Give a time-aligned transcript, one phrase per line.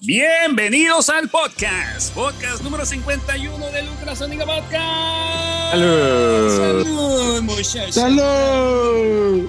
[0.00, 5.72] Bienvenidos al podcast, podcast número 51 del Ultrasónica Podcast.
[5.72, 6.56] Salud.
[6.56, 7.94] Salud, muchachos.
[7.94, 9.48] ¡Salud!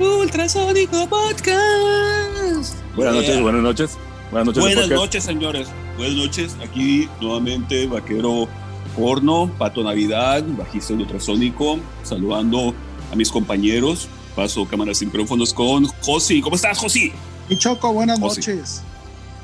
[0.00, 2.76] Ultrasónico Podcast.
[2.96, 3.42] Buenas noches, Yeah.
[3.42, 3.98] buenas noches.
[4.30, 4.62] Buenas noches.
[4.62, 5.00] Buenas podcast.
[5.02, 5.68] noches, señores.
[5.98, 6.56] Buenas noches.
[6.64, 8.48] Aquí nuevamente Vaquero
[8.96, 12.74] Porno, Pato Navidad, bajista de Ultrasónico, saludando
[13.12, 14.08] a mis compañeros.
[14.34, 16.40] Paso cámaras y micrófonos con Josi.
[16.40, 17.12] ¿Cómo estás, Josi?
[17.50, 18.82] Y Choco, buenas noches.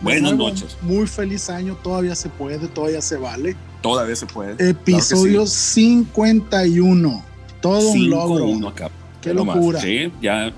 [0.04, 0.76] Buenas nuevo, noches.
[0.82, 3.56] Muy feliz año, todavía se puede, todavía se vale.
[3.82, 4.70] Todavía se puede.
[4.70, 7.24] Episodio 51.
[7.60, 8.46] Todo un logro.
[8.46, 8.88] 5-1 acá.
[9.20, 9.80] Qué Pero más, locura.
[9.80, 10.52] Sí, ya.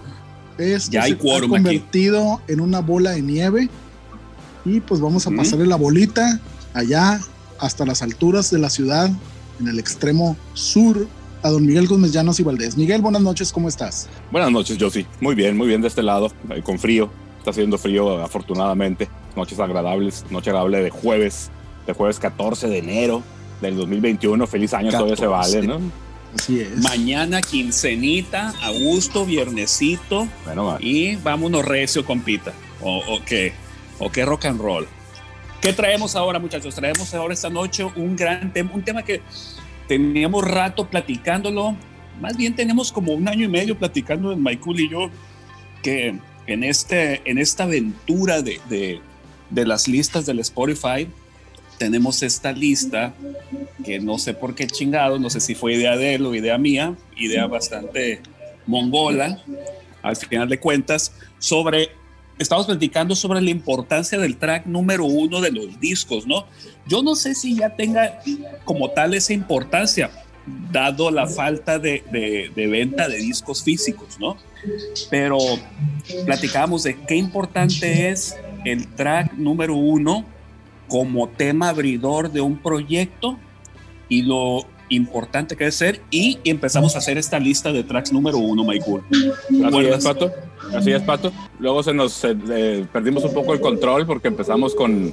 [0.59, 1.65] Esto Ya hay se quórum ha aquí.
[1.65, 3.69] convertido en una bola de nieve.
[4.65, 5.39] Y pues vamos a Ujú.
[5.39, 6.41] pasarle la bolita
[6.75, 7.21] allá
[7.61, 9.11] hasta las alturas de la ciudad,
[9.61, 11.07] en el extremo sur,
[11.43, 12.77] a don Miguel Gómez Llanos y Valdés.
[12.77, 14.09] Miguel, buenas noches, ¿cómo estás?
[14.33, 15.07] Buenas noches, yo sí.
[15.21, 16.33] Muy bien, muy bien de este lado,
[16.65, 17.11] con frío.
[17.39, 19.09] Está haciendo frío, afortunadamente.
[19.37, 21.51] Noches agradables, noche agradable de jueves,
[21.87, 23.23] de jueves 14 de enero
[23.61, 24.47] del 2021.
[24.47, 25.61] Feliz año, todavía se 14.
[25.61, 25.81] vale, ¿no?
[26.35, 26.77] Así es.
[26.79, 32.53] Mañana quincenita, a gusto, viernesito Bueno, ma- y vámonos recio, compita.
[32.83, 33.53] O, o qué,
[33.99, 34.87] o qué rock and roll.
[35.61, 36.75] ¿Qué traemos ahora, muchachos?
[36.75, 39.23] Traemos ahora esta noche un gran tema, un tema que
[39.89, 41.75] teníamos rato platicándolo.
[42.21, 45.11] Más bien tenemos como un año y medio platicando en Michael y yo
[45.83, 49.01] que en, este, en esta aventura de, de,
[49.51, 51.09] de las listas del Spotify
[51.79, 53.15] tenemos esta lista
[53.85, 56.59] que no sé por qué chingado, no sé si fue idea de él o idea
[56.59, 58.21] mía, idea bastante
[58.67, 59.43] mongola,
[60.03, 61.91] al final de cuentas, sobre,
[62.39, 66.47] estamos platicando sobre la importancia del track número uno de los discos, ¿no?
[66.87, 68.21] Yo no sé si ya tenga
[68.65, 70.11] como tal esa importancia,
[70.71, 72.05] dado la falta de,
[72.55, 74.37] de, venta de discos físicos, ¿no?
[75.11, 75.39] Pero
[76.25, 80.25] platicábamos de qué importante es el track número uno
[80.89, 83.37] como tema abridor de un proyecto
[84.09, 88.39] y lo importante que es ser y empezamos a hacer esta lista de tracks número
[88.39, 89.03] uno, Michael.
[89.65, 90.33] Así es, Pato.
[90.75, 91.33] Así es, Pato.
[91.61, 95.13] Luego se nos eh, eh, perdimos un poco el control porque empezamos con,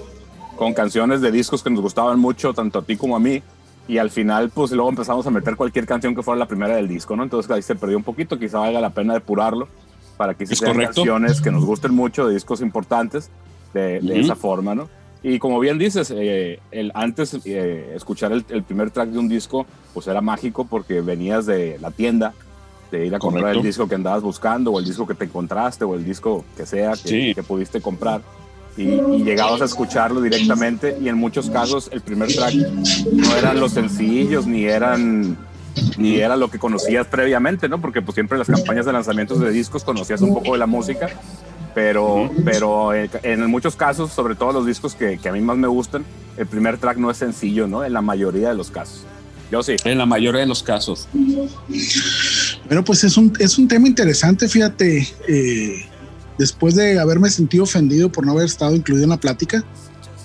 [0.55, 3.41] con canciones de discos que nos gustaban mucho, tanto a ti como a mí.
[3.87, 6.87] Y al final, pues luego empezamos a meter cualquier canción que fuera la primera del
[6.87, 7.23] disco, ¿no?
[7.23, 8.39] Entonces ahí se perdió un poquito.
[8.39, 9.67] Quizá valga la pena depurarlo
[10.17, 10.95] para que correcto.
[10.95, 13.29] canciones que nos gusten mucho, de discos importantes,
[13.73, 14.21] de, de Ujú.
[14.21, 14.89] esa forma, ¿no?
[15.23, 19.29] Y como bien dices, eh, el, antes eh, escuchar el, el primer track de un
[19.29, 22.33] disco, pues era mágico porque venías de la tienda,
[22.91, 23.59] de ir a comprar Correcto.
[23.61, 26.65] el disco que andabas buscando, o el disco que te encontraste, o el disco que
[26.65, 27.33] sea que, Sí.
[27.33, 28.21] que pudiste comprar.
[28.75, 32.53] Y, y llegabas a escucharlo directamente, y en muchos casos el primer track
[33.13, 35.37] no eran los sencillos, ni eran
[35.97, 37.81] ni era lo que conocías previamente, ¿no?
[37.81, 40.67] Porque pues siempre en las campañas de lanzamientos de discos conocías un poco de la
[40.67, 41.09] música,
[41.73, 45.57] pero, pero en, en muchos casos, sobre todo los discos que, que a mí más
[45.57, 46.05] me gustan,
[46.37, 47.83] el primer track no es sencillo, ¿no?
[47.83, 49.03] En la mayoría de los casos.
[49.51, 49.75] Yo sí.
[49.83, 51.07] En la mayoría de los casos.
[52.65, 55.07] Bueno, pues es un, es un tema interesante, fíjate.
[55.27, 55.85] eh,
[56.37, 59.63] después de haberme sentido ofendido por no haber estado incluido en la plática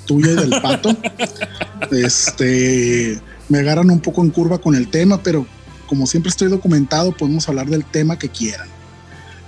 [0.06, 0.96] tuya y del pato,
[1.90, 5.46] este, me agarran un poco en curva con el tema, pero
[5.86, 8.68] como siempre estoy documentado, podemos hablar del tema que quieran.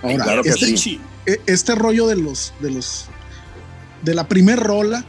[0.02, 1.00] Ahora, claro que este, sí.
[1.26, 3.06] e- este rollo de los, de los,
[4.02, 5.04] de la primer rola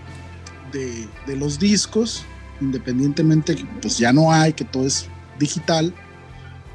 [0.73, 2.23] de, de los discos,
[2.59, 5.07] independientemente pues ya no hay, que todo es
[5.39, 5.93] digital,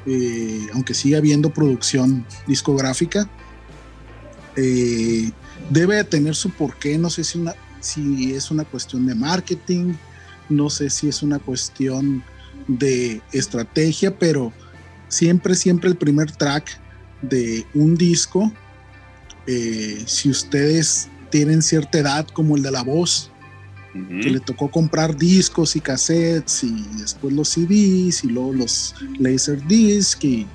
[0.05, 3.29] eh, aunque sigue habiendo producción discográfica,
[4.55, 5.31] eh,
[5.69, 6.97] debe de tener su porqué.
[6.97, 9.93] No sé si, una, si es una cuestión de marketing,
[10.49, 12.23] no sé si es una cuestión
[12.67, 14.51] de estrategia, pero
[15.07, 16.79] siempre, siempre el primer track
[17.21, 18.51] de un disco,
[19.45, 23.31] eh, si ustedes tienen cierta edad como el de la voz,
[23.93, 30.23] que le tocó comprar discos y cassettes y después los CDs y luego los Laserdisc
[30.23, 30.45] y,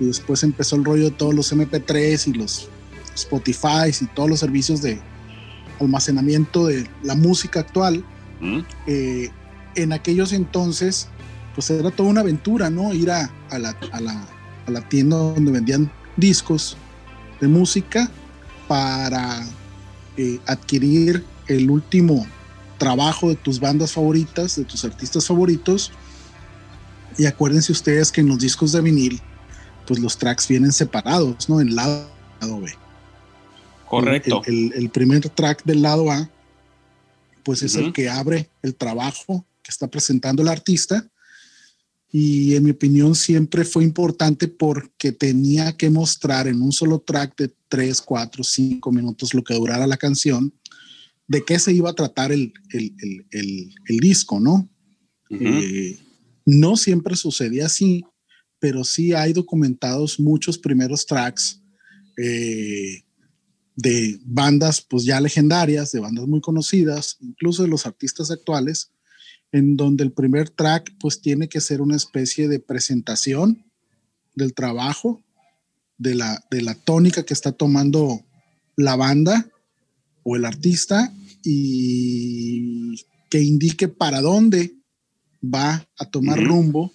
[0.00, 2.68] y después empezó el rollo de todos los MP3 y los
[3.14, 5.00] Spotify y todos los servicios de
[5.80, 8.04] almacenamiento de la música actual.
[8.42, 8.58] ¿Mm?
[8.86, 9.30] Eh,
[9.76, 11.08] en aquellos entonces,
[11.54, 12.92] pues era toda una aventura, ¿no?
[12.92, 14.28] Ir a, a la, a la-
[14.66, 16.76] a la tienda donde vendían discos
[17.40, 18.08] de música
[18.68, 19.44] para
[20.16, 22.26] eh, adquirir el último
[22.78, 25.90] trabajo de tus bandas favoritas, de tus artistas favoritos.
[27.18, 29.20] Y acuérdense ustedes que en los discos de vinil,
[29.86, 31.60] pues los tracks vienen separados, ¿no?
[31.60, 32.08] En lado
[32.40, 32.72] B.
[33.88, 34.42] Correcto.
[34.46, 36.28] El, el- el primer track del lado A,
[37.44, 41.08] pues es el que abre el trabajo que está presentando el artista.
[42.10, 47.36] Y en mi opinión siempre fue importante porque tenía que mostrar en un solo track
[47.36, 50.52] de 3, 4, 5 minutos lo que durara la canción,
[51.26, 52.52] de qué se iba a tratar el,
[53.88, 54.68] disco, ¿no?
[55.30, 55.98] Eh,
[56.44, 58.04] no siempre sucedía así,
[58.58, 61.62] pero sí hay documentados muchos primeros tracks
[62.18, 63.02] eh,
[63.76, 68.90] de bandas pues ya legendarias, de bandas muy conocidas, incluso de los artistas actuales,
[69.50, 73.64] en donde el primer track pues tiene que ser una especie de presentación
[74.34, 75.22] del trabajo,
[75.98, 78.24] de la, de la tónica que está tomando
[78.76, 79.48] la banda
[80.22, 81.12] o el artista
[81.44, 82.96] y
[83.30, 84.74] que indique para dónde
[85.42, 86.92] va a tomar rumbo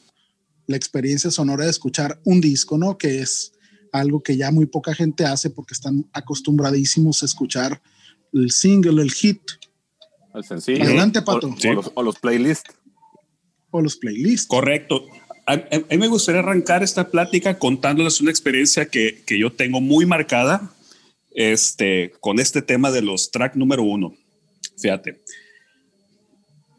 [0.67, 2.97] la experiencia sonora de escuchar un disco, ¿no?
[2.97, 3.53] Que es
[3.91, 7.81] algo que ya muy poca gente hace porque están acostumbradísimos a escuchar
[8.33, 9.41] el single, el hit.
[10.33, 10.83] El sencillo.
[10.83, 11.55] Adelante, Pato.
[11.95, 12.69] O, los, playlists.
[13.71, 14.47] O los playlists.
[14.47, 15.05] Correcto.
[15.45, 20.05] A, mí me gustaría arrancar esta plática contándoles una experiencia que, que yo tengo muy
[20.05, 20.73] marcada
[21.31, 24.13] este, con este tema de los track número uno.
[24.77, 25.21] Fíjate.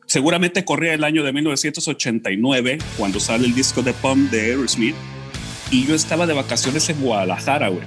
[0.07, 4.97] Seguramente corría el año de 1989 cuando sale el disco de Pump de Aerosmith
[5.71, 7.85] y yo estaba de vacaciones en Guadalajara, güey.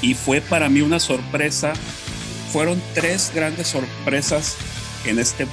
[0.00, 1.72] Y fue para mí una sorpresa.
[2.52, 4.56] Fueron tres grandes sorpresas
[5.04, 5.46] en este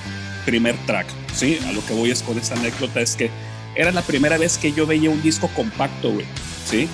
[0.46, 1.08] primer track.
[1.34, 3.30] Sí, a lo que voy es con esta anécdota es que
[3.76, 6.26] era la primera vez que yo veía un disco compacto, güey.
[6.70, 6.88] Sí.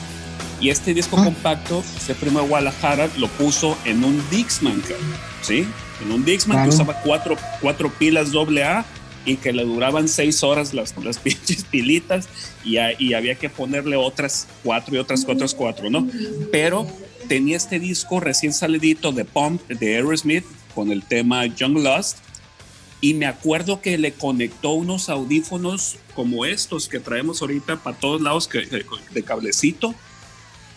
[0.59, 1.23] Y este disco ah.
[1.23, 4.81] compacto, ese primo de Guadalajara lo puso en un Dixman,
[5.41, 5.67] ¿sí?
[6.03, 8.85] En un Dixman que usaba cuatro, cuatro pilas AA
[9.25, 12.27] y que le duraban seis horas las, las pinches pilitas
[12.63, 16.07] y, había que ponerle otras cuatro y otras cuatro, cuatro, ¿no?
[16.51, 16.87] Pero
[17.27, 22.17] tenía este disco recién salidito de Pump de Aerosmith con el tema Young Lost
[23.01, 28.21] y me acuerdo que le conectó unos audífonos como estos que traemos ahorita para todos
[28.21, 29.95] lados de, cablecito,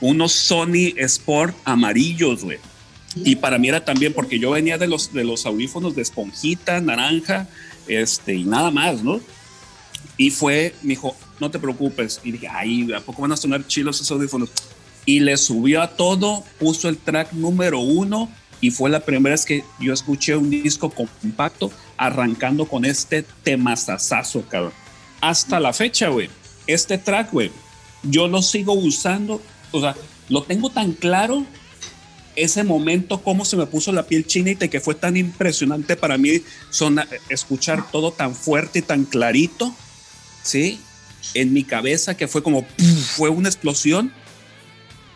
[0.00, 2.58] unos Sony Sport amarillos, güey.
[3.16, 6.80] Y para mí era también porque yo venía de los, de los audífonos de esponjita,
[6.80, 7.46] naranja,
[7.88, 9.20] este, y nada más, ¿no?
[10.16, 12.20] Y fue, me dijo, no te preocupes.
[12.24, 14.50] Y dije, ay, ¿a poco van a sonar chilos esos audífonos?
[15.06, 19.44] Y le subió a todo, puso el track número uno y fue la primera vez
[19.44, 24.72] que yo escuché un disco compacto arrancando con este temazazazo, cabrón.
[25.20, 26.30] Hasta la fecha, güey.
[26.66, 27.50] Este track, güey,
[28.02, 29.94] yo lo sigo usando, o sea,
[30.30, 31.44] lo tengo tan claro
[32.36, 36.18] ese momento, cómo se me puso la piel chinita y que fue tan impresionante para
[36.18, 36.42] mí
[37.28, 39.74] escuchar todo tan fuerte y tan clarito,
[40.42, 40.80] ¿sí?
[41.34, 42.66] En mi cabeza que fue como,
[43.16, 44.12] fue una explosión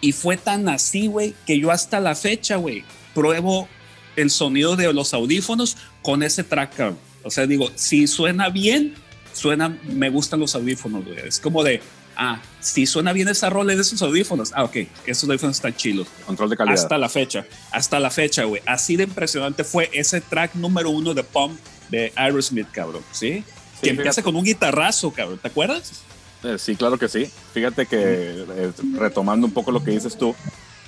[0.00, 2.84] y fue tan así, güey, que yo hasta la fecha, güey,
[3.14, 3.68] pruebo
[4.16, 6.94] el sonido de los audífonos con ese track.
[7.24, 8.94] O sea, digo, si suena bien,
[9.32, 11.18] suena, me gustan los audífonos, güey.
[11.26, 11.80] Es como de,
[12.18, 14.76] ah, si suena bien esa rola de esos audífonos, ah, ok,
[15.06, 16.08] esos audífonos están chilos.
[16.26, 16.74] Control de calidad.
[16.74, 18.60] Hasta la fecha, hasta la fecha, güey.
[18.66, 23.44] Así de impresionante fue ese track número uno de Pump de Aerosmith, cabrón, ¿sí?
[23.82, 26.02] que empieza con un guitarrazo, cabrón, ¿te acuerdas?
[26.44, 27.30] Eh, sí, claro que sí.
[27.52, 30.34] Fíjate que eh, retomando un poco lo que dices tú,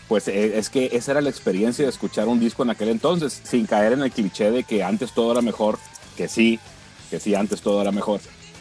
[0.09, 3.41] pues eh, es que esa era la experiencia de escuchar un disco en aquel entonces,
[3.45, 5.79] sin caer en el cliché de que antes todo era mejor,
[6.17, 6.59] que sí,
[7.11, 8.21] que sí, antes todo era mejor.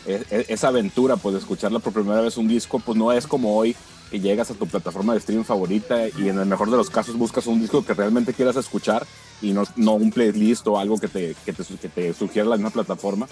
[0.10, 3.28] E, e, esa aventura, pues de escucharla por primera vez un disco, pues no es
[3.28, 3.76] como hoy
[4.10, 7.16] que llegas a tu plataforma de streaming favorita y en el mejor de los casos
[7.16, 9.06] buscas un disco que realmente quieras escuchar
[9.40, 12.56] y no, no un playlist o algo que te, que te, que te sugiera la
[12.56, 13.28] misma plataforma.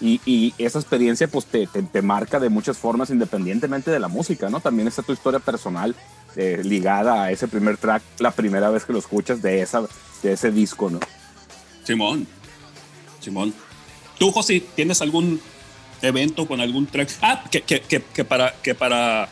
[0.00, 4.48] Y, y, esa experiencia pues te, te, marca de muchas formas independientemente de la música,
[4.48, 4.60] ¿no?
[4.60, 5.94] También está tu historia personal
[6.36, 9.82] eh, ligada a ese primer track, la primera vez que lo escuchas de, esa,
[10.22, 10.98] de ese disco, ¿no?
[11.84, 12.26] Simón,
[13.20, 13.54] Simón.
[14.18, 15.40] ¿Tú, José, tienes algún
[16.02, 17.10] evento con algún track.
[17.22, 19.28] Ah, que, que, que, para, que para,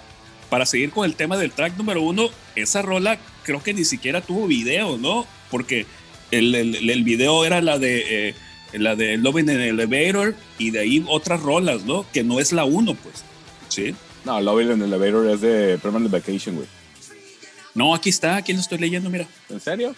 [0.49, 4.21] para seguir con el tema del track número uno, esa rola creo que ni siquiera
[4.21, 5.27] tuvo video, ¿no?
[5.51, 5.87] Porque
[6.31, 8.35] el, el, video era la de, eh,
[8.75, 12.07] la de Loving in the Elevator y de ahí otras rolas, ¿no?
[12.13, 13.25] Que no es la uno, pues.
[13.69, 13.95] Sí.
[14.25, 16.69] No, Loving in the Elevator es de Permanent Vacation, güey.
[17.75, 19.27] No, aquí está, aquí lo estoy leyendo, mira.
[19.49, 19.95] ¿En serio?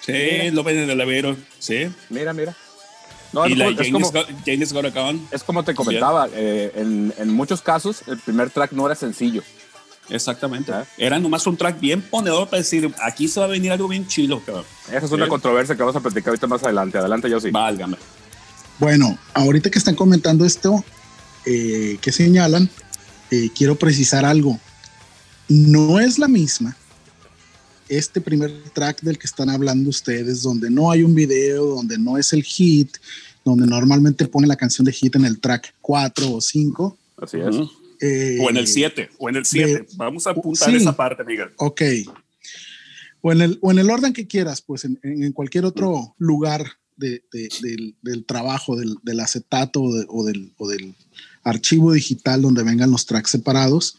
[0.00, 1.88] Sí, Loving in the Elevator, sí.
[2.08, 2.56] Mira, mira.
[3.32, 4.10] No, y es, como,
[5.30, 9.42] es como te comentaba, eh, en, en, muchos casos el primer track no era sencillo.
[10.08, 10.72] Exactamente.
[10.96, 14.06] Era nomás un track bien ponedor para decir, aquí se va a venir algo bien
[14.06, 14.40] chilo.
[14.44, 14.64] Cabrón.
[14.88, 16.98] Esa es una controversia que vamos a platicar ahorita más adelante.
[16.98, 17.50] Adelante, yo sí.
[17.50, 17.96] Válgame.
[18.78, 20.82] Bueno, ahorita que están comentando esto,
[21.44, 22.70] eh, que señalan,
[23.30, 24.58] eh, quiero precisar algo.
[25.48, 26.76] No es la misma
[27.88, 32.18] este primer track del que están hablando ustedes, donde no hay un video, donde no
[32.18, 32.96] es el hit,
[33.44, 36.98] donde normalmente pone la canción de hit en el track 4 o 5.
[37.16, 37.56] Así es.
[38.00, 39.86] Eh, o en el 7, o en el 7.
[39.96, 41.48] Vamos a apuntar esa parte, Miguel.
[41.56, 41.82] Ok.
[43.20, 46.64] O en, el, o en el orden que quieras, pues en, en cualquier otro lugar
[46.98, 47.22] del,
[48.02, 50.94] del, trabajo, del, del acetato o, del, o del
[51.42, 53.98] archivo digital donde vengan los tracks separados,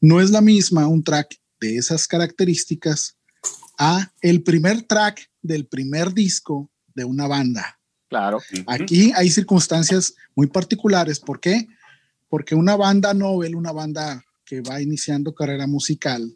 [0.00, 3.16] no es la misma un track de esas características
[3.78, 7.78] a el primer track del primer disco de una banda.
[8.08, 8.40] Claro.
[8.66, 11.20] Aquí hay circunstancias muy particulares.
[11.20, 11.66] ¿Por qué?
[12.28, 16.34] Porque una banda novel, una banda que va iniciando carrera musical,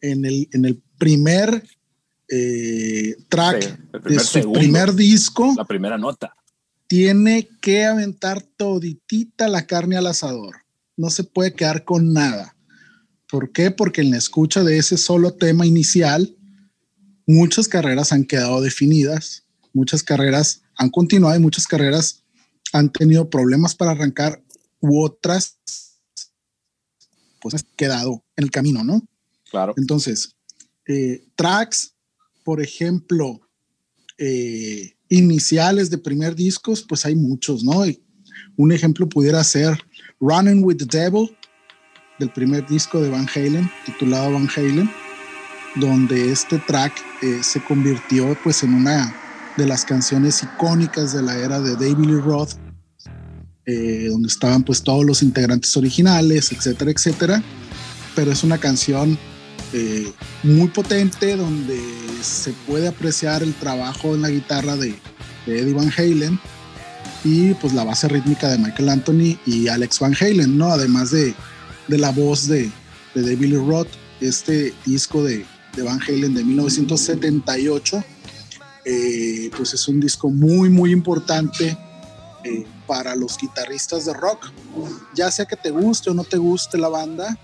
[0.00, 1.66] en el, en el primer
[2.28, 6.34] eh, track de su primer disco, la primera nota,
[6.86, 10.56] tiene que aventar toditita la carne al asador.
[10.96, 12.53] No se puede quedar con nada.
[13.34, 13.72] ¿Por qué?
[13.72, 16.36] Porque en la escucha de ese solo tema inicial,
[17.26, 22.22] muchas carreras han quedado definidas, muchas carreras han continuado y muchas carreras
[22.72, 24.40] han tenido problemas para arrancar
[24.78, 25.58] u otras
[27.40, 29.02] pues han quedado en el camino, ¿no?
[29.50, 29.74] Claro.
[29.78, 30.36] Entonces,
[30.86, 31.92] eh, tracks,
[32.44, 33.40] por ejemplo,
[34.16, 37.82] eh, iniciales de primer discos, pues hay muchos, ¿no?
[38.56, 39.76] un ejemplo pudiera ser
[40.20, 41.36] Running with the Devil,
[42.18, 44.90] del primer disco de Van Halen, titulado Van Halen,
[45.76, 46.92] donde este track
[47.22, 49.14] eh, se convirtió pues en una
[49.56, 52.52] de las canciones icónicas de la era de David Lee Roth,
[53.66, 57.42] eh, donde estaban pues todos los integrantes originales, etcétera, etcétera.
[58.14, 59.18] Pero es una canción
[59.72, 61.80] eh, muy potente donde
[62.22, 64.94] se puede apreciar el trabajo en la guitarra de,
[65.46, 66.38] de, Eddie Van Halen
[67.24, 70.66] y pues la base rítmica de Michael Anthony y Alex Van Halen, ¿no?
[70.66, 71.34] Además de,
[71.88, 72.70] de la voz de,
[73.14, 73.88] de Roth,
[74.20, 75.44] este disco de,
[75.76, 78.04] de Van Halen de 1978,
[78.84, 81.76] eh, pues es un disco muy, muy importante
[82.44, 84.50] eh, para los guitarristas de rock.
[85.14, 87.38] Ya sea que te guste o no te guste la banda,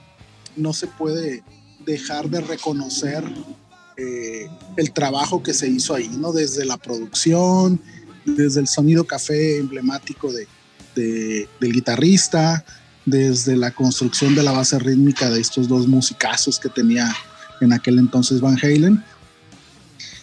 [0.56, 1.42] no se puede
[1.84, 3.24] dejar de reconocer
[3.96, 6.32] eh, el trabajo que se hizo ahí, ¿no?
[6.32, 7.80] Desde la producción,
[8.24, 10.46] desde el sonido café emblemático de,
[10.94, 12.64] del guitarrista,
[13.06, 17.14] desde la construcción de la base rítmica de estos dos musicazos que tenía
[17.60, 19.02] en aquel entonces Van Halen.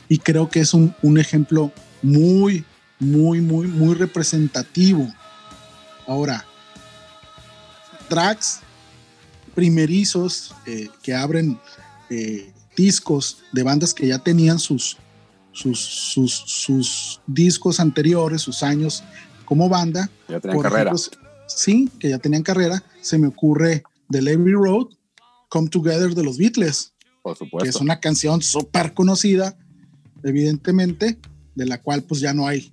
[0.09, 2.65] Y creo que es un, un ejemplo muy,
[2.99, 5.11] muy, muy, muy representativo.
[6.07, 6.45] Ahora,
[8.07, 8.61] tracks
[9.53, 11.59] primerizos eh, que abren
[12.09, 14.97] eh, discos de bandas que ya tenían sus,
[15.51, 19.03] sus, sus, sus, discos anteriores, sus años
[19.45, 20.09] como banda.
[20.29, 20.93] Ya tenían carrera.
[21.47, 22.83] Sí, que ya tenían carrera.
[23.01, 24.87] Se me ocurre The Levy Road,
[25.49, 26.93] Come Together de los Beatles.
[27.21, 27.63] Por supuesto.
[27.63, 29.57] Que es una canción súper conocida,
[30.23, 31.17] evidentemente,
[31.55, 32.71] de la cual pues ya no hay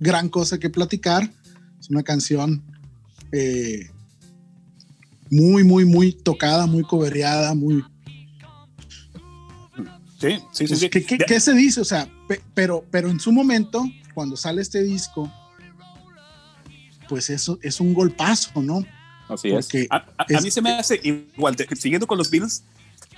[0.00, 1.30] gran cosa que platicar.
[1.78, 2.62] Es una canción
[3.32, 3.90] eh,
[5.30, 7.84] muy, muy, muy tocada, muy cobereada, muy...
[10.20, 10.88] Sí, sí, sí.
[10.88, 11.80] Pues, ¿qué, se dice?
[11.80, 12.08] O sea,
[12.54, 15.30] pero, pero en su momento, cuando sale este disco,
[17.08, 18.84] pues eso es un golpazo, ¿no?
[19.28, 19.68] Así es.
[19.90, 20.04] A,
[20.42, 22.64] mí se me hace igual, siguiendo con los Beatles,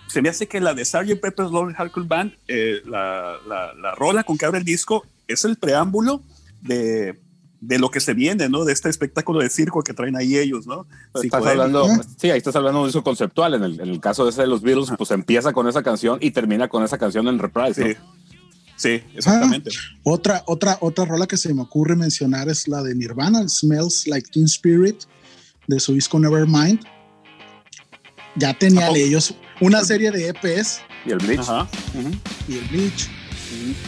[0.06, 1.20] se me hace que la de Sgt.
[1.20, 5.44] Pepper's Lonely Hearts Band, eh, la, la, la, rola con que abre el disco, es
[5.44, 6.22] el preámbulo
[6.62, 7.18] de,
[7.60, 8.64] de lo que se viene, ¿no?
[8.64, 10.86] De este espectáculo de circo que traen ahí ellos, ¿no?
[11.14, 13.54] Estás hablando, sí, ahí estás hablando de un disco conceptual.
[13.54, 16.18] En el, en el caso de ese de los Beatles, pues empieza con esa canción
[16.20, 17.94] y termina con esa canción en reprise.
[17.94, 18.00] Sí.
[18.76, 19.70] Sí, exactamente.
[19.74, 24.06] Ah, otra, otra, otra rola que se me ocurre mencionar es la de Nirvana, Smells
[24.06, 25.04] Like Teen Spirit,
[25.66, 26.80] de su disco Nevermind.
[28.36, 30.80] Ya tenían ellos una serie de EPs.
[31.06, 31.46] Y el Bleach.
[32.48, 33.08] Y el Bleach.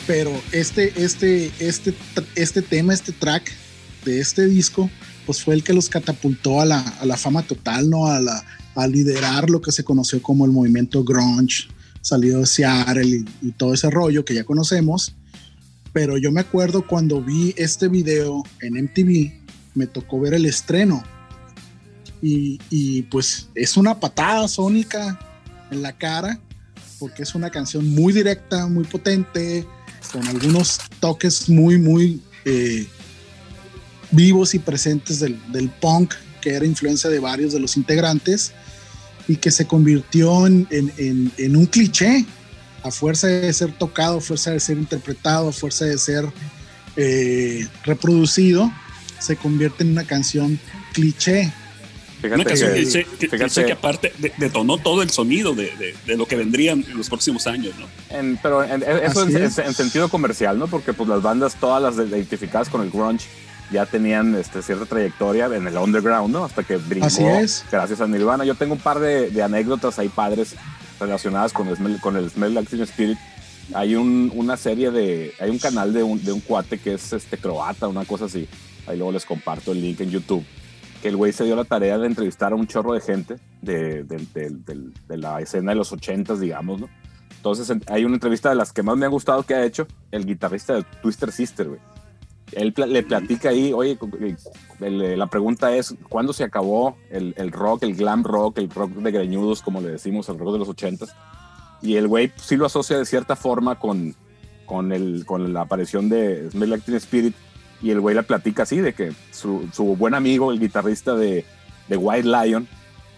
[0.07, 1.95] Pero este, este, este,
[2.35, 3.53] este tema, este track
[4.05, 4.91] de este disco,
[5.27, 8.07] pues fue el que los catapultó a la, a la fama total, ¿no?
[8.07, 8.43] A, la,
[8.75, 11.69] a liderar lo que se conoció como el movimiento grunge,
[12.01, 15.15] salido de Seattle y, todo ese rollo que ya conocemos.
[15.93, 19.33] Pero yo me acuerdo cuando vi este video en MTV,
[19.75, 21.03] me tocó ver el estreno.
[22.21, 25.19] Y, y pues es una patada sónica
[25.71, 26.41] en la cara
[26.99, 29.67] porque es una canción muy directa, muy potente,
[30.13, 32.87] con algunos toques muy, muy eh,
[34.11, 38.53] vivos y presentes del, del, punk, que era influencia de varios de los integrantes,
[39.29, 42.25] y que se convirtió en, en, en, un cliché,
[42.83, 46.25] a fuerza de ser tocado, a fuerza de ser interpretado, a fuerza de ser
[46.97, 48.73] eh, reproducido,
[49.21, 50.59] se convierte en una canción
[50.93, 51.53] cliché
[52.21, 56.97] Fíjate que, fíjate, que aparte detonó todo el sonido de, de, lo que vendrían en
[56.97, 57.87] los próximos años, ¿no?
[58.43, 60.67] pero eso en, sentido comercial, ¿no?
[60.67, 63.27] Porque pues las bandas, todas las identificadas con el grunge,
[63.71, 66.45] ya tenían este, cierta trayectoria en el underground, ¿no?
[66.45, 67.09] Hasta que brincó
[67.71, 68.45] gracias a Nirvana.
[68.45, 70.55] Yo tengo un par de, anécdotas ahí padres
[70.99, 73.19] relacionadas con el, con el Smell Teen Spirit.
[73.75, 77.13] hay un, una serie de, hay un canal de un, de un cuate que es
[77.13, 78.49] este croata, una cosa así.
[78.87, 80.45] Ahí luego les comparto el link en YouTube.
[81.03, 84.03] Que el güey se dio la tarea de entrevistar a un chorro de gente de,
[84.03, 86.89] de, de, de la escena de los ochentas, digamos, ¿no?
[87.37, 90.27] Entonces hay una entrevista de las que más me ha gustado que ha hecho el
[90.27, 91.81] guitarrista de Twister Sister, güey.
[92.53, 93.99] Él le platica ahí, oye,
[94.81, 99.63] la pregunta es, ¿cuándo se acabó el, rock, el glam rock, el rock de greñudos,
[99.63, 101.15] como le decimos, el rock de los ochentas?
[101.83, 104.15] Y el güey sí lo asocia de cierta forma con,
[104.67, 107.35] con, el, con la aparición de Smell Teen Spirit.
[107.81, 111.45] Y el güey la platica así, de que su, su buen amigo, el guitarrista de,
[111.87, 112.67] de, White Lion,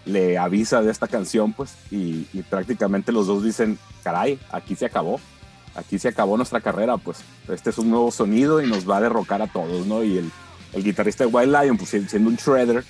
[0.05, 4.85] le avisa de esta canción, pues, y, y, prácticamente los dos dicen, caray, aquí se
[4.85, 5.19] acabó,
[5.75, 9.01] aquí se acabó nuestra carrera, pues, este es un nuevo sonido y nos va a
[9.01, 10.03] derrocar a todos, ¿no?
[10.03, 10.31] Y el,
[10.73, 12.83] el guitarrista de White Lion, pues, siendo un shredder,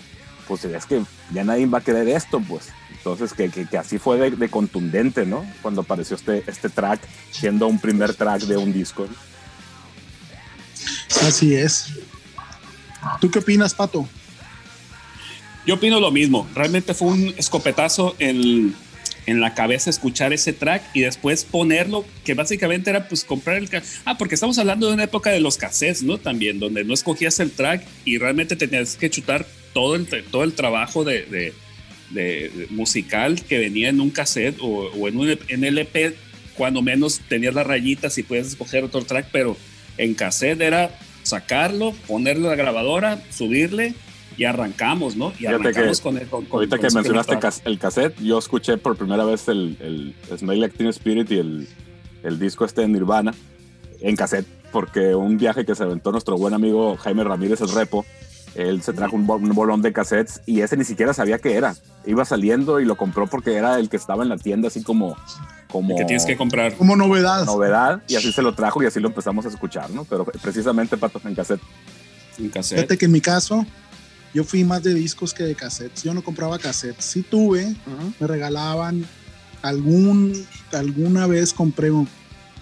[0.47, 2.69] pues es que ya nadie va a querer esto, pues.
[2.97, 5.45] Entonces, que, que, que así fue de, de, contundente, ¿no?
[5.61, 9.07] Cuando apareció este, este track, siendo un primer track de un disco.
[11.21, 11.87] Así es.
[13.19, 14.07] ¿Tú qué opinas, Pato?
[15.65, 16.47] Yo opino lo mismo.
[16.53, 18.75] Realmente fue un escopetazo en,
[19.25, 23.69] en la cabeza escuchar ese track y después ponerlo, que básicamente era pues comprar el...
[24.05, 26.17] Ah, porque estamos hablando de una época de los cassettes, ¿no?
[26.17, 30.53] También, donde no escogías el track y realmente tenías que chutar todo el, todo el
[30.53, 31.53] trabajo de,
[32.11, 36.15] de musical que venía en un cassette o, en un en LP,
[36.55, 39.57] cuando menos tenías las rayitas y puedes escoger otro track, pero
[39.97, 43.93] en cassette era sacarlo, ponerlo a la grabadora, subirle
[44.37, 45.33] y arrancamos, ¿no?
[45.39, 48.77] Y arrancamos que, con, el, con, Ahorita con que mencionaste cas el cassette, yo escuché
[48.77, 49.77] por primera vez el,
[50.29, 51.67] el Smell Like Teen Spirit y el,
[52.23, 53.33] el disco este de Nirvana
[54.01, 58.05] en cassette, porque un viaje que se aventó nuestro buen amigo Jaime Ramírez, el repo,
[58.55, 61.75] él se trajo un, un, bolón de cassettes y ese ni siquiera sabía qué era.
[62.05, 65.15] Iba saliendo y lo compró porque era el que estaba en la tienda, así como.
[65.71, 66.75] como que tienes que comprar.
[66.75, 67.45] Como novedad.
[67.45, 70.03] Novedad, y así se lo trajo y así lo empezamos a escuchar, ¿no?
[70.03, 71.61] Pero precisamente Pato en cassette.
[72.37, 72.79] En cassette.
[72.79, 73.65] Fíjate que en mi caso,
[74.33, 76.03] yo fui más de discos que de cassettes.
[76.03, 77.05] Yo no compraba cassettes.
[77.05, 78.13] Sí tuve, uh -huh.
[78.19, 79.05] me regalaban
[79.61, 80.45] algún.
[80.71, 81.89] Alguna vez compré,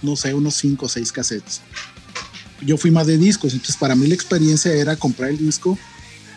[0.02, 1.62] no sé, unos 5 o 6 cassettes
[2.62, 5.78] yo fui más de discos, entonces para mí la experiencia era comprar el disco,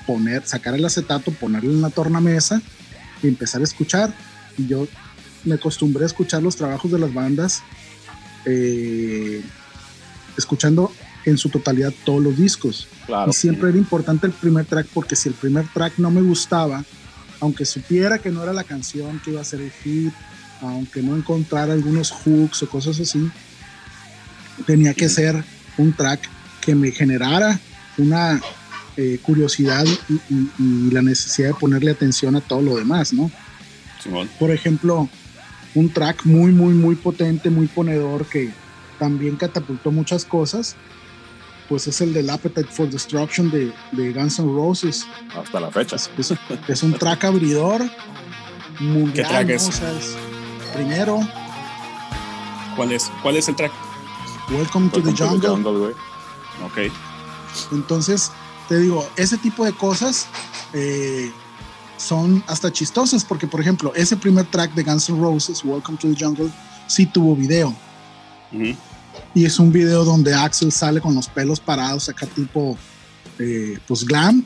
[0.06, 2.62] poner, sacar el acetato, ponerlo en la tornamesa
[3.22, 4.14] y empezar a escuchar.
[4.56, 4.86] Y yo
[5.44, 7.62] me acostumbré a escuchar los trabajos de las bandas,
[8.44, 9.42] eh,
[10.36, 10.92] escuchando
[11.24, 12.88] en su totalidad todos los discos.
[13.06, 16.22] Claro, y siempre era importante el primer track porque si el primer track no me
[16.22, 16.84] gustaba,
[17.40, 20.12] aunque supiera que no era la canción que iba a ser el hit,
[20.60, 23.30] aunque no encontrara algunos hooks o cosas así,
[24.66, 25.44] tenía que ser
[25.76, 26.28] un track
[26.60, 27.58] que me generara
[27.98, 28.40] una
[28.96, 33.30] eh, curiosidad y, y, y, la necesidad de ponerle atención a todo lo demás, ¿no?
[34.02, 34.28] Simón.
[34.38, 35.08] Por ejemplo,
[35.74, 38.50] un track muy, muy, muy potente, muy ponedor que
[38.98, 40.76] también catapultó muchas cosas,
[41.72, 45.06] pues es el del Appetite for Destruction de, de Guns N' Roses.
[45.34, 45.96] Hasta la fecha.
[45.96, 46.34] Es, es,
[46.68, 47.80] es un track abridor
[48.78, 49.14] mundial.
[49.14, 49.54] ¿Qué track ¿no?
[49.54, 49.68] es?
[49.68, 50.14] O sea, es
[50.74, 51.20] primero.
[52.76, 53.10] ¿Cuál es?
[53.22, 53.72] ¿Cuál es el track?
[54.50, 55.48] Welcome, to, the jungle.
[55.48, 55.94] jungle
[56.62, 56.92] ok.
[57.72, 58.30] Entonces,
[58.68, 60.26] te digo, ese tipo de cosas
[60.74, 61.32] eh,
[61.96, 66.14] son hasta chistosas, porque, por ejemplo, ese primer track de Guns N' Roses, Welcome to
[66.14, 66.50] the Jungle,
[66.86, 67.68] sí tuvo video.
[68.52, 68.76] Uh -huh.
[69.34, 72.76] Y es un video donde Axel sale con los pelos parados, acá tipo,
[73.38, 74.44] eh, pues glam.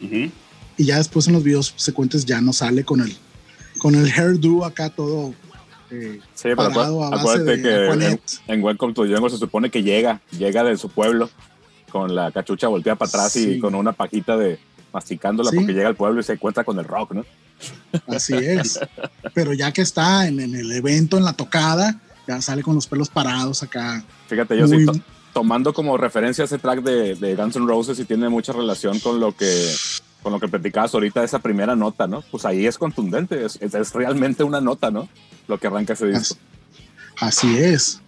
[0.00, 0.30] Uh -huh.
[0.76, 3.16] Y ya después en los videos secuentes ya no sale con el,
[3.78, 5.34] con el hairdo acá todo
[5.90, 9.36] eh, sí, pero parado a base acuérdate de que en, en, Welcome to Jungle se
[9.36, 11.28] supone que llega, llega de su pueblo
[11.90, 13.50] con la cachucha volteada para atrás Sí.
[13.56, 14.58] y con una pajita de
[14.92, 15.56] masticándola Sí.
[15.56, 17.26] porque llega al pueblo y se encuentra con el rock, ¿no?
[18.06, 18.80] Así es.
[19.34, 22.86] Pero ya que está en, en, el evento, en la tocada, ya sale con los
[22.86, 24.04] pelos parados acá.
[24.28, 25.00] Fíjate, yo Muy- sí, to-
[25.32, 29.18] tomando como referencia ese track de, de Guns N' Roses y tiene mucha relación con
[29.20, 29.74] lo que
[30.22, 32.22] con lo que platicabas ahorita esa primera nota, ¿no?
[32.30, 35.08] Pues ahí es contundente, es, es- es realmente una nota, ¿no?
[35.48, 36.36] Lo que arranca ese disco.
[37.18, 38.00] Así es.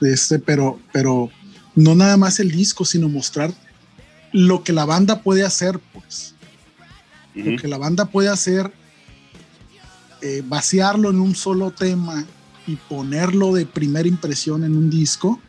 [0.00, 1.28] Este, pero, pero
[1.74, 3.52] no nada más el disco, sino mostrar
[4.32, 6.34] lo que la banda puede hacer, pues.
[7.34, 7.56] Uh -huh.
[7.56, 8.72] Lo que la banda puede hacer,
[10.22, 12.24] eh, vaciarlo en un solo tema
[12.66, 15.40] y ponerlo de primera impresión en un disco,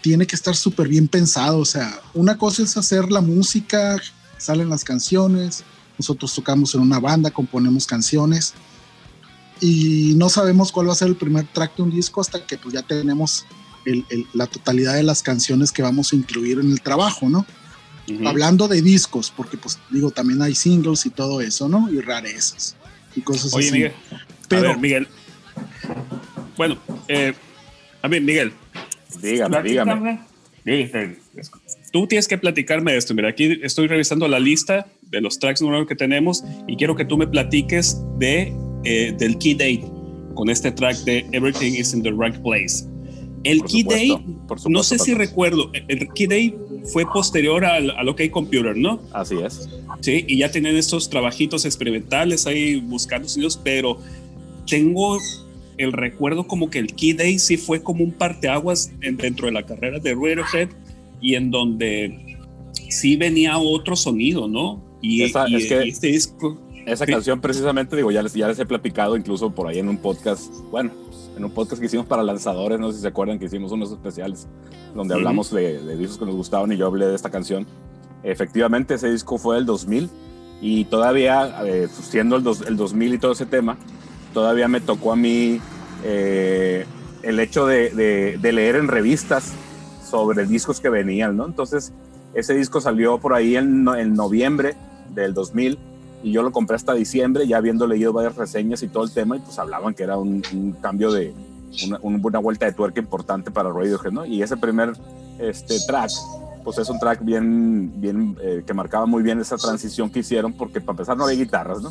[0.00, 1.58] tiene que estar súper bien pensado.
[1.58, 4.00] O sea, una cosa es hacer la música,
[4.38, 5.64] salen las canciones,
[5.98, 8.54] nosotros tocamos en una banda, componemos canciones
[9.60, 12.58] y no sabemos cuál va a ser el primer track de un disco hasta que
[12.58, 13.46] pues ya tenemos
[13.86, 17.46] el, el, la totalidad de las canciones que vamos a incluir en el trabajo, ¿no?
[18.08, 18.28] Uh -huh.
[18.28, 21.90] Hablando de discos, porque pues digo, también hay singles y todo eso, ¿no?
[21.90, 22.76] Y rarezas
[23.16, 23.72] y cosas Oye, así.
[23.72, 23.92] Miguel,
[24.48, 25.08] Pero, a ver, Miguel,
[26.56, 26.76] bueno,
[27.08, 27.32] eh,
[28.02, 28.52] A ver, Miguel.
[29.22, 30.20] Dígame, dígame.
[31.92, 33.14] Tú tienes que platicarme esto.
[33.14, 37.04] Mira, aquí estoy revisando la lista de los tracks nuevos que tenemos y quiero que
[37.04, 38.52] tú me platiques de,
[38.84, 39.84] eh, del Key Day
[40.34, 42.84] con este track de Everything is in the Right Place.
[43.44, 44.18] El Key Day,
[44.68, 46.56] no sé si recuerdo, el Key Day
[46.92, 49.00] fue posterior al, al OK Computer, ¿no?
[49.12, 49.68] Así es.
[50.00, 53.98] Sí, y ya tienen estos trabajitos experimentales ahí buscando sonidos, pero
[54.66, 55.18] tengo
[55.78, 59.64] el recuerdo como que el Key Day sí fue como un parteaguas dentro de la
[59.64, 60.68] carrera de Radiohead
[61.20, 62.38] y en donde
[62.88, 64.82] sí venía otro sonido, ¿no?
[65.00, 66.58] Y, Esa, es que este disco...
[66.86, 69.96] Esa canción precisamente, digo, ya les, ya les he platicado incluso por ahí en un
[69.96, 70.90] podcast, bueno,
[71.36, 73.90] en un podcast que hicimos para lanzadores, no sé si se acuerdan que hicimos unos
[73.90, 74.46] especiales
[74.94, 77.66] donde hablamos de, de, discos que nos gustaban y yo hablé de esta canción.
[78.22, 80.08] Efectivamente, ese disco fue del 2000
[80.60, 83.76] y todavía, eh, pues, siendo el, dos, el 2000 y todo ese tema,
[84.34, 85.60] todavía me tocó a mí
[86.04, 86.84] eh,
[87.22, 89.52] el hecho de, leer en revistas
[90.06, 91.46] sobre discos que venían, ¿no?
[91.46, 91.92] Entonces,
[92.34, 94.74] ese disco salió por ahí en, noviembre
[95.14, 95.78] del 2000
[96.22, 99.36] y yo lo compré hasta diciembre, ya habiendo leído varias reseñas y todo el tema,
[99.36, 100.42] y pues hablaban que era un,
[100.82, 101.32] cambio de
[101.86, 104.26] una, una, vuelta de tuerca importante para Radiohead, ¿no?
[104.26, 104.92] Y ese primer
[105.38, 106.10] este, track,
[106.64, 110.52] pues es un track bien, bien eh, que marcaba muy bien esa transición que hicieron,
[110.52, 111.90] porque para empezar no había guitarras, ¿no?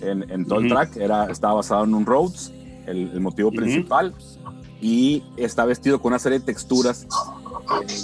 [0.00, 0.64] En, en todo uh -huh.
[0.64, 2.52] el track era, estaba basado en un Rhodes,
[2.86, 3.56] el, el motivo uh -huh.
[3.56, 4.14] principal,
[4.80, 7.06] y está vestido con una serie de texturas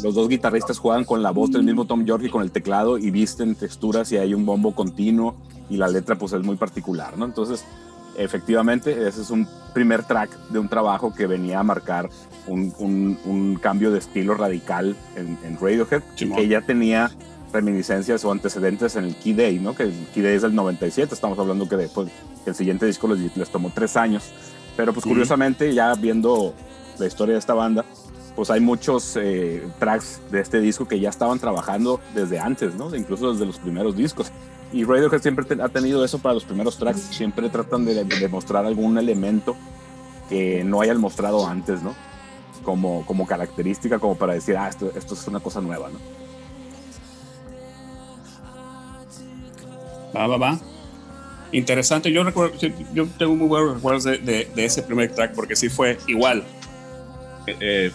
[0.02, 2.98] los dos guitarristas juegan con la voz del mismo Tom York y con el teclado
[2.98, 5.36] y visten texturas y hay un bombo continuo
[5.70, 7.24] y la letra pues es muy particular, ¿no?
[7.24, 7.64] Entonces,
[8.16, 12.10] efectivamente, ese es un primer track de un trabajo que venía a marcar
[12.46, 17.10] un, un, un cambio de estilo radical en, en Radiohead, que ya tenía
[17.52, 19.74] reminiscencias o antecedentes en el Key Day, ¿no?
[19.74, 22.08] Que el Key Day es del 97, estamos hablando que después
[22.46, 24.32] el siguiente disco les, les tomó tres años,
[24.76, 25.74] pero pues curiosamente, uh -huh.
[25.74, 26.54] ya viendo
[26.98, 27.84] la historia de esta banda,
[28.34, 32.94] pues hay muchos eh, tracks de este disco que ya estaban trabajando desde antes, ¿no?
[32.94, 34.32] Incluso desde los primeros discos.
[34.72, 37.00] Y Radiohead siempre te, ha tenido eso para los primeros tracks.
[37.00, 39.54] Siempre tratan de, de, mostrar algún elemento
[40.30, 41.94] que no hayan mostrado antes, ¿no?
[42.62, 45.98] Como, como característica, como para decir, ah, esto, esto es una cosa nueva, ¿no?
[50.14, 50.60] Va, va, va.
[51.52, 52.10] Interesante.
[52.10, 52.56] Yo recuerdo,
[52.94, 56.44] yo tengo muy buenos recuerdos de, de, de ese primer track porque sí fue igual.
[57.46, 57.90] Eh,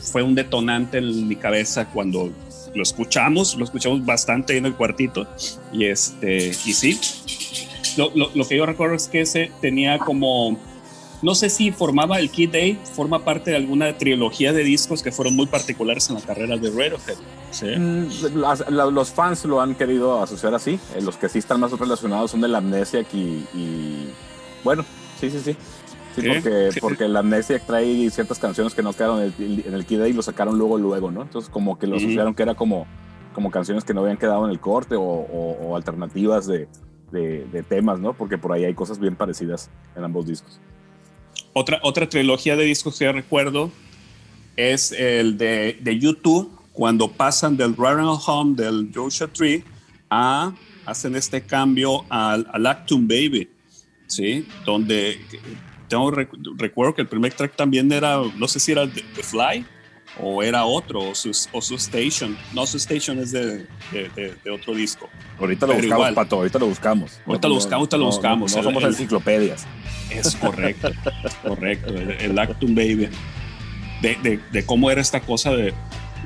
[0.00, 2.30] fue un detonante en mi cabeza cuando
[2.74, 5.26] lo escuchamos, lo escuchamos bastante en el cuartito
[5.72, 6.98] y este y sí,
[7.96, 10.58] lo, lo, lo, que yo recuerdo es que ese tenía como,
[11.20, 15.12] no sé si formaba el Kid Day, forma parte de alguna trilogía de discos que
[15.12, 17.16] fueron muy particulares en la carrera de Radiohead.
[17.52, 17.66] ¿Sí?
[17.76, 22.30] Mm, los fans lo han querido asociar así, eh, los que sí están más relacionados
[22.32, 24.12] son de la Amnesia y, y
[24.64, 24.84] bueno,
[25.20, 25.56] sí, sí, sí.
[26.14, 29.86] Sí, porque, porque la Amnesia trae ciertas canciones que no quedaron en el, en el
[29.86, 31.22] Kid y lo sacaron luego, luego, ¿no?
[31.22, 32.86] Entonces, como que lo asociaron que era como,
[33.32, 36.68] como canciones que no habían quedado en el corte o, o, o alternativas de,
[37.10, 38.12] de, de, temas, ¿no?
[38.12, 40.60] Porque por ahí hay cosas bien parecidas en ambos discos.
[41.54, 43.70] Otra, otra trilogía de discos que recuerdo
[44.56, 49.64] es el de, de YouTube, cuando pasan del Royal Home del Joshua Tree
[50.10, 50.52] a
[50.86, 53.48] hacen este cambio al, al Actum Baby,
[54.06, 54.46] ¿sí?
[54.64, 55.20] Donde
[55.88, 59.66] tengo, recuerdo que el primer track también era, no sé si era The, The Fly
[60.20, 62.36] o era otro, o su, o su Station.
[62.52, 65.08] No, su Station es de, de, de, de otro disco.
[65.38, 66.14] Ahorita lo Pero buscamos, igual.
[66.14, 67.20] Pato, ahorita lo buscamos.
[67.26, 68.52] Ahorita lo buscamos, ahorita lo buscamos.
[68.52, 69.66] No, no somos el, enciclopedias.
[70.10, 70.90] Es correcto,
[71.42, 71.94] correcto.
[71.94, 73.08] El, el, Actum Baby.
[74.02, 75.72] De, de, cómo era esta cosa de,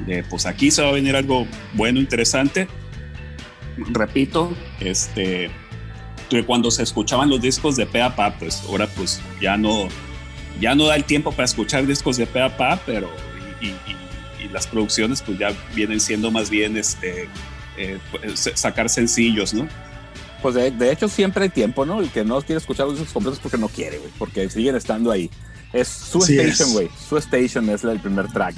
[0.04, 2.68] de, pues aquí se va a venir algo bueno, interesante.
[3.76, 5.50] Repito, este
[6.28, 9.88] que cuando se escuchaban los discos de Peapa, pues ahora pues ya no,
[10.60, 13.10] ya no da el tiempo para escuchar discos de Peapa, pero
[13.60, 17.28] y, y, y, las producciones pues ya vienen siendo más bien este,
[17.76, 17.98] eh,
[18.34, 19.68] sacar sencillos, ¿no?
[20.42, 22.00] Pues de, de, hecho siempre hay tiempo, ¿no?
[22.00, 25.10] El que no quiere escuchar los discos completos porque no quiere, güey, porque siguen estando
[25.10, 25.30] ahí.
[25.72, 26.88] Es Su sí Station, güey.
[27.08, 28.56] Su Station es el primer track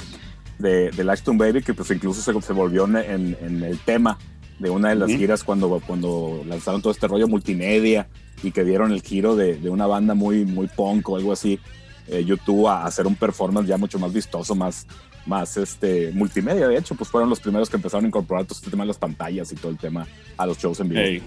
[0.58, 2.96] de, de Ashton Baby, que pues incluso se, se volvió en,
[3.40, 4.18] en, el tema
[4.58, 5.18] de una de las uh -huh.
[5.18, 8.08] giras cuando, cuando lanzaron todo este rollo multimedia
[8.42, 11.60] y que dieron el giro de, de una banda muy, muy punk o algo así,
[12.08, 14.86] eh, YouTube a hacer un performance ya mucho más vistoso, más,
[15.26, 16.66] más este, multimedia.
[16.66, 18.98] De hecho, pues fueron los primeros que empezaron a incorporar todo este tema de las
[18.98, 21.02] pantallas y todo el tema a los shows en vivo.
[21.04, 21.22] Hey.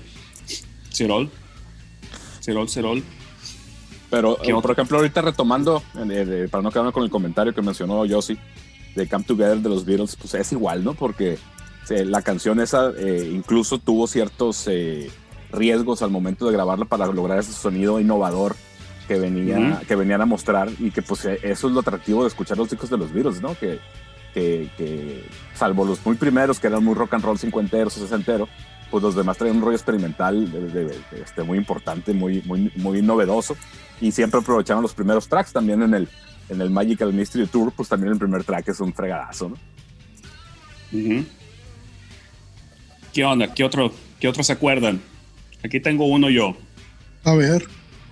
[0.92, 1.30] Cirol.
[2.42, 3.04] Cirol, Cirol.
[4.10, 8.38] Pero, por ejemplo, ahorita retomando, eh, para no quedarme con el comentario que mencionó Yossi,
[8.96, 10.94] de Come Together de los Beatles, pues es igual, ¿no?
[10.94, 11.38] Porque
[11.90, 15.12] eh, la canción esa eh, incluso tuvo ciertos eh,
[15.52, 18.56] riesgos al momento de grabarla para lograr ese sonido innovador
[19.08, 22.58] que, venía, que venían a mostrar y que pues eso es lo atractivo de escuchar
[22.58, 23.56] los discos de los Beatles, ¿no?
[23.56, 23.80] Que,
[24.34, 28.48] que, salvo los muy primeros que eran muy rock and roll cincuenteros o sesentero,
[28.90, 30.50] pues los demás traían un rollo experimental
[31.12, 33.58] este, muy importante, muy, muy, muy novedoso
[34.00, 36.08] y siempre aprovecharon los primeros tracks también en el,
[36.52, 39.58] en el Magical Mystery Tour, pues también el primer track es un fregadazo, ¿no?
[43.14, 43.54] ¿Qué onda?
[43.54, 45.02] ¿Qué otro, ¿Qué otros se acuerdan?
[45.64, 46.58] Aquí tengo uno yo.
[47.24, 47.66] A ver.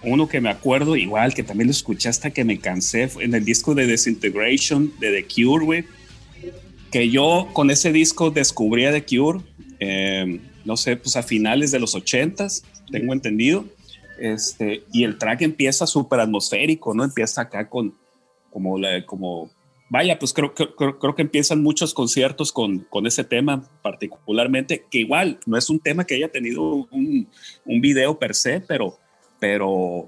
[0.04, 3.44] Uno que me acuerdo igual, que también lo escuché hasta que me cansé, en el
[3.44, 5.86] disco de Disintegration de The Cure, güey.
[6.92, 9.42] Que yo con ese disco descubrí a The Cure,
[9.82, 13.66] eh, no sé, pues a finales de los ochentas, tengo entendido.
[14.18, 17.04] Este, y el track empieza súper atmosférico, ¿no?
[17.04, 17.94] Empieza acá con
[18.52, 19.50] como, la, como
[19.90, 25.00] vaya, pues creo, creo, creo, que empiezan muchos conciertos con, con, ese tema particularmente, que
[25.00, 27.28] igual no es un tema que haya tenido un,
[27.66, 28.98] un video per se, pero,
[29.40, 30.06] pero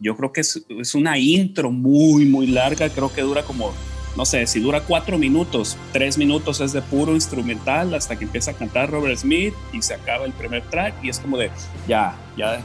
[0.00, 3.72] yo creo que es, es, una intro muy, muy larga, creo que dura como,
[4.16, 8.52] no sé, si dura cuatro minutos, tres minutos es de puro instrumental hasta que empieza
[8.52, 11.50] a cantar Robert Smith y se acaba el primer track y es como de,
[11.86, 12.62] ya, ya,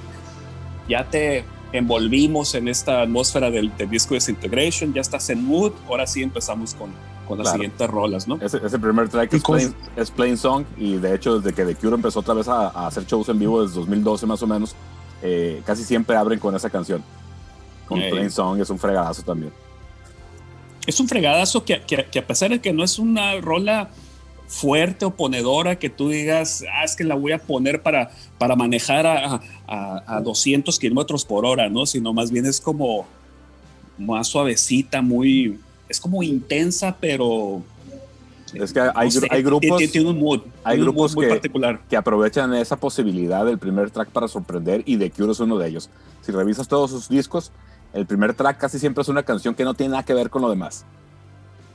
[0.88, 6.24] ya te envolvimos en esta atmósfera del, disco Disintegration, ya estás en mood, ahora sí
[6.24, 6.92] empezamos con,
[7.28, 8.40] con las siguientes rolas, ¿no?
[8.42, 9.34] Ese, primer track
[9.96, 13.06] es plain, Song y de hecho desde que The Cure empezó otra vez a, hacer
[13.06, 14.76] shows en vivo desde 2012 más o menos,
[15.22, 17.04] eh, casi siempre abren con esa canción.
[17.88, 19.52] Con Plain Song es un fregadazo también.
[20.86, 23.90] Es un fregadazo que, que, que a pesar de que no es una rola
[24.50, 28.10] fuerte o ponedora que tú digas, ah, es que la voy a poner para,
[28.40, 31.86] para manejar a, a, 200 kilómetros por hora, ¿no?
[31.86, 33.06] Sino más bien es como
[34.00, 37.62] más suavecita, muy, es como intensa, pero...
[38.56, 41.80] Es que hay, hay grupos, tiene, un mood, hay grupos muy que, particular.
[41.88, 45.68] que aprovechan esa posibilidad del primer track para sorprender y The Cure es uno de
[45.68, 45.92] ellos.
[46.22, 47.52] Si revisas todos sus discos,
[47.94, 50.42] el primer track casi siempre es una canción que no tiene nada que ver con
[50.42, 50.86] lo demás.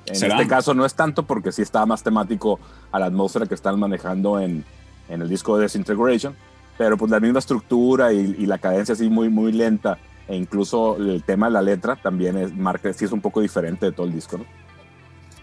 [0.07, 2.61] En este caso no es tanto porque sí está más temático
[2.93, 4.65] a la atmósfera que están manejando en,
[5.09, 6.35] en el disco de Disintegration,
[6.77, 11.23] pero pues la misma estructura y, la cadencia así muy, muy lenta e incluso el
[11.23, 14.13] tema de la letra también es, marca, sí es un poco diferente de todo el
[14.13, 14.45] disco, ¿no?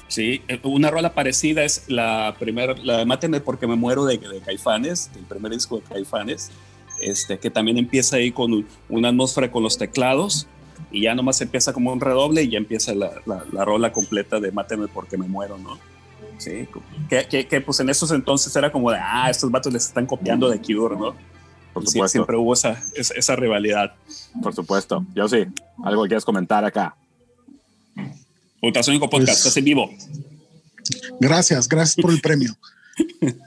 [0.08, 4.18] Sí, eh, una rola parecida es la primera, la de Máteme porque me muero de,
[4.18, 6.52] de Caifanes, el primer disco de Caifanes,
[7.02, 10.48] este, que también empieza ahí con una atmósfera con los teclados
[10.92, 14.52] y ya nomás empieza como un redoble y ya empieza la, la, rola completa de
[14.52, 15.80] Máteme porque me muero, ¿no?
[16.38, 16.68] Sí,
[17.10, 20.50] que, que, pues en esos entonces era como de, ah, estos vatos les están copiando
[20.50, 21.16] de Cure, ¿no?
[21.74, 22.08] Por supuesto.
[22.10, 23.94] siempre hubo esa, esa, rivalidad.
[24.42, 25.06] Por supuesto.
[25.16, 25.46] Yo sí.
[25.84, 26.98] ¿Algo que quieras comentar acá?
[28.62, 29.90] Ultrasónico Podcast, pues, estás en vivo.
[31.20, 32.58] Gracias, gracias por el premio.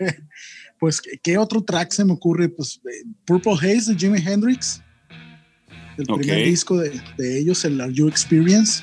[0.80, 2.48] pues, ¿qué otro track se me ocurre?
[2.48, 4.80] Pues, eh, Purple Haze de Jimi Hendrix
[5.96, 8.82] el primer disco de, ellos, el Are You Experience.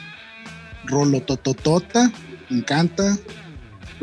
[0.85, 2.11] Rolotototota,
[2.49, 3.17] me encanta.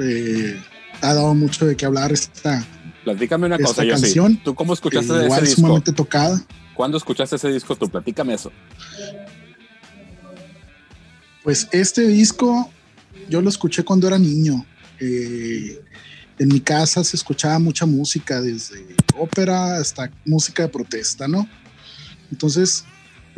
[0.01, 0.61] Eh,
[1.01, 2.65] ha dado mucho de qué hablar esta,
[3.05, 4.37] Platícame una cosa, canción.
[4.37, 5.61] ¿Tú cómo escuchaste ese igual disco?
[5.61, 6.45] sumamente tocada.
[6.75, 7.89] ¿Cuándo escuchaste ese disco tú?
[7.89, 8.53] Platícame eso.
[11.43, 12.71] Pues este disco
[13.29, 14.65] yo lo escuché cuando era niño.
[15.01, 15.81] Eh,
[16.39, 18.85] en mi casa se escuchaba mucha música, desde
[19.17, 21.49] ópera hasta música de protesta, ¿no?
[22.31, 22.85] Entonces,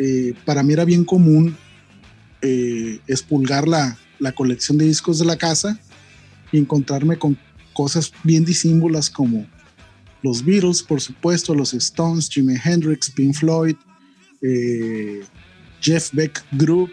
[0.02, 1.54] eh, para mí era bien común
[2.40, 5.78] eh, expulgar la, la, colección de discos de la casa
[6.50, 7.36] y encontrarme con
[7.74, 9.46] cosas bien disímbolas como
[10.22, 13.76] los Beatles, por supuesto, los Stones, Jimi Hendrix, Pink Floyd,
[14.40, 15.20] eh,
[15.82, 16.92] Jeff Beck Group,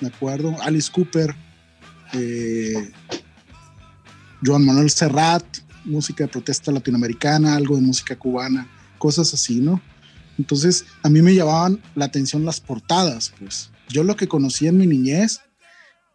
[0.00, 1.32] me acuerdo, Alice Cooper,
[4.44, 5.44] Joan Manuel Serrat,
[5.84, 9.80] música de protesta latinoamericana, algo de música cubana, cosas así, ¿no?
[10.40, 13.68] Entonces, a mí me llamaban la atención las portadas, pues.
[13.90, 15.42] Yo lo que conocí en mi niñez,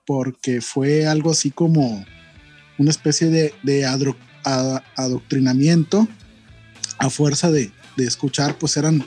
[0.08, 2.04] porque fue algo así como
[2.80, 3.86] una especie de,
[4.96, 6.08] adoctrinamiento
[6.98, 9.06] a fuerza de, escuchar, pues eran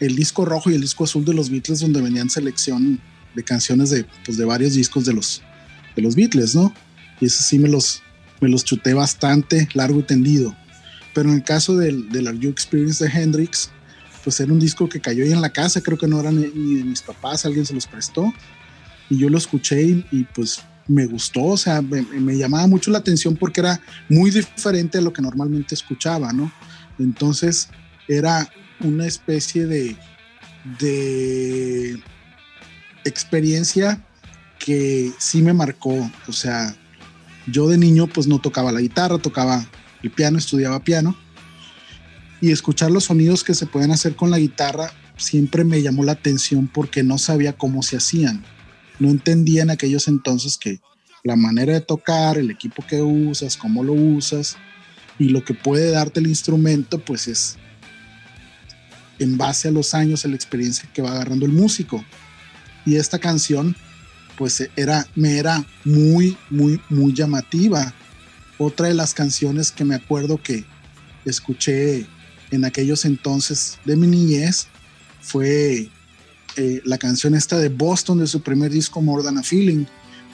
[0.00, 2.98] el disco rojo y el disco azul de los Beatles, donde venían selección
[3.34, 5.42] de canciones de, pues, de varios discos de los,
[5.94, 6.72] de los Beatles, ¿no?
[7.20, 8.02] Y eso sí me los,
[8.40, 10.56] me los chuté bastante largo y tendido.
[11.14, 13.70] Pero en el caso del, del Are You Experience de Hendrix,
[14.22, 16.74] pues era un disco que cayó ahí en la casa, creo que no eran ni
[16.74, 18.32] de mis papás, alguien se los prestó
[19.10, 23.36] y yo lo escuché y, pues me gustó, o sea, me, llamaba mucho la atención
[23.36, 26.50] porque era muy diferente a lo que normalmente escuchaba, ¿no?
[26.98, 27.68] Entonces
[28.06, 28.50] era
[28.80, 29.96] una especie de,
[30.80, 32.02] de
[33.04, 34.02] experiencia
[34.58, 36.74] que sí me marcó, o sea,
[37.46, 39.66] yo de niño pues no tocaba la guitarra, tocaba
[40.02, 41.16] el piano, estudiaba piano
[42.40, 46.12] y escuchar los sonidos que se pueden hacer con la guitarra, siempre me llamó la
[46.12, 48.44] atención porque no sabía cómo se hacían.
[48.98, 50.80] No entendía en aquellos entonces que
[51.24, 54.56] la manera de tocar, el equipo que usas, cómo lo usas
[55.18, 57.56] y lo que puede darte el instrumento, pues es
[59.18, 62.04] en base a los años, a la experiencia que va agarrando el músico.
[62.86, 63.74] Y esta canción,
[64.36, 67.92] pues era, me era muy, muy, muy llamativa.
[68.58, 70.64] Otra de las canciones que me acuerdo que
[71.24, 72.06] escuché
[72.50, 74.68] en aquellos entonces de mi niñez
[75.20, 75.88] fue
[76.56, 79.84] eh, la canción esta de Boston de su primer disco More Than a Feeling,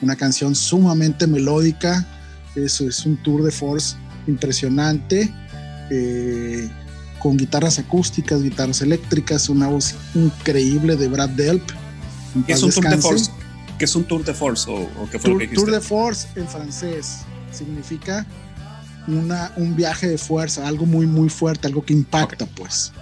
[0.00, 2.07] una canción sumamente melódica,
[2.55, 3.96] eso es un tour de force
[4.27, 5.33] impresionante,
[5.90, 6.70] eh,
[7.18, 11.64] con guitarras acústicas, guitarras eléctricas, una voz increíble de Brad Delp.
[12.46, 13.31] ¿Qué es un tour de force?
[13.79, 14.70] ¿Qué es un tour de force?
[14.70, 18.27] ¿O, qué fue tour, lo que tour de force en francés significa
[19.06, 22.92] una, un viaje de fuerza, algo muy, muy fuerte, algo que impacta, pues.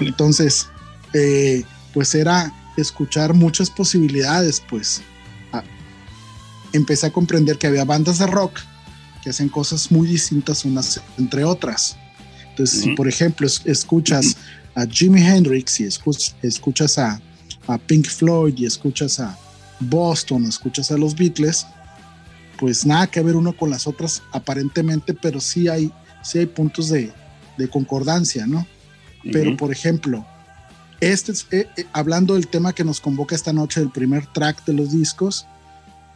[0.00, 0.68] Entonces,
[1.12, 5.02] eh, pues era escuchar muchas posibilidades, pues.
[6.72, 8.60] empecé a comprender que había bandas de rock
[9.22, 11.96] que hacen cosas muy distintas unas entre otras.
[12.50, 14.36] Entonces, si por ejemplo escuchas
[14.74, 17.20] a Jimi Hendrix y escuchas, escuchas a,
[17.66, 19.36] a, Pink Floyd y escuchas a
[19.80, 21.66] Boston, escuchas a los Beatles,
[22.60, 25.90] pues nada que ver uno con las otras aparentemente, pero sí hay,
[26.22, 27.10] sí hay puntos de,
[27.56, 28.66] de concordancia, ¿no?
[29.32, 30.26] Pero por ejemplo,
[31.00, 34.74] este, eh, eh, hablando del tema que nos convoca esta noche, del primer track de
[34.74, 35.46] los discos,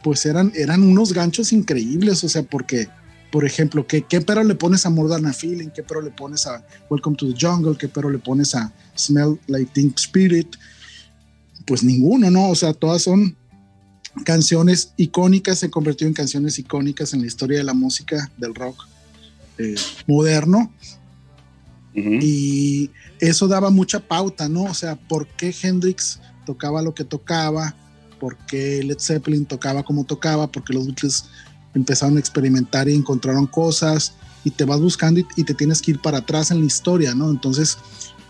[0.03, 2.89] pues eran, eran unos ganchos increíbles, o sea, porque,
[3.31, 5.69] por ejemplo, ¿qué, qué pero le pones a More Than a Feeling?
[5.69, 7.75] ¿Qué pero le pones a Welcome to the Jungle?
[7.75, 10.55] ¿Qué pero le pones a Smell Like Teen Spirit?
[11.65, 12.49] Pues ninguno, ¿no?
[12.49, 13.35] O sea, todas son
[14.23, 18.87] canciones icónicas, se convirtió en canciones icónicas en la historia de la música del rock
[19.57, 19.75] eh,
[20.07, 20.71] moderno.
[21.97, 24.63] Y eso daba mucha pauta, ¿no?
[24.63, 27.73] O sea, ¿por qué Hendrix tocaba lo que tocaba?
[28.19, 30.51] ¿Por qué Led Zeppelin tocaba como tocaba?
[30.51, 31.23] Porque los Beatles
[31.73, 36.01] empezaron a experimentar y encontraron cosas y te vas buscando y, te tienes que ir
[36.01, 37.29] para atrás en la historia, ¿no?
[37.31, 37.77] Entonces,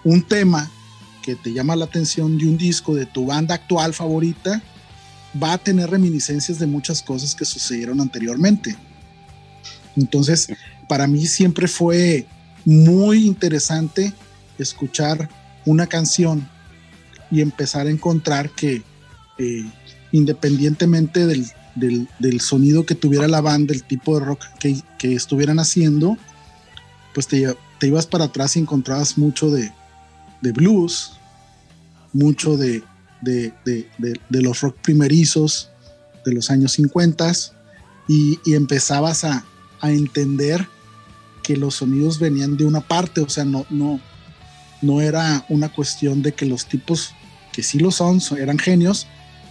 [0.04, 0.70] un tema
[1.24, 4.62] que te llama la atención de un disco de tu banda actual favorita
[5.42, 8.76] va a tener reminiscencias de muchas cosas que sucedieron anteriormente.
[9.96, 10.48] Entonces,
[10.88, 12.26] para mí siempre fue
[12.64, 14.14] muy interesante
[14.58, 15.30] escuchar
[15.66, 16.48] una canción
[17.32, 18.84] y empezar a encontrar que
[19.38, 19.66] eh,
[20.12, 21.46] independientemente del,
[21.76, 26.18] del, sonido que tuviera la banda, el tipo de rock que, que estuvieran haciendo,
[27.14, 29.72] pues te, te, ibas para atrás y encontrabas mucho de,
[30.42, 31.14] de blues,
[32.14, 32.84] mucho de,
[33.26, 33.54] de,
[34.30, 35.70] los rock primerizos
[36.26, 37.32] de los años 50
[38.08, 39.46] y, empezabas a,
[39.82, 40.68] a entender
[41.44, 44.00] que los sonidos venían de una parte, o sea, no, no,
[44.82, 47.14] no era una cuestión de que los tipos
[47.52, 49.08] que sí lo son, eran genios,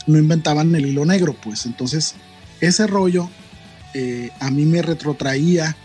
[0.06, 1.66] no inventaban el hilo negro, pues.
[1.66, 2.14] Entonces
[2.60, 3.28] ese rollo
[3.94, 5.76] eh, a mí me retrotraía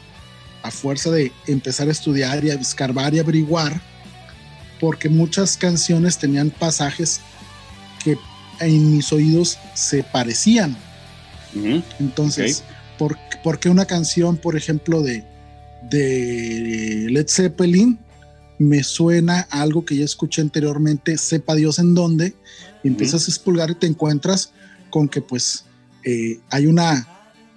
[0.64, 3.80] a fuerza de empezar a estudiar y a escarbar y averiguar,
[4.80, 7.22] porque muchas canciones tenían pasajes
[8.04, 8.18] que
[8.60, 10.76] en mis oídos se parecían.
[12.00, 12.64] Entonces,
[12.98, 15.24] ¿por, ¿por, qué una canción, por ejemplo, de,
[15.90, 17.98] de Led Zeppelin
[18.60, 22.36] me suena a algo que ya escuché anteriormente, sepa Dios en dónde,
[22.84, 24.52] y empiezas a expulgar y te encuentras
[24.90, 25.66] con que pues
[26.04, 27.08] eh, hay una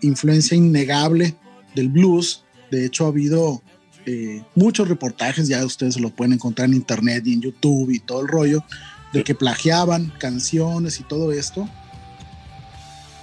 [0.01, 1.35] influencia innegable
[1.75, 3.63] del blues, de hecho ha habido
[4.07, 8.21] eh, muchos reportajes, ya ustedes lo pueden encontrar en internet y en YouTube y todo
[8.23, 8.65] el rollo,
[9.13, 11.69] de que plagiaban canciones y todo esto,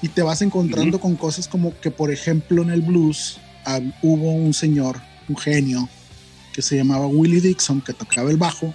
[0.01, 3.39] y te vas encontrando con cosas como que por ejemplo en el blues
[4.01, 5.89] hubo un señor, un genio,
[6.53, 8.73] que se llamaba Willie Dixon, que tocaba el bajo,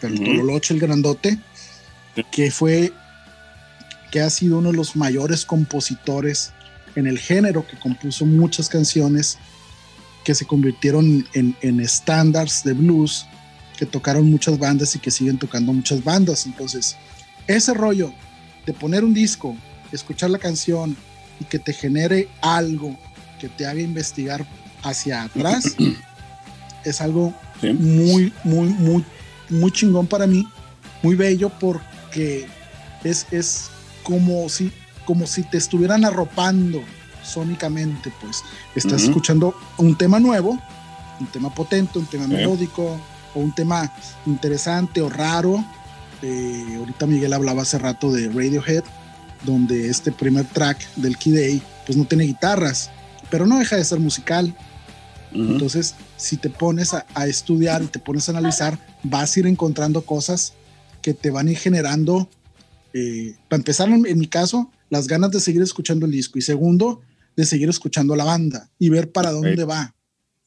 [0.00, 1.38] pero el Tololoche, el grandote,
[2.30, 2.92] que fue,
[4.10, 6.52] que ha sido uno de los mayores compositores
[6.94, 9.38] en el género, que compuso muchas canciones
[10.24, 13.26] que se convirtieron en estándares de blues,
[13.78, 16.46] que tocaron muchas bandas y que siguen tocando muchas bandas.
[16.46, 16.96] Entonces,
[17.46, 18.12] ese rollo
[18.66, 19.56] de poner un disco,
[19.92, 20.96] escuchar la canción
[21.38, 22.98] y que te genere algo
[23.38, 24.44] que te haga investigar
[24.82, 25.76] hacia atrás,
[26.84, 29.04] es algo muy, muy, muy,
[29.48, 30.44] muy chingón para mí,
[31.04, 32.48] muy bello porque
[33.04, 33.70] es, es
[34.02, 34.72] como, si,
[35.04, 36.82] como si te estuvieran arropando
[37.22, 38.42] sónicamente, pues.
[38.74, 40.58] Estás escuchando un tema nuevo,
[41.20, 42.98] un tema potente, un tema melódico
[43.34, 43.92] o un tema
[44.26, 45.64] interesante o raro.
[46.22, 48.84] Eh, ahorita Miguel hablaba hace rato de Radiohead,
[49.44, 52.90] donde este primer track del Key Day pues no tiene guitarras,
[53.30, 54.54] pero no deja de ser musical.
[55.32, 60.02] Entonces, si te pones a, estudiar y te pones a analizar, vas a ir encontrando
[60.02, 60.54] cosas
[61.02, 62.28] que te van a ir generando,
[62.94, 67.02] eh, para empezar, en, mi caso, las ganas de seguir escuchando el disco y segundo,
[67.36, 69.94] de seguir escuchando la banda y ver para dónde va.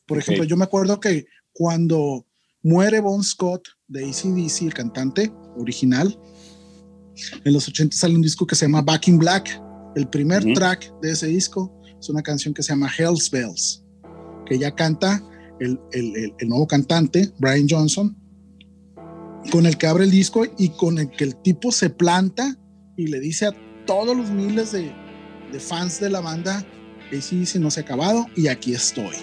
[0.06, 2.26] Por ejemplo, yo me acuerdo que cuando
[2.64, 6.18] muere Bon Scott de ACDC, el cantante original,
[7.44, 9.62] en los 80 sale un disco que se llama Back in Black.
[9.96, 13.84] El primer track de ese disco es una canción que se llama Hell's Bells,
[14.46, 15.22] que ya canta
[15.60, 18.18] el, el, el, nuevo cantante, Brian Johnson,
[19.52, 22.58] con el que abre el disco y con el que el tipo se planta
[22.98, 23.56] y le dice a
[23.86, 24.92] todos los miles de,
[25.52, 26.66] de fans de la banda,
[27.12, 29.16] ACDC no se ha acabado y aquí estoy.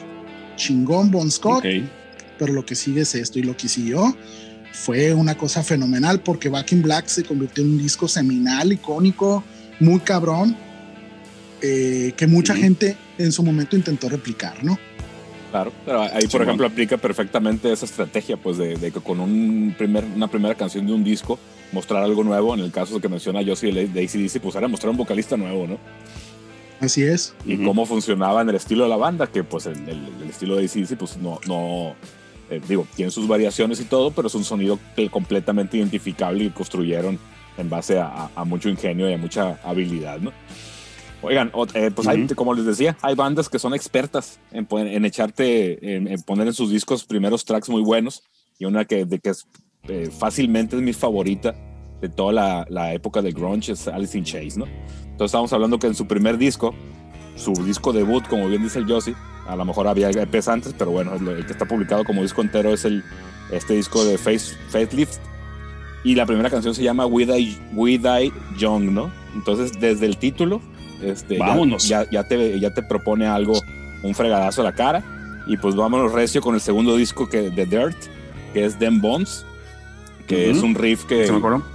[0.57, 1.65] Chingón Bon Scott,
[2.39, 4.17] pero lo que sigue es esto y lo que siguió
[4.73, 9.43] fue una cosa fenomenal porque Back in Black se convirtió en un disco seminal, icónico,
[9.81, 10.57] muy cabrón,
[11.61, 14.79] eh, que mucha gente en su momento intentó replicar, ¿no?
[15.51, 20.05] Claro, pero ahí, por ejemplo, aplica perfectamente esa estrategia, pues, de, que con un primer,
[20.05, 21.39] una primera canción de un disco,
[21.73, 22.55] mostrar algo nuevo.
[22.55, 25.79] En el caso que menciona Josie de ACDC, pues era mostrar un vocalista nuevo, ¿no?
[26.81, 27.35] Así es.
[27.45, 30.67] Y cómo funcionaba en el estilo de la banda, que pues el, el, estilo de
[30.67, 31.97] ACDC, pues no, no
[32.51, 34.79] eh, digo, tiene sus variaciones y todo, pero es un sonido
[35.11, 37.19] completamente identificable y construyeron
[37.59, 40.33] en base a, mucho ingenio y a mucha habilidad, ¿no?
[41.21, 45.97] Oigan, eh, pues hay, como les decía, hay bandas que son expertas en, en echarte,
[45.97, 48.23] en, poner en sus discos primeros tracks muy buenos
[48.57, 49.47] y una que, de que es,
[49.89, 51.57] eh, fácilmente es mi favorita
[52.01, 54.67] de toda la, la, época de grunge es Alice in Chains, ¿no?
[54.67, 56.73] Entonces estamos hablando que en su primer disco,
[57.35, 59.17] su disco debut, como bien dice el Josie,
[59.49, 62.73] a lo mejor había EPs antes, pero bueno, el que está publicado como disco entero
[62.73, 63.03] es el,
[63.51, 65.19] este disco de Face, Faithlift.
[66.05, 69.11] Y la primera canción se llama We Die, We Die Young, ¿no?
[69.35, 70.61] Entonces, desde el título,
[71.03, 71.89] este, vámonos.
[71.89, 73.61] Ya, ya, te, ya te propone algo,
[74.03, 75.03] un fregadazo a la cara.
[75.47, 77.97] Y pues vámonos recio con el segundo disco que, de Dirt,
[78.53, 79.47] que es Them Bones,
[80.27, 81.27] que es un riff que,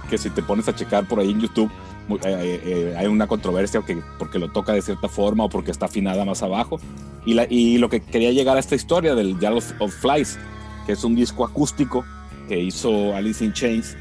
[0.08, 1.70] que si te pones a checar por ahí en YouTube,
[2.10, 5.70] eh, eh, eh, hay una controversia que, porque lo toca de cierta forma o porque
[5.70, 6.78] está afinada más abajo.
[7.24, 10.38] Y, la, y lo que quería llegar a esta historia del Dial of, Flies,
[10.86, 12.04] que es un disco acústico
[12.48, 13.96] que hizo Alice in Chains,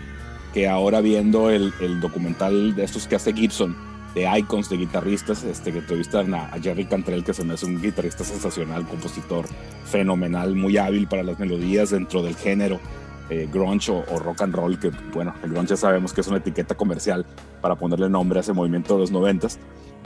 [0.53, 3.75] que ahora viendo el, el documental de estos que hace Gibson,
[4.13, 7.65] de icons, de guitarristas, este, que entrevistan a, a, Jerry Cantrell, que se me hace
[7.65, 9.45] un guitarrista sensacional, compositor
[9.85, 12.79] fenomenal, muy hábil para las melodías dentro del género
[13.33, 13.49] eh,
[13.89, 17.25] o, rock and roll, que bueno, el grunge ya sabemos que es una etiqueta comercial
[17.61, 19.59] para ponerle nombre a ese movimiento de los noventas,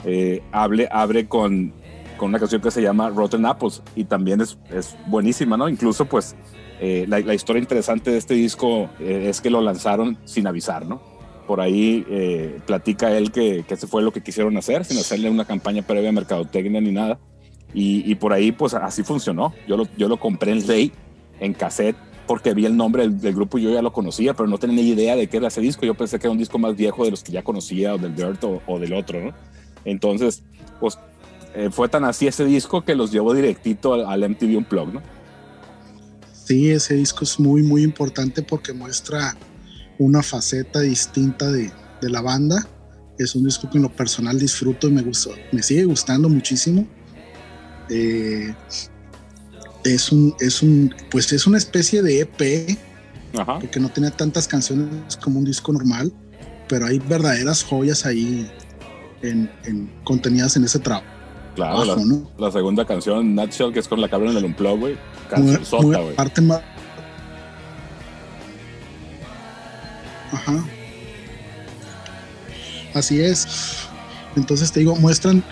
[0.04, 1.72] eh, abre con,
[2.16, 5.68] con una canción que se llama Rotten Apples y también es, es buenísima, ¿no?
[5.68, 6.36] Incluso pues
[6.80, 11.00] eh, la, historia interesante de este disco es que lo lanzaron sin avisar, ¿no?
[11.46, 12.04] Por ahí
[12.66, 16.10] platica él que, que ese fue lo que quisieron hacer, sin hacerle una campaña previa
[16.10, 17.18] a mercadotecnia ni nada.
[17.74, 19.52] Y, y, por ahí, pues así funcionó.
[19.66, 20.92] Yo lo, yo lo compré en ley,
[21.40, 21.96] en cassette,
[22.28, 24.90] porque vi el nombre del, grupo y yo ya lo conocía, pero no tenía ni
[24.90, 25.86] idea de qué era ese disco.
[25.86, 28.14] Yo pensé que era un disco más viejo de los que ya conocía, o del
[28.14, 29.34] Dirt o, del otro, ¿no?
[29.84, 30.42] Entonces,
[30.78, 30.98] pues
[31.54, 35.02] eh, fue tan así ese disco que los llevó directito al, MTV Unplugged, ¿no?
[36.44, 39.34] Sí, ese disco es muy, muy importante porque muestra
[39.98, 42.68] una faceta distinta de, de la banda.
[43.18, 46.86] Es un disco que en lo personal disfruto y me gustó, me sigue gustando muchísimo.
[47.88, 48.54] Eh,
[49.84, 52.78] es un, es un, pues es una especie de EP,
[53.60, 56.12] porque no tiene tantas canciones como un disco normal,
[56.68, 58.50] pero hay verdaderas joyas ahí
[59.22, 59.50] en,
[60.04, 61.06] contenidas en ese trabajo.
[61.54, 61.96] Claro, la,
[62.38, 64.96] la, segunda canción, Nutshell, que es con la cabra en el unplug, güey.
[65.28, 66.14] Canción sota, güey.
[66.14, 66.60] Parte más.
[70.30, 70.64] Ajá.
[72.94, 73.88] Así es.
[74.36, 75.42] Entonces te digo, muestran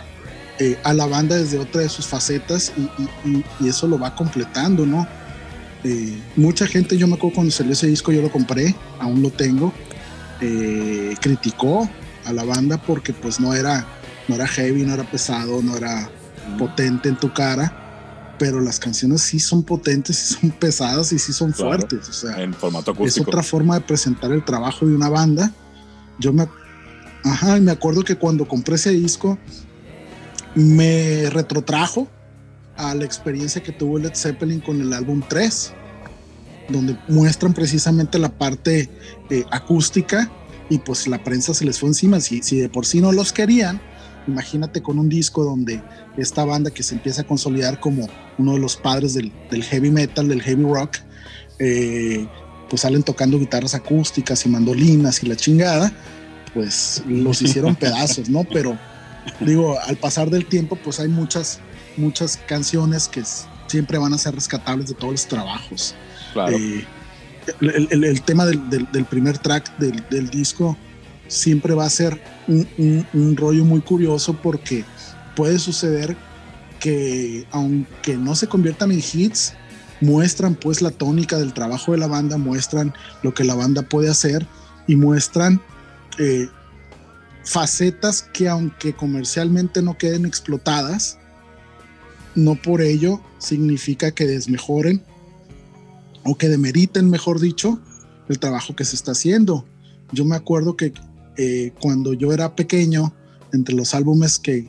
[0.59, 5.07] eh, a la banda desde otra de sus facetas y, eso lo va completando, ¿no?
[5.85, 9.31] Eh, mucha gente, yo me acuerdo cuando salió ese disco, yo lo compré, aún lo
[9.31, 9.73] tengo,
[10.41, 11.89] eh, criticó
[12.25, 13.87] a la banda porque pues no era,
[14.29, 16.11] no era heavy, no era pesado, no era
[16.59, 21.35] potente en tu cara, pero las canciones sí son potentes, sí son pesadas y sí
[21.35, 22.09] son fuertes.
[22.09, 25.53] O sea, en formato Es otra forma de presentar el trabajo de una banda.
[26.19, 26.49] Yo me,
[27.25, 29.39] ajá, me acuerdo que cuando compré ese disco,
[30.57, 32.09] me retrotrajo
[32.77, 35.73] a la experiencia que tuvo Led Zeppelin con el álbum 3,
[36.71, 38.91] donde muestran precisamente la parte
[39.31, 40.31] eh, acústica
[40.69, 42.21] y pues la prensa se les fue encima.
[42.21, 43.81] Si, si de por sí no los querían,
[44.27, 45.83] imagínate con un disco donde
[46.17, 50.29] esta banda que se empieza a consolidar como uno de los padres del, heavy metal,
[50.29, 50.97] del heavy rock,
[51.59, 52.27] eh,
[52.69, 55.93] pues salen tocando guitarras acústicas y mandolinas y la chingada,
[56.55, 58.45] pues los hicieron pedazos, ¿no?
[58.45, 58.77] Pero
[59.41, 61.61] digo, al pasar del tiempo, pues hay muchas,
[61.97, 63.23] muchas canciones que,
[63.67, 65.95] siempre van a ser rescatables de todos los trabajos.
[66.51, 66.85] Eh,
[67.61, 70.77] el, tema del, primer track del, disco
[71.29, 74.85] siempre va a ser un, rollo muy curioso porque
[75.35, 76.17] puede suceder
[76.81, 79.55] que aunque no se conviertan en hits,
[80.01, 84.11] muestran pues la tónica del trabajo de la banda, muestran lo que la banda puede
[84.11, 84.47] hacer
[84.87, 85.61] y muestran
[86.19, 86.49] eh,
[87.47, 91.19] facetas que aunque comercialmente no queden explotadas,
[92.35, 95.03] no por ello significa que desmejoren
[96.25, 97.81] o que demeriten, mejor dicho,
[98.29, 99.65] el trabajo que se está haciendo.
[100.13, 100.93] Yo me acuerdo que
[101.37, 103.15] eh, cuando yo era pequeño,
[103.53, 104.69] entre los álbumes que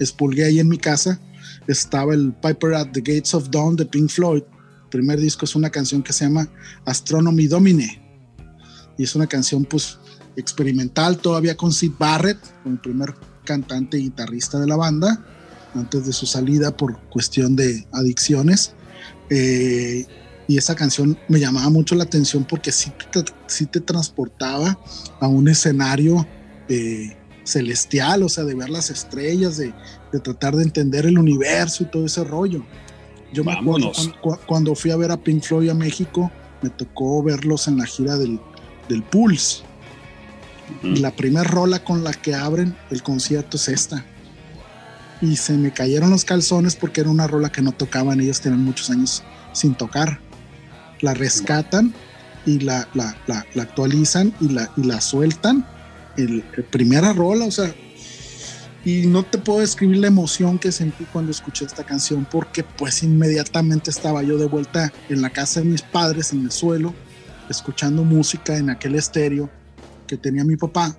[0.00, 1.20] expulgué ahí en mi casa,
[1.66, 4.42] estaba el Piper at the Gates of Dawn de Pink Floyd.
[4.84, 6.48] El primer disco es una canción que se llama
[6.86, 8.02] Astronomy Domine.
[8.96, 9.98] Y es una canción pues
[10.36, 13.14] experimental todavía con Sid Barrett, el primer
[13.44, 15.24] cantante y guitarrista de la banda,
[15.74, 18.74] antes de su salida por cuestión de adicciones.
[19.30, 20.06] Eh,
[20.48, 24.78] y esa canción me llamaba mucho la atención porque sí te, te transportaba
[25.20, 26.26] a un escenario
[26.68, 29.72] eh, celestial, o sea, de ver las estrellas, de,
[30.22, 32.64] tratar de entender el universo y todo ese rollo.
[33.32, 33.92] Yo me acuerdo
[34.46, 36.30] cuando, fui a ver a Pink Floyd a México,
[36.62, 38.40] me tocó verlos en la gira del,
[38.88, 39.62] del Pulse.
[40.82, 44.04] La primera rola con la que abren el concierto es esta.
[45.20, 48.64] Y se me cayeron los calzones porque era una rola que no tocaban, ellos tenían
[48.64, 50.20] muchos años sin tocar.
[51.00, 51.94] La rescatan
[52.44, 53.16] y la, la,
[53.60, 55.66] actualizan y la, y la sueltan.
[56.16, 57.74] El, primera rola, o sea,
[58.84, 63.02] y no te puedo describir la emoción que sentí cuando escuché esta canción porque pues
[63.02, 66.94] inmediatamente estaba yo de vuelta en la casa de mis padres en el suelo
[67.50, 69.50] escuchando música en aquel estéreo
[70.06, 70.98] que tenía mi papá,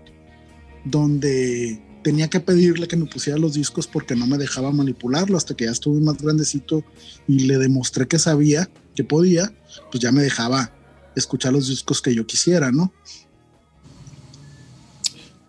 [0.83, 5.55] donde tenía que pedirle que me pusiera los discos porque no me dejaba manipularlo hasta
[5.55, 6.83] que ya estuve más grandecito
[7.27, 9.51] y le demostré que sabía que podía,
[9.91, 10.71] pues ya me dejaba
[11.15, 12.93] escuchar los discos que yo quisiera, ¿no?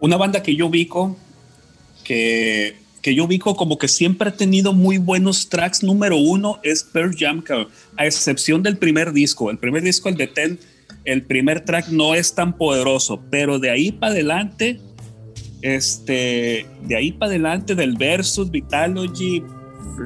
[0.01, 1.17] Una banda que yo ubico,
[2.05, 7.15] que, que yo como que siempre ha tenido muy buenos tracks, número uno es Pearl
[7.17, 7.45] Jam,
[7.97, 9.51] a excepción del primer disco.
[9.51, 10.59] El primer disco, el de Ten,
[11.09, 14.79] el primer track no es tan poderoso, pero de ahí para adelante,
[15.63, 19.43] este, de ahí para adelante del Versus, Vitalogy,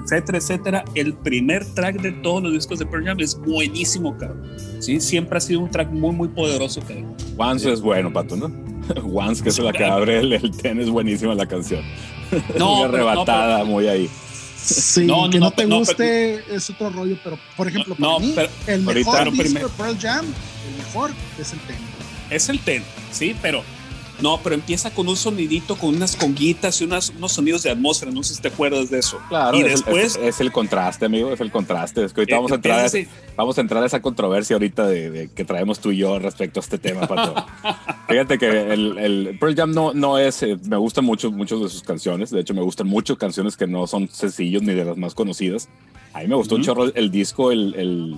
[0.05, 4.49] etcétera, etcétera, el primer track de todos los discos de Pearl Jam es buenísimo, cabrón.
[4.79, 7.17] Sí, siempre ha sido un track muy, muy poderoso, cabrón.
[7.37, 8.53] Once es bueno, Pato, ¿no?
[9.13, 11.83] Once, que es la que abre el, ten, es buenísima la canción.
[12.59, 14.09] No, muy arrebatada, muy ahí.
[14.57, 18.35] Sí, no, que no, te guste es otro rollo, pero por ejemplo, para mí,
[18.69, 20.25] el mejor disco de Pearl Jam,
[20.69, 21.77] el mejor es el Ten.
[22.31, 23.63] Es el Ten, sí, pero
[24.23, 28.13] no, pero empieza con un sonidito, con unas conguitas y unos sonidos de atmósfera.
[28.13, 29.19] No sé si te acuerdas de eso.
[29.29, 30.17] Claro, y después.
[30.17, 32.05] Es, el contraste, amigo, es el contraste.
[32.05, 32.91] Es que ahorita vamos a entrar, a,
[33.37, 36.63] vamos a entrar a esa controversia ahorita de, que traemos tú y yo respecto a
[36.63, 37.35] este tema, Pato.
[38.09, 40.43] Fíjate que el, el, Pearl Jam no, no es.
[40.45, 42.31] Eh, me gustan mucho, muchas de sus canciones.
[42.31, 45.69] De hecho, me gustan mucho canciones que no son sencillos ni de las más conocidas.
[46.13, 48.17] A mí me gustó un chorro el disco, el, el,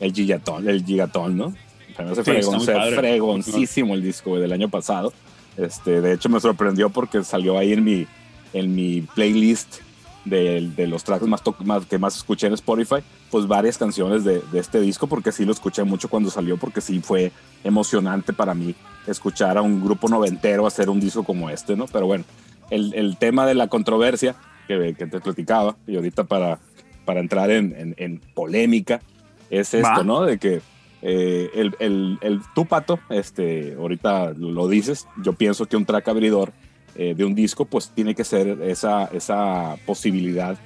[0.00, 1.54] el Gigatón, el Gigatón, ¿no?
[1.98, 5.12] Me hace fregoncísimo el disco del año pasado.
[5.56, 8.06] Este, de hecho, me sorprendió porque salió ahí en mi,
[8.52, 9.80] en mi playlist
[10.26, 12.96] de, de los tracks más, más, que más escuché en Spotify,
[13.30, 16.80] pues varias canciones de, de, este disco, porque sí lo escuché mucho cuando salió, porque
[16.80, 17.32] sí fue
[17.64, 18.74] emocionante para mí
[19.06, 21.86] escuchar a un grupo noventero hacer un disco como este, ¿no?
[21.86, 22.24] Pero bueno,
[22.70, 24.34] el, el tema de la controversia
[24.66, 26.58] que, que, te platicaba, y ahorita para,
[27.04, 29.00] para entrar en, en, en polémica,
[29.48, 30.22] es esto, ¿no?
[30.22, 30.60] De que
[31.08, 36.08] eh, el, el, el, tú, Pato, este, ahorita lo dices, yo pienso que un track
[36.08, 36.52] abridor
[36.96, 40.58] eh, de un disco, pues tiene que ser esa, esa posibilidad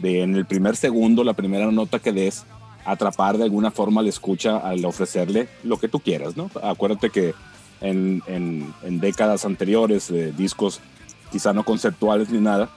[0.00, 2.44] de en el primer segundo, la primera nota que des,
[2.84, 6.50] atrapar de alguna forma la escucha al ofrecerle lo que tú quieras, ¿no?
[6.62, 7.32] Acuérdate que
[7.80, 10.80] en, en, décadas anteriores, de discos
[11.32, 12.68] quizá no conceptuales ni nada,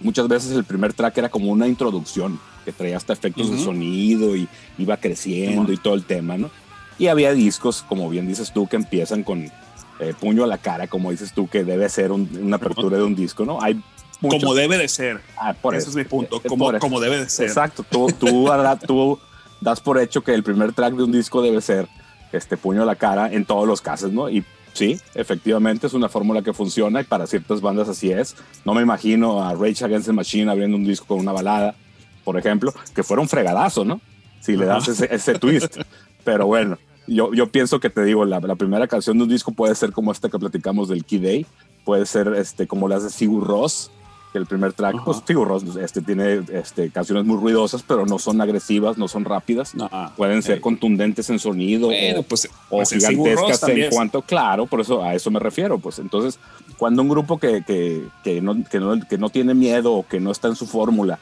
[0.00, 4.36] muchas veces el primer track era como una introducción que traía hasta efectos de sonido
[4.36, 4.48] y
[4.78, 6.50] iba creciendo y todo el tema, ¿no?
[6.98, 9.50] Y había discos, como bien dices tú, que empiezan con
[10.00, 13.14] eh, puño a la cara, como dices tú, que debe ser una apertura de un
[13.14, 13.60] disco, ¿no?
[13.60, 13.80] Hay
[14.20, 15.20] como debe de ser.
[15.36, 17.46] Ah, por Ese es mi punto, eh, como, como debe de ser.
[17.46, 18.48] Exacto, tú, tú,
[18.86, 19.18] tú
[19.60, 21.88] das por hecho que el primer track de un disco debe ser
[22.32, 24.28] este puño a la cara en todos los casos, ¿no?
[24.28, 28.36] Y sí, efectivamente es una fórmula que funciona y para ciertas bandas así es.
[28.64, 31.74] No me imagino a Rage Against the Machine abriendo un disco con una balada
[32.24, 34.00] por ejemplo, que fuera un fregadazo, ¿no?
[34.40, 35.78] Si le das ese, twist.
[36.24, 39.52] Pero bueno, yo, yo pienso que te digo, la, la, primera canción de un disco
[39.52, 41.46] puede ser como esta que platicamos del Key Day,
[41.84, 43.90] puede ser este, como las de Sigur Ross,
[44.38, 45.46] el primer track, pues digo,
[45.80, 49.72] este tiene este, canciones muy ruidosas, pero no son agresivas, no son rápidas.
[50.16, 55.02] Pueden ser contundentes en sonido o, pues, o pues gigantescas en cuanto, claro, por eso
[55.02, 55.78] a eso me refiero.
[55.78, 56.38] Pues entonces,
[56.76, 60.20] cuando un grupo que, que, que, no, que, no, que no tiene miedo o que
[60.20, 61.18] no está en su fórmula,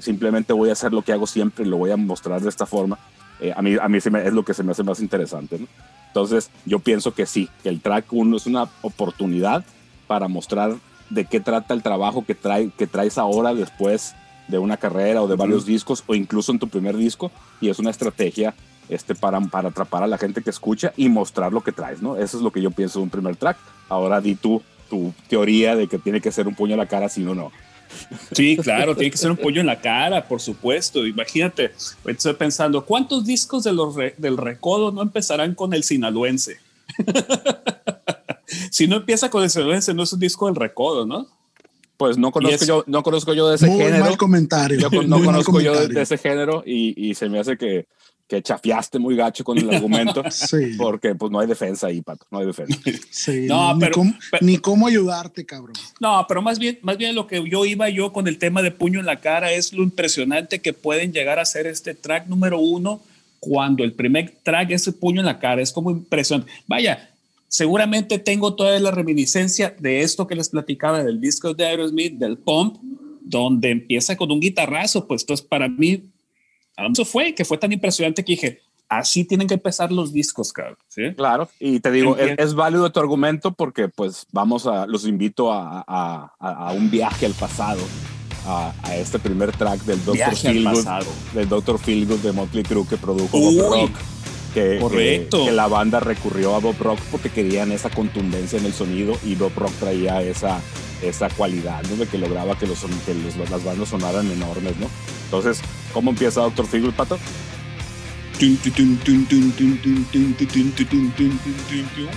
[0.00, 2.66] simplemente voy a hacer lo que hago siempre y lo voy a mostrar de esta
[2.66, 2.98] forma,
[3.40, 5.58] eh, a mí, a mí es lo que se me hace más interesante.
[5.58, 5.66] ¿no?
[6.08, 9.64] Entonces, yo pienso que sí, que el track 1 es una oportunidad
[10.06, 10.76] para mostrar
[11.10, 14.14] de qué trata el trabajo que, trae, que traes ahora después
[14.48, 17.30] de una carrera o de varios discos o incluso en tu primer disco
[17.60, 18.54] y es una estrategia
[18.88, 22.16] este, para, para atrapar a la gente que escucha y mostrar lo que traes, ¿no?
[22.16, 23.56] Eso es lo que yo pienso de un primer track.
[23.88, 27.08] Ahora di tú tu teoría de que tiene que ser un puño a la cara,
[27.08, 27.50] si no, no.
[28.32, 31.06] Sí, claro, tiene que ser un puño en la cara, por supuesto.
[31.06, 31.72] Imagínate,
[32.06, 36.58] estoy pensando, ¿cuántos discos de los del recodo no empezarán con el sinaloense?
[38.70, 41.26] si no empieza con el sinaloense, no es un disco del recodo, ¿no?
[41.96, 44.04] Pues no conozco, yo, no conozco yo de ese muy género.
[44.04, 44.88] Mal comentario.
[45.06, 47.86] no conozco yo de, ese género y, y se me hace que,
[48.34, 50.74] que chafiaste muy gacho con el argumento, sí.
[50.76, 52.78] porque pues no hay defensa ahí, Pato, no hay defensa.
[53.10, 55.74] Sí, no, ni, pero, cómo, ni cómo ayudarte, cabrón.
[56.00, 58.70] No, pero más bien, más bien lo que yo iba yo con el tema de
[58.70, 62.58] puño en la cara es lo impresionante que pueden llegar a ser este track número
[62.58, 63.00] uno
[63.38, 66.50] cuando el primer track es el puño en la cara, es como impresionante.
[66.66, 67.10] Vaya,
[67.46, 72.36] seguramente tengo toda la reminiscencia de esto que les platicaba del disco de Aerosmith, del
[72.36, 72.78] Pump,
[73.20, 76.02] donde empieza con un guitarrazo, pues entonces para mí
[76.76, 80.76] eso fue, que fue tan impresionante que dije, así tienen que empezar los discos, cabrón.
[80.88, 81.14] ¿sí?
[81.16, 85.84] Claro, y te digo, es, válido tu argumento porque pues vamos a, los invito a,
[85.86, 87.80] a, un viaje al pasado,
[88.46, 90.36] a, este primer track del Dr.
[90.36, 90.86] Feelgood,
[91.32, 91.78] del Dr.
[91.78, 94.13] Feelgood de Motley Crue que produjo Bob Rock.
[94.54, 95.44] Que, Correcto.
[95.44, 99.34] Que, la banda recurrió a Bob Rock porque querían esa contundencia en el sonido y
[99.34, 100.60] Bob Rock traía esa,
[101.02, 101.96] esa cualidad, ¿no?
[101.96, 104.88] De que lograba que, los, que los, las bandas sonaran enormes, ¿no?
[105.24, 105.60] Entonces,
[105.92, 107.18] ¿cómo empieza Doctor Feelgood, Pato?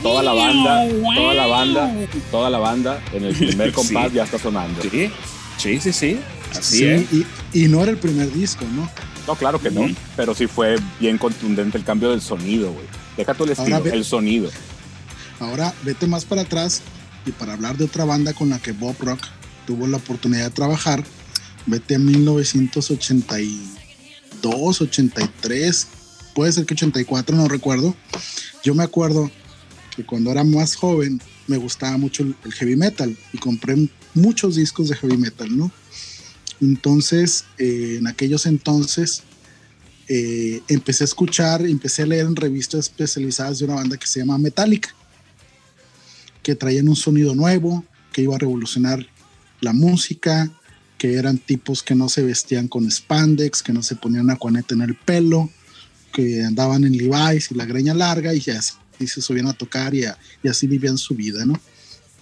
[0.01, 1.95] Toda la banda, toda la banda,
[2.31, 4.81] toda la banda en el primer compás ya está sonando.
[4.81, 5.11] Sí,
[5.57, 6.19] sí, sí, sí.
[6.57, 7.13] Así es.
[7.13, 8.89] Y, y, no era el primer disco, ¿no?
[9.27, 12.85] No, claro que no, pero sí fue bien contundente el cambio del sonido, güey.
[13.17, 14.49] Deja tú el estilo, el sonido.
[15.39, 16.81] Ahora vete más para atrás
[17.25, 19.19] y para hablar de otra banda con la que Bob Rock
[19.65, 21.03] tuvo la oportunidad de trabajar,
[21.65, 25.87] vete a 1982, 83,
[26.33, 27.95] puede ser que 84, no recuerdo.
[28.63, 29.29] Yo me acuerdo
[29.95, 34.89] que cuando era más joven me gustaba mucho el, heavy metal y compré muchos discos
[34.89, 35.71] de heavy metal, ¿no?
[36.61, 39.23] Entonces, eh, en aquellos entonces,
[40.07, 44.19] eh, empecé a escuchar, empecé a leer en revistas especializadas de una banda que se
[44.19, 44.89] llama Metallica,
[46.41, 47.83] que traían un sonido nuevo,
[48.13, 49.05] que iba a revolucionar
[49.59, 50.49] la música,
[50.97, 54.81] que eran tipos que no se vestían con spandex, que no se ponían acuaneta en
[54.81, 55.49] el pelo,
[56.13, 60.05] que andaban en Levi's y la greña larga y así se subían a tocar y,
[60.47, 61.59] así vivían su vida, ¿no?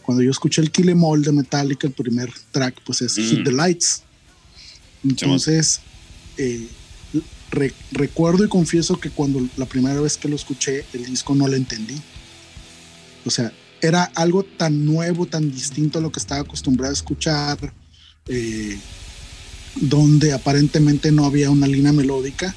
[0.02, 3.44] Cuando yo escuché el Kill Em All de Metallica, el primer track, pues es Hit
[3.44, 4.04] the Lights.
[5.06, 5.82] Entonces,
[6.38, 6.68] eh,
[7.92, 11.56] recuerdo y confieso que cuando la primera vez que lo escuché, el disco no lo
[11.56, 11.96] entendí.
[13.26, 17.74] O sea, era algo tan nuevo, tan distinto a lo que estaba acostumbrado a escuchar
[18.28, 18.78] eh,
[19.76, 22.56] donde aparentemente no había una línea melódica,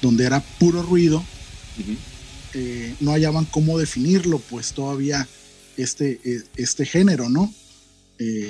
[0.00, 1.22] donde era puro ruido,
[2.54, 5.26] eh, no hallaban cómo definirlo, pues todavía
[5.76, 6.20] este,
[6.56, 7.52] este género, ¿no?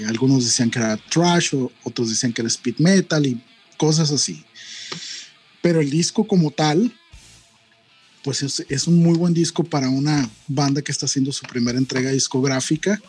[0.07, 3.41] Algunos decían que era trash, o, otros decían que era speed metal y
[3.77, 4.45] cosas así.
[5.63, 6.93] Pero el disco como tal,
[8.25, 11.79] pues es, es, un muy buen disco para una banda que está haciendo su primera
[11.79, 13.01] entrega discográfica.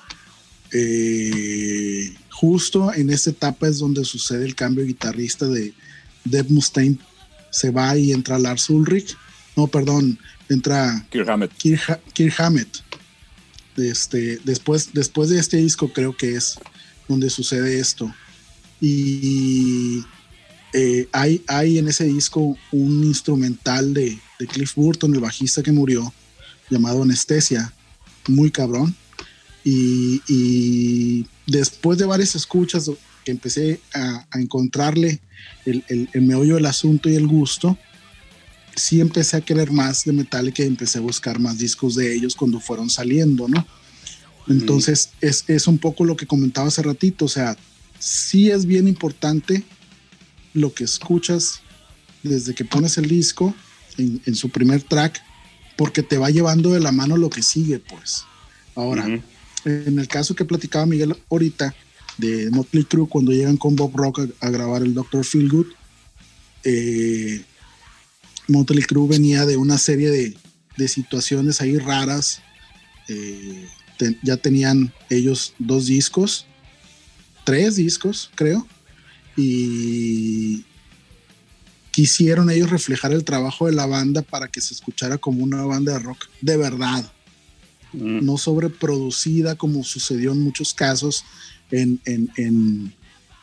[0.73, 5.73] Eh, justo en esta etapa es donde sucede el cambio de guitarrista de
[6.23, 6.97] Deb Mustaine.
[7.49, 9.17] Se va y entra Lars Ulrich.
[9.55, 10.17] No, perdón,
[10.49, 11.51] entra Kirk Hammett.
[11.57, 12.77] Kirk, Hammett.
[13.77, 16.57] Este, después, después de este disco creo que es
[17.07, 18.13] donde sucede esto.
[18.79, 20.03] Y
[20.73, 25.71] eh, hay, hay en ese disco un instrumental de, de Cliff Burton, el bajista que
[25.71, 26.13] murió,
[26.69, 27.73] llamado Anestesia,
[28.27, 28.95] muy cabrón.
[29.63, 32.89] Y, después de varias escuchas
[33.23, 35.19] que empecé a, encontrarle
[35.65, 37.77] el, el, meollo del asunto y el gusto,
[38.75, 42.35] sí empecé a querer más de Metallica y empecé a buscar más discos de ellos
[42.35, 43.65] cuando fueron saliendo, ¿no?
[44.47, 47.55] Entonces es, es, un poco lo que comentaba hace ratito, o sea,
[47.99, 49.63] sí es bien importante
[50.53, 51.61] lo que escuchas
[52.23, 53.53] desde que pones el disco
[53.97, 55.21] en, en su primer track,
[55.77, 58.25] porque te va llevando de la mano lo que sigue, pues.
[58.75, 59.05] Ahora,
[59.65, 61.73] en el caso que platicaba Miguel ahorita,
[62.17, 65.67] de Motley Crue cuando llegan con Bob Rock a, grabar el Doctor Feelgood.
[66.63, 67.43] Eh,
[68.51, 70.37] Motley Crue venía de una serie de,
[70.87, 72.41] situaciones ahí raras.
[73.07, 73.67] Eh,
[74.23, 76.47] ya tenían ellos dos discos,
[77.43, 78.67] tres discos, creo,
[79.37, 80.65] y
[81.91, 85.93] quisieron ellos reflejar el trabajo de la banda para que se escuchara como una banda
[85.93, 87.11] de rock de verdad,
[87.93, 88.25] mm.
[88.25, 91.23] no sobreproducida como sucedió en muchos casos
[91.69, 92.93] en,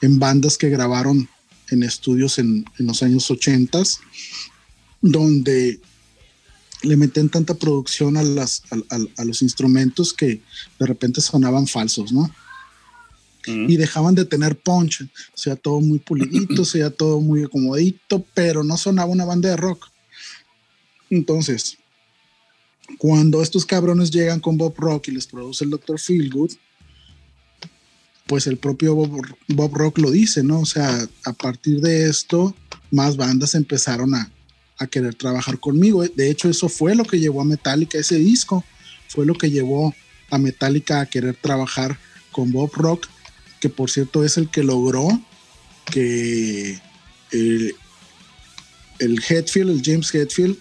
[0.01, 1.29] bandas que grabaron
[1.71, 3.83] en estudios en, los años 80,
[5.01, 5.81] donde
[6.83, 8.63] le meten tanta producción a, las,
[9.17, 10.41] a, los instrumentos que
[10.79, 12.31] de repente sonaban falsos, ¿no?
[13.47, 18.63] Y dejaban de tener punch, o sea, todo muy pulidito, sea todo muy acomodito, pero
[18.63, 19.89] no sonaba una banda de rock.
[21.09, 21.79] Entonces,
[22.99, 25.99] cuando estos cabrones llegan con Bob Rock y les produce el Dr.
[25.99, 26.53] Feelgood,
[28.27, 30.61] pues el propio Bob, Bob, Rock lo dice, ¿no?
[30.61, 32.55] O sea, a partir de esto,
[32.91, 34.31] más bandas empezaron a,
[34.79, 36.05] a querer trabajar conmigo.
[36.05, 38.65] De hecho, eso fue lo que llevó a Metallica, ese disco,
[39.09, 39.95] fue lo que llevó
[40.31, 41.99] a Metallica a querer trabajar
[42.31, 43.09] con Bob Rock,
[43.61, 45.09] que por cierto es el que logró
[45.87, 46.79] que
[47.33, 47.75] el,
[48.99, 50.57] el Hetfield, el James Hetfield,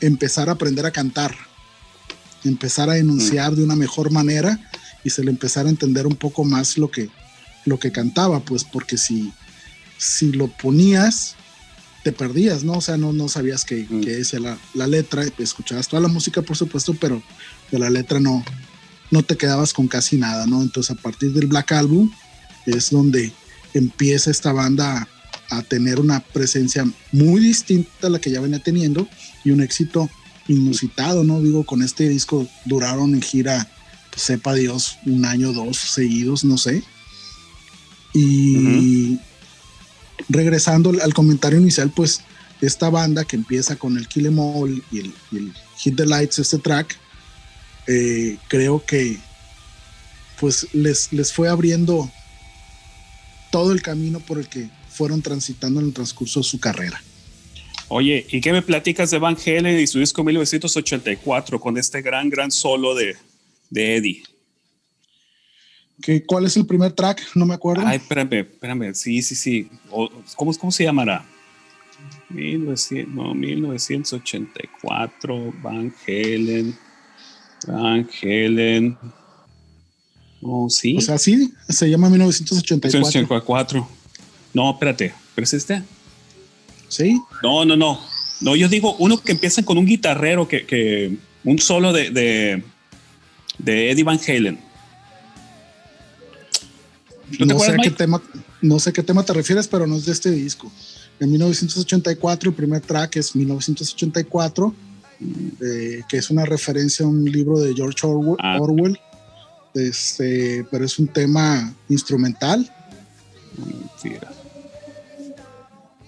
[0.00, 1.34] empezara a aprender a cantar,
[2.44, 3.56] empezar a enunciar mm.
[3.56, 4.58] de una mejor manera
[5.04, 7.10] y se le empezara a entender un poco más lo que,
[7.64, 9.32] lo que cantaba, pues porque si,
[9.98, 11.36] si lo ponías
[12.04, 12.74] te perdías, ¿no?
[12.74, 14.02] O sea, no, no sabías qué, mm.
[14.02, 17.20] decía la, la, letra, escuchabas toda la música, por supuesto, pero
[17.72, 18.44] de la letra no,
[19.10, 20.60] no te quedabas con casi nada, ¿no?
[20.62, 22.12] Entonces, a partir del Black Album
[22.66, 23.32] es donde
[23.72, 25.08] empieza esta banda
[25.50, 29.08] a, tener una presencia muy distinta a la que ya venía teniendo
[29.42, 30.10] y un éxito
[30.46, 31.40] inusitado, ¿no?
[31.40, 33.66] Digo, con este disco duraron en gira,
[34.14, 36.82] sepa Dios, un año, dos seguidos, no sé.
[38.12, 39.18] Y
[40.28, 42.22] regresando al comentario inicial, pues
[42.60, 46.58] esta banda que empieza con el Kill Em All y el, Hit the Lights, este
[46.58, 46.96] track,
[47.86, 49.18] eh, creo que
[50.40, 52.10] pues les, les fue abriendo
[53.50, 57.02] todo el camino por el que fueron transitando en el transcurso de su carrera.
[57.88, 62.30] Oye, ¿y qué me platicas de Van Halen y su disco 1984 con este gran,
[62.30, 63.16] gran solo de,
[63.70, 64.22] de Eddie?
[66.26, 67.22] ¿Cuál es el primer track?
[67.34, 67.86] No me acuerdo.
[67.86, 68.94] Ay, espérame, espérame.
[68.94, 69.70] Sí, sí, sí.
[70.36, 71.24] ¿cómo, ¿Cómo se llamará?
[72.30, 76.76] 1900, 1984, Van Halen.
[77.66, 78.98] Van Helen.
[80.42, 80.98] Oh, sí.
[80.98, 82.98] O sea, sí, se llama 1984.
[82.98, 83.88] 1984.
[84.52, 85.82] No, espérate, ¿pero es este?
[86.88, 87.18] Sí.
[87.42, 87.98] No, no, no.
[88.40, 92.62] No, yo digo uno que empieza con un guitarrero, que, que un solo de, de,
[93.58, 94.63] de Eddie Van Halen
[97.40, 98.22] no, sé qué tema,
[98.60, 100.70] no sé qué tema te refieres, pero no es de este disco.
[101.20, 104.74] En 1984, el primer track es 1984,
[105.62, 108.58] eh, que es una referencia a un libro de George Orwell, ah.
[109.74, 112.70] este, pero es un tema instrumental.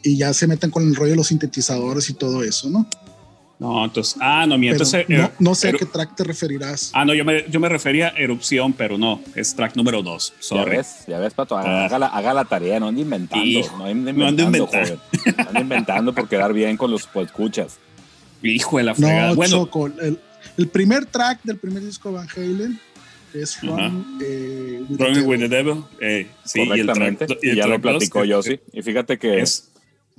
[0.03, 2.87] Y ya se meten con el rollo de los sintetizadores y todo eso, ¿no?
[3.59, 5.07] No, entonces, ah, no, mira, entonces.
[5.39, 6.91] No, sé a qué track te referirás.
[6.93, 10.35] Ah, no, yo me, yo me refería a Erupción, pero no, es track número dos.
[10.51, 11.87] Ya ves, ya ves, Pato, ah.
[11.87, 13.45] haga, la, haga la, tarea, no ande inventando.
[13.79, 14.99] no ande inventando, joven.
[15.39, 17.79] No ande inventando por quedar bien con los escuchas.
[18.43, 19.29] Hijo de la fregada.
[19.31, 20.21] No, bueno, Choco, el,
[20.59, 22.79] el, primer track del primer disco Van Halen
[23.33, 25.85] es From, eh, with, the Devil.
[26.01, 28.61] Eh, sí, Correctamente, y, el y, ya lo platicó yo, sí.
[28.73, 29.71] Y fíjate que es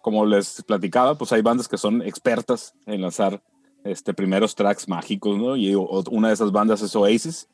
[0.08, 3.44] como les platicaba, pues hay bandas que son expertas en lanzar
[3.84, 5.58] este, primeros tracks mágicos, ¿no?
[5.58, 7.50] Y una de esas bandas es Oasis,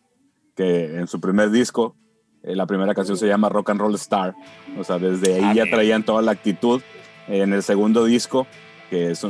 [0.55, 1.95] que en su primer disco,
[2.43, 4.35] eh, la primera canción se llama Rock and Roll Star.
[4.77, 6.79] O sea, desde ahí ya traían toda la actitud.
[7.27, 8.45] En el segundo disco,
[8.91, 9.29] que es eh,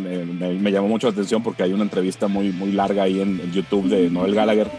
[0.60, 3.88] me, llamó mucho la atención porque hay una entrevista muy, muy larga ahí en, YouTube
[3.88, 4.70] de Noel Gallagher,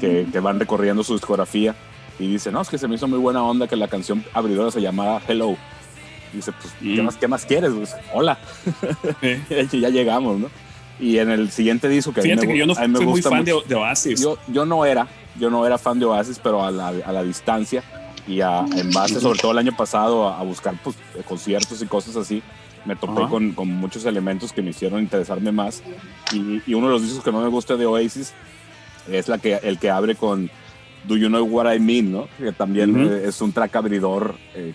[0.00, 1.76] que, que, van recorriendo su discografía
[2.18, 4.72] y dice, no, es que se me hizo muy buena onda que la canción abridora
[4.72, 5.56] se llamaba Hello
[6.36, 7.04] dice, pues, ¿qué, mm.
[7.04, 7.72] más, ¿qué más quieres?
[7.72, 8.38] Pues, hola.
[9.72, 10.50] ya llegamos, ¿no?
[11.00, 13.22] Y en el siguiente disco que Fíjate a mí me, que yo no soy muy
[13.22, 14.20] fan de, Oasis.
[14.20, 15.08] Yo, yo no era,
[15.38, 17.82] yo no era fan de Oasis, pero a la, a la distancia
[18.26, 22.16] y a, en base, sobre todo el año pasado, a, buscar pues, conciertos y cosas
[22.16, 22.42] así,
[22.84, 25.82] me topé con, con, muchos elementos que me hicieron interesarme más.
[26.32, 28.32] Y, y, uno de los discos que no me gusta de Oasis
[29.10, 30.50] es la que, el que abre con
[31.06, 32.28] Do You Know What I Mean, ¿no?
[32.38, 34.72] Que también es un track abridor eh,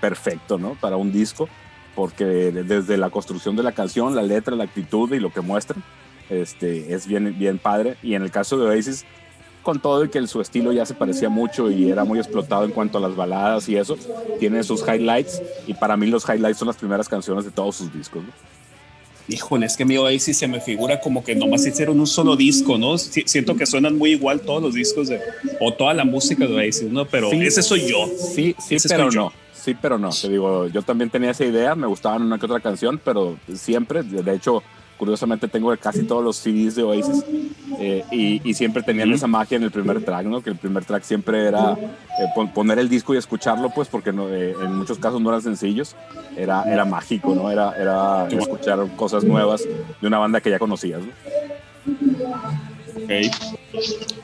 [0.00, 0.74] perfecto, ¿no?
[0.80, 1.48] Para un disco,
[1.94, 5.82] porque desde la construcción de la canción, la letra, la actitud y lo que muestran,
[6.30, 7.96] este, es bien, bien padre.
[8.02, 9.04] Y en el caso de Oasis,
[9.62, 12.70] con todo y que su estilo ya se parecía mucho y era muy explotado en
[12.70, 13.98] cuanto a las baladas y eso,
[14.38, 17.92] tiene sus highlights y para mí los highlights son las primeras canciones de todos sus
[17.92, 18.22] discos.
[18.24, 18.30] ¿no?
[19.28, 22.78] Híjole, es que mi Oasis se me figura como que nomás hicieron un solo disco,
[22.78, 22.96] ¿no?
[22.96, 25.20] siento que suenan muy igual todos los discos de,
[25.60, 27.04] o toda la música de Oasis, ¿no?
[27.04, 28.08] Pero ese soy yo.
[28.34, 29.32] Sí, sí, pero no.
[29.68, 30.08] Sí, pero no.
[30.08, 34.02] Te digo, yo también tenía esa idea, me gustaban una que otra canción, pero siempre,
[34.02, 34.62] de hecho,
[34.98, 37.24] Curiosamente tengo casi todos los CDs de Oasis
[37.78, 40.42] eh, y, siempre tenían esa magia en el primer track, ¿no?
[40.42, 44.28] Que el primer track siempre era eh, poner el disco y escucharlo, pues porque no,
[44.28, 45.94] eh, en muchos casos no eran sencillos,
[46.36, 47.48] era, era mágico, ¿no?
[47.48, 49.62] Era, era escuchar cosas nuevas
[50.00, 51.00] de una banda que ya conocías,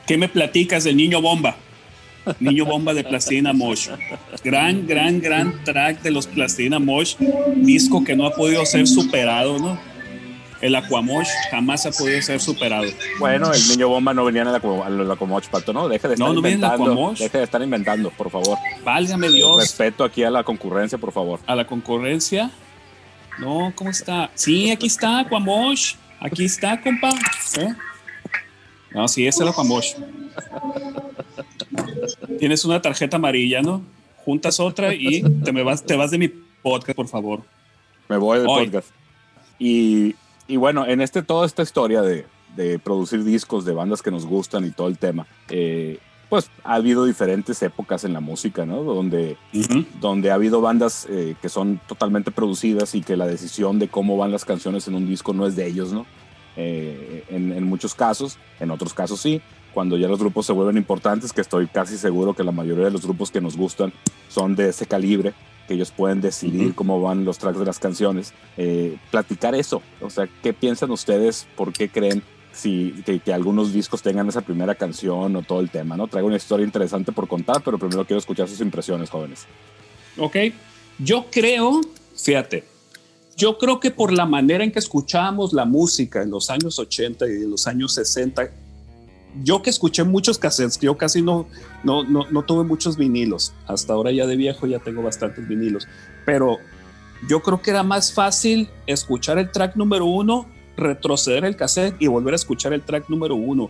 [0.05, 1.55] ¿Qué me platicas del Niño Bomba?
[2.39, 3.89] Niño Bomba de Plastina Mosh.
[4.43, 7.15] Gran, gran, gran track de los Plastina Mosh.
[7.55, 9.95] Disco que no ha podido ser superado, ¿no?
[10.61, 12.85] el Aquamosh jamás ha podido ser superado.
[13.19, 15.87] Bueno, el niño bomba no venía en el, Aquamosh, Pato, ¿no?
[15.87, 17.13] Deje de estar inventando.
[17.17, 18.57] Deje de estar inventando, por favor.
[18.83, 19.57] Válgame Dios.
[19.57, 21.39] Respeto aquí a la concurrencia, por favor.
[21.45, 22.49] A la concurrencia.
[23.37, 24.31] No, ¿cómo está?
[24.33, 25.95] Sí, aquí está Aquamosh.
[26.19, 27.09] Aquí está, compa.
[27.59, 27.75] ¿Eh?
[28.95, 29.93] No, sí, es el Aquamosh.
[32.39, 33.83] Tienes una tarjeta amarilla, ¿no?
[34.23, 36.29] Juntas otra y te, me vas, te vas de mi
[36.63, 37.43] podcast, por favor.
[38.09, 38.89] Me voy del podcast.
[39.59, 40.15] Y
[40.47, 42.25] y bueno, en este, toda esta historia de,
[42.55, 46.75] de, producir discos de bandas que nos gustan y todo el tema, eh, pues ha
[46.75, 48.83] habido diferentes épocas en la música, ¿no?
[48.83, 49.37] Donde,
[49.99, 54.17] donde ha habido bandas eh, que son totalmente producidas y que la decisión de cómo
[54.17, 56.05] van las canciones en un disco no es de ellos, ¿no?
[56.57, 59.41] Eh, en, en, muchos casos, en otros casos sí.
[59.73, 62.91] Cuando ya los grupos se vuelven importantes, que estoy casi seguro que la mayoría de
[62.91, 63.91] los grupos que nos gustan
[64.29, 65.33] son de ese calibre,
[65.67, 68.33] que ellos pueden decidir cómo van los tracks de las canciones.
[68.55, 71.47] Eh, platicar eso, o sea, ¿qué piensan ustedes?
[71.57, 75.97] ¿Por qué creen si, que, algunos discos tengan esa primera canción o todo el tema?
[75.97, 76.07] ¿no?
[76.07, 79.45] Traigo una historia interesante por contar, pero primero quiero escuchar sus impresiones, jóvenes.
[80.17, 80.37] Ok,
[80.99, 81.81] yo creo,
[82.15, 82.63] fíjate,
[83.37, 87.27] yo creo que por la manera en que escuchábamos la música en los años 80
[87.27, 88.49] y en los años 60,
[89.43, 91.45] yo que escuché muchos cassettes, yo casi no,
[91.83, 93.53] no, no, tuve muchos vinilos.
[93.67, 95.87] Hasta ahora ya de viejo ya tengo bastantes vinilos.
[96.25, 96.57] Pero
[97.27, 102.07] yo creo que era más fácil escuchar el track número uno, retroceder el cassette y
[102.07, 103.69] volver a escuchar el track número uno.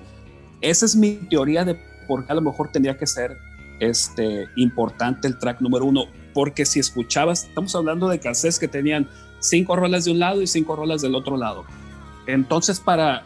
[0.62, 3.38] Esa es mi teoría de por qué a lo mejor tendría que ser
[3.80, 6.06] este, importante el track número uno.
[6.36, 9.10] Porque si escuchabas, estamos hablando de cassettes que tenían
[9.50, 11.66] cinco rolas de un lado y cinco rolas del otro lado.
[12.28, 13.24] Entonces, para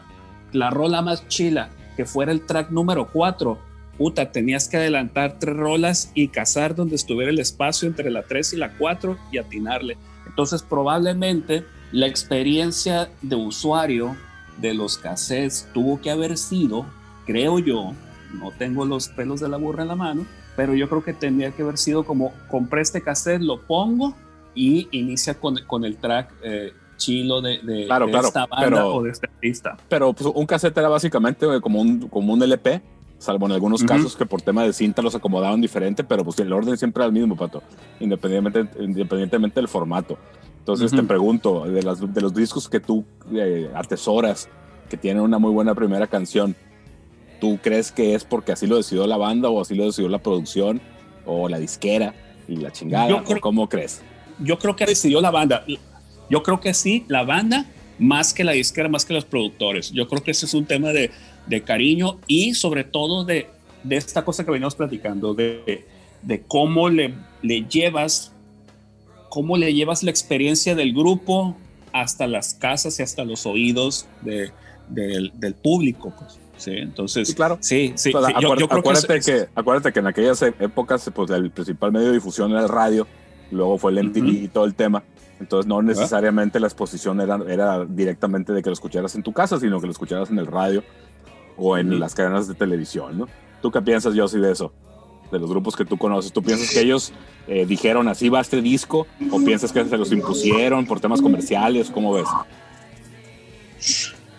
[0.52, 3.58] la rola más chila que fuera el track número 4,
[3.96, 8.54] puta, tenías que adelantar tres rolas y cazar donde estuviera el espacio entre la 3
[8.54, 9.96] y la 4 y atinarle.
[10.26, 14.16] Entonces, probablemente la experiencia de usuario
[14.58, 16.86] de los cassettes tuvo que haber sido,
[17.26, 17.92] creo yo,
[18.38, 20.24] no tengo los pelos de la burra en la mano,
[20.56, 24.14] pero yo creo que tendría que haber sido como compré este cassette, lo pongo
[24.54, 29.26] y inicia con, con el track eh, chilo de, de, esta banda o de este
[29.26, 29.76] artista.
[29.88, 32.82] Pero pues, un cassette era básicamente como un, como un LP,
[33.18, 36.52] salvo en algunos casos que por tema de cinta los acomodaban diferente, pero pues el
[36.52, 37.62] orden siempre era el mismo, Pato,
[37.98, 40.18] independientemente, independientemente del formato.
[40.58, 44.48] Entonces te pregunto, de, las, de los discos que tú eh, atesoras,
[44.88, 46.54] que tienen una muy buena primera canción,
[47.40, 50.18] ¿tú crees que es porque así lo decidió la banda o así lo decidió la
[50.18, 50.80] producción
[51.24, 52.14] o la disquera
[52.46, 53.24] y la chingada?
[53.40, 54.02] ¿Cómo crees?
[54.40, 55.64] Yo creo que decidió la banda.
[56.28, 57.66] Yo creo que sí, la banda,
[57.98, 59.90] más que la disquera, más que los productores.
[59.92, 61.10] Yo creo que ese es un tema de,
[61.46, 63.48] de cariño y sobre todo de,
[63.82, 65.84] de, esta cosa que venimos platicando, de,
[66.22, 68.32] de cómo le, le llevas,
[69.28, 71.56] cómo le llevas la experiencia del grupo
[71.92, 74.50] hasta las casas y hasta los oídos de,
[74.88, 76.14] del, del público.
[76.16, 76.38] Pues.
[76.60, 77.56] Sí, entonces, claro.
[77.60, 78.12] Sí, sí.
[78.14, 82.68] acuérdate, que, acuérdate que en aquellas épocas pues, el principal medio de difusión era el
[82.68, 83.06] radio,
[83.50, 85.02] luego fue el MTV y todo el tema.
[85.40, 89.58] Entonces no necesariamente la exposición era, era directamente de que lo escucharas en tu casa,
[89.58, 90.84] sino que lo escucharas en el radio
[91.56, 93.26] o en las cadenas de televisión, ¿no?
[93.62, 94.72] ¿Tú qué piensas, Josie, de eso?
[95.30, 96.32] De los grupos que tú conoces.
[96.32, 97.12] ¿Tú piensas que ellos
[97.46, 99.06] eh, dijeron así va este disco?
[99.30, 101.90] ¿O piensas que se los impusieron por temas comerciales?
[101.90, 102.28] ¿Cómo ves?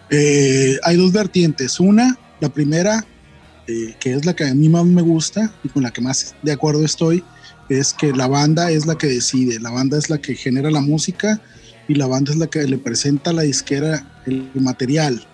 [0.10, 1.80] Eh, hay dos vertientes.
[1.80, 3.06] Una, la primera,
[3.68, 6.36] eh, que es la que a mí más me gusta y con la que más
[6.42, 7.24] de acuerdo estoy,
[7.80, 10.82] es que la banda es la que decide, la banda es la que genera la
[10.82, 11.42] música
[11.88, 15.26] y la banda es la que le presenta a la disquera el material.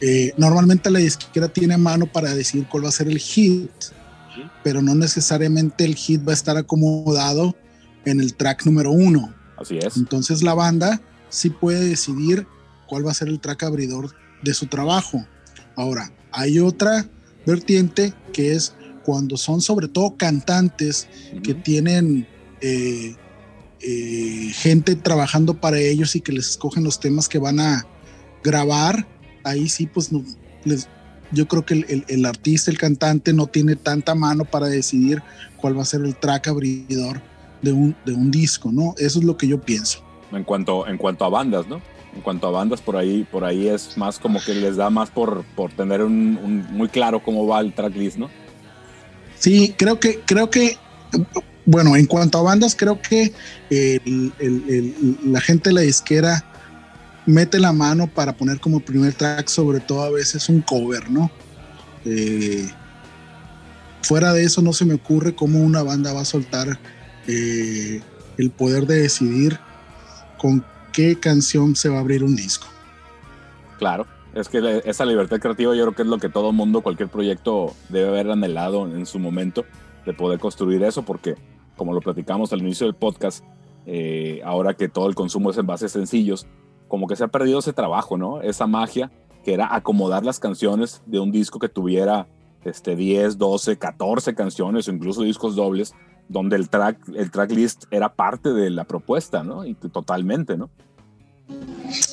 [0.00, 3.70] Eh, normalmente la disquera tiene mano para decidir cuál va a ser el hit,
[4.62, 7.56] pero no necesariamente el hit va a estar acomodado
[8.04, 9.34] en el track número uno.
[9.56, 9.96] Así es.
[9.96, 11.00] Entonces la banda
[11.30, 12.46] sí puede decidir
[12.86, 15.26] cuál va a ser el track abridor de su trabajo.
[15.74, 17.08] Ahora, hay otra
[17.44, 18.74] vertiente, que es
[19.06, 21.08] cuando son sobre todo cantantes
[21.44, 22.26] que tienen
[22.60, 23.14] eh,
[23.80, 27.86] eh, gente trabajando para ellos y que les escogen los temas que van a
[28.42, 29.06] grabar,
[29.44, 30.24] ahí sí, pues no,
[30.64, 30.88] les,
[31.30, 35.22] yo creo que el, el, artista, el cantante, no tiene tanta mano para decidir
[35.56, 37.22] cuál va a ser el track abridor
[37.62, 38.96] de un, de un disco, ¿no?
[38.98, 40.02] Eso es lo que yo pienso.
[40.32, 41.80] En cuanto, en cuanto a bandas, ¿no?
[42.12, 45.10] En cuanto a bandas, por ahí, por ahí es más como que les da más
[45.10, 48.28] por, por tener un, un muy claro cómo va el tracklist, ¿no?
[49.38, 50.78] Sí, creo que, creo que,
[51.64, 53.32] bueno, en cuanto a bandas, creo que
[55.24, 56.44] la gente de la disquera
[57.26, 61.30] mete la mano para poner como primer track, sobre todo a veces un cover, ¿no?
[62.04, 62.70] Eh,
[64.02, 66.78] fuera de eso no se me ocurre cómo una banda va a soltar
[67.26, 68.00] eh,
[68.38, 69.58] el poder de decidir
[70.38, 72.68] con qué canción se va a abrir un disco.
[73.78, 74.06] Claro,
[74.36, 77.72] es que esa libertad creativa yo creo que es lo que todo mundo, cualquier proyecto
[77.88, 79.64] debe haber anhelado en su momento
[80.04, 81.36] de poder construir eso, porque
[81.76, 83.42] como lo platicamos al inicio del podcast,
[83.86, 86.46] eh, ahora que todo el consumo es en bases sencillos,
[86.86, 88.42] como que se ha perdido ese trabajo, ¿no?
[88.42, 89.10] Esa magia
[89.42, 92.28] que era acomodar las canciones de un disco que tuviera
[92.64, 95.94] este, 10, 12, 14 canciones o incluso discos dobles,
[96.28, 99.64] donde el track, el tracklist era parte de la propuesta, ¿no?
[99.64, 100.68] Y totalmente, ¿no?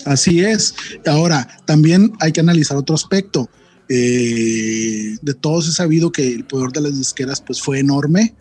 [0.06, 0.76] Así es.
[1.06, 3.50] Ahora, también hay que analizar otro aspecto.
[3.90, 8.34] Eh, de todos he sabido que el poder de las disqueras pues fue enorme,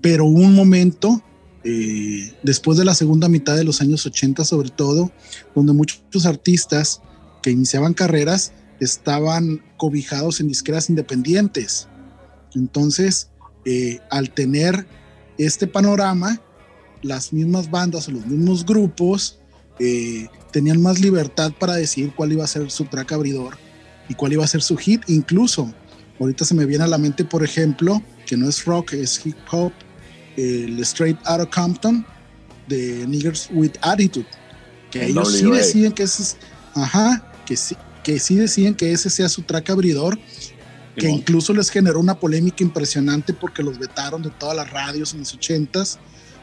[0.00, 1.22] pero un momento
[1.62, 5.12] eh, después de la segunda mitad de los años 80 sobre todo,
[5.54, 7.02] donde muchos artistas
[7.42, 11.88] que iniciaban carreras estaban cobijados en disqueras independientes.
[12.54, 13.30] Entonces,
[13.64, 14.86] eh, al tener
[15.38, 16.40] este panorama,
[17.02, 19.39] las mismas bandas o los mismos grupos
[19.80, 23.56] eh, tenían más libertad para decidir cuál iba a ser su track abridor
[24.10, 25.02] y cuál iba a ser su hit.
[25.08, 25.72] Incluso,
[26.20, 29.38] ahorita se me viene a la mente, por ejemplo, que no es rock, es hip
[29.50, 29.72] hop,
[30.36, 32.04] el Straight Outta Compton
[32.68, 34.26] de Niggers with Attitude,
[34.90, 36.36] que ellos sí deciden que ese es,
[36.74, 37.74] ajá, que sí,
[38.04, 40.18] que sí deciden que ese sea su track abridor,
[40.94, 45.20] que incluso les generó una polémica impresionante porque los vetaron de todas las radios en
[45.20, 45.98] los ochentas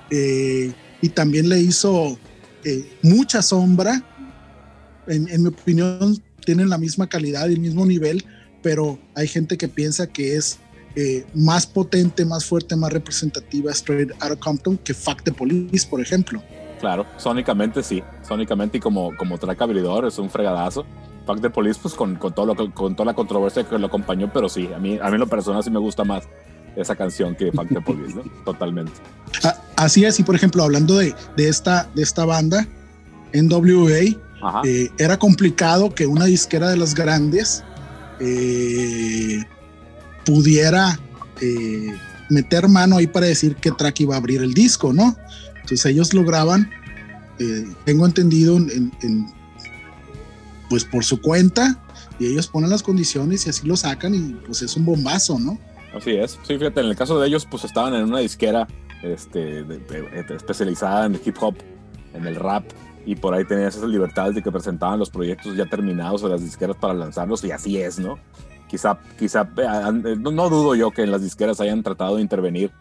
[0.10, 2.18] eh, y también le hizo
[2.64, 4.04] eh, mucha sombra.
[5.08, 8.26] En, en mi opinión, tienen la misma calidad y el mismo nivel,
[8.62, 10.60] pero hay gente que piensa que es
[11.00, 16.02] eh, más potente, más fuerte, más representativa Straight Outta Compton que Fact the Police, por
[16.02, 16.42] ejemplo.
[16.80, 20.86] Claro, sónicamente sí, sónicamente y como, como track abridor es un fregadazo.
[21.28, 24.32] Fact the Police, pues con, con, todo lo, con toda la controversia que lo acompañó,
[24.34, 26.24] pero sí, a mí, a mí lo personal sí me gusta más
[26.76, 28.24] esa canción que Fact the Police, ¿no?
[28.46, 28.94] Totalmente.
[29.44, 32.68] Ah, así es, y por ejemplo, hablando de, de, esta, de esta banda,
[33.34, 34.18] NWA,
[34.66, 37.64] eh, era complicado que una disquera de las grandes
[38.20, 39.44] eh,
[40.26, 41.00] pudiera
[41.42, 41.96] eh,
[42.30, 45.16] meter mano ahí para decir qué track iba a abrir el disco, ¿no?
[45.56, 46.70] Entonces ellos lograban,
[47.40, 49.28] eh, tengo entendido, en,
[50.70, 51.80] pues por su cuenta,
[52.20, 55.60] y ellos ponen las condiciones y así lo sacan y pues es un bombazo, ¿no?
[55.96, 56.32] Así es.
[56.48, 58.68] Sí, fíjate, en el caso de ellos, pues estaban en una disquera
[59.04, 59.66] este,
[60.30, 61.56] especializada en el hip hop,
[62.14, 62.66] en el rap,
[63.06, 66.42] y por ahí tenías esas libertades de que presentaban los proyectos ya terminados o las
[66.42, 68.20] disqueras para lanzarlos, y así es, ¿no?
[68.68, 72.72] quizá, quizá, eh, no, dudo yo que en las disqueras hayan tratado de intervenir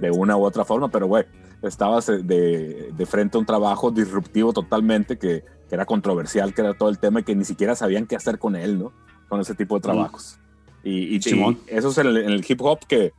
[0.00, 1.24] de una u otra forma, pero güey,
[1.62, 6.62] estabas eh, de, de, frente a un trabajo disruptivo totalmente que, que, era controversial, que
[6.62, 8.92] era todo el tema y que ni siquiera sabían qué hacer con él, ¿no?
[9.28, 10.38] Con ese tipo de trabajos.
[10.82, 11.20] Y, y,
[11.68, 13.12] eso es en el, hip hop que,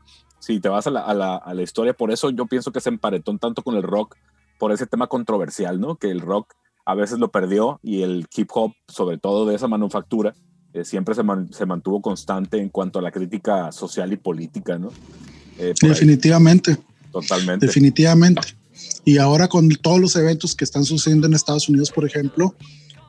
[0.45, 2.79] si te vas a la, a, la, a la, historia, por eso yo pienso que
[2.79, 4.15] se emparetó tanto con el rock,
[4.59, 5.95] por ese tema controversial, ¿no?
[5.95, 6.53] Que el rock
[6.85, 10.35] a veces lo perdió y el hip hop, sobre todo de esa manufactura,
[10.73, 14.91] eh, siempre se, se, mantuvo constante en cuanto a la crítica social y política, ¿no?
[15.57, 16.77] Eh, Definitivamente.
[17.11, 17.65] Totalmente.
[17.65, 18.55] Definitivamente.
[19.03, 22.53] Y ahora con todos los eventos que están sucediendo en Estados Unidos, por ejemplo,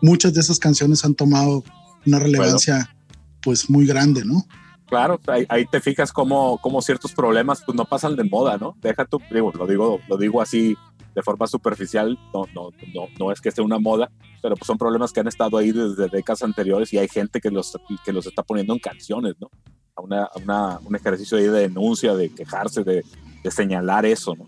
[0.00, 1.64] muchas de esas canciones han tomado
[2.06, 2.96] una relevancia
[3.42, 4.46] pues muy grande, ¿no?
[4.88, 8.76] Claro, ahí, te fijas cómo, cómo, ciertos problemas pues no pasan de moda, ¿no?
[8.80, 10.76] Deja tu, digo, lo digo, lo digo así
[11.14, 14.10] de forma superficial, no, no, no, no es que esté una moda,
[14.42, 17.50] pero pues son problemas que han estado ahí desde décadas anteriores y hay gente que
[17.50, 19.50] los, que los está poniendo en canciones, ¿no?
[19.96, 23.02] A una, una, un ejercicio ahí de denuncia, de quejarse, de,
[23.42, 24.46] de señalar eso, ¿no?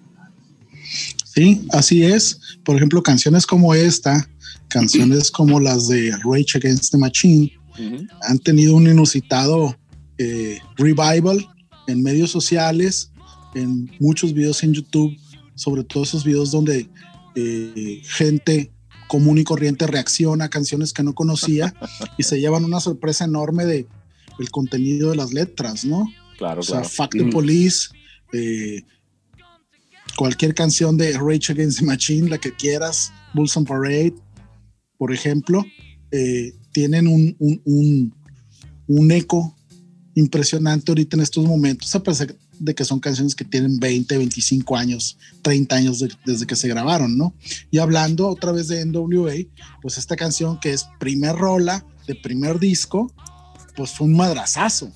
[1.25, 2.59] Sí, así es.
[2.65, 4.29] Por ejemplo, canciones como esta,
[4.69, 7.53] canciones como las de Rage Against the Machine,
[8.23, 9.77] han tenido un inusitado
[10.19, 11.47] eh, revival
[11.87, 13.13] en medios sociales,
[13.55, 15.17] en muchos videos en YouTube
[15.59, 16.89] sobre todo esos videos donde
[17.35, 18.71] eh, gente
[19.09, 21.75] común y corriente reacciona a canciones que no conocía
[22.17, 23.87] y se llevan una sorpresa enorme de
[24.39, 26.07] el contenido de las letras, ¿no?
[26.37, 26.89] Claro, O sea, claro.
[26.89, 27.31] Fuck the Mm.
[27.31, 27.89] Police,
[28.33, 28.83] eh,
[30.17, 34.15] cualquier canción de Rage Against the Machine, la que quieras, Bulls on Parade,
[34.97, 35.65] por ejemplo,
[36.13, 38.15] eh, tienen un, un, un,
[38.87, 39.57] un eco
[40.19, 44.77] impresionante ahorita en estos momentos, a pesar de que son canciones que tienen 20, 25
[44.77, 47.33] años, 30 años de- desde que se grabaron, ¿no?
[47.71, 49.35] Y hablando otra vez de NWA,
[49.81, 53.13] pues esta canción que es primer rola de primer disco,
[53.77, 54.91] pues fue un madrazazo.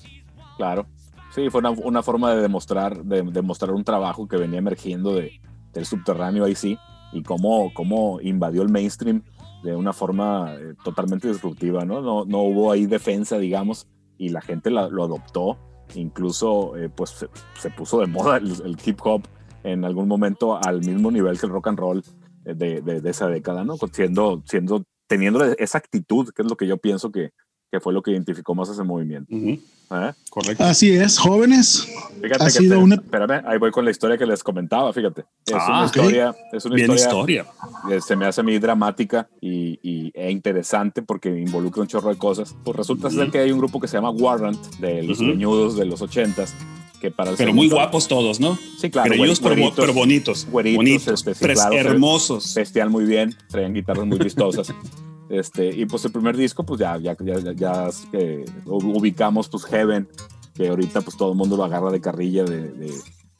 [0.57, 0.85] Claro.
[1.33, 5.39] Sí, fue una, una forma de demostrar, de, demostrar un trabajo que venía emergiendo de,
[5.73, 6.77] del subterráneo ahí sí,
[7.13, 9.23] y cómo, cómo invadió el mainstream
[9.63, 12.01] de una forma eh, totalmente disruptiva, ¿no?
[12.01, 12.25] ¿no?
[12.25, 13.87] No hubo ahí defensa, digamos,
[14.23, 15.57] y la gente lo adoptó.
[15.95, 17.25] Incluso, eh, pues
[17.59, 19.23] se, puso de moda el, hip hop
[19.63, 22.03] en algún momento al mismo nivel que el rock and roll
[22.45, 23.75] eh, de, de- de esa década, ¿no?
[23.91, 27.31] Siendo, siendo, teniendo esa actitud, que es lo que yo pienso que,
[27.73, 29.33] que fue lo que identificó más ese movimiento.
[29.35, 30.13] Ujú, ¿eh?
[30.29, 30.63] Correcto.
[30.63, 31.87] Así es, jóvenes.
[32.21, 34.93] Fíjate Ha que sido te- una- espérame, ahí voy con la historia que les comentaba,
[34.93, 35.21] fíjate.
[35.47, 37.45] Es Ah, una historia, es una Bien historia, historia.
[37.89, 42.09] que se me hace a mí dramática y, y- e interesante porque involucra un chorro
[42.09, 42.53] de cosas.
[42.63, 43.31] Pues resulta ser Ujú.
[43.31, 45.29] que hay un grupo que se llama Warrant de los Ujú.
[45.29, 46.53] greñudos de los ochentas
[47.01, 48.55] que para el Pero muy segundo- guapos todos, ¿no?
[48.77, 49.09] Sí, claro.
[49.09, 50.47] Greñudos, pero, güeritos, pero bonitos.
[50.51, 51.07] güeritos, bonitos.
[51.27, 52.53] este, sí, claro, hermosos.
[52.53, 54.67] vestían muy bien, traían guitarras muy vistosas.
[55.39, 59.49] este, y pues el primer disco, pues ya, ya, ya, ya, ya es que ubicamos
[59.49, 60.07] pues Heaven,
[60.53, 62.93] que ahorita pues todo el mundo lo agarra de carrilla de, de-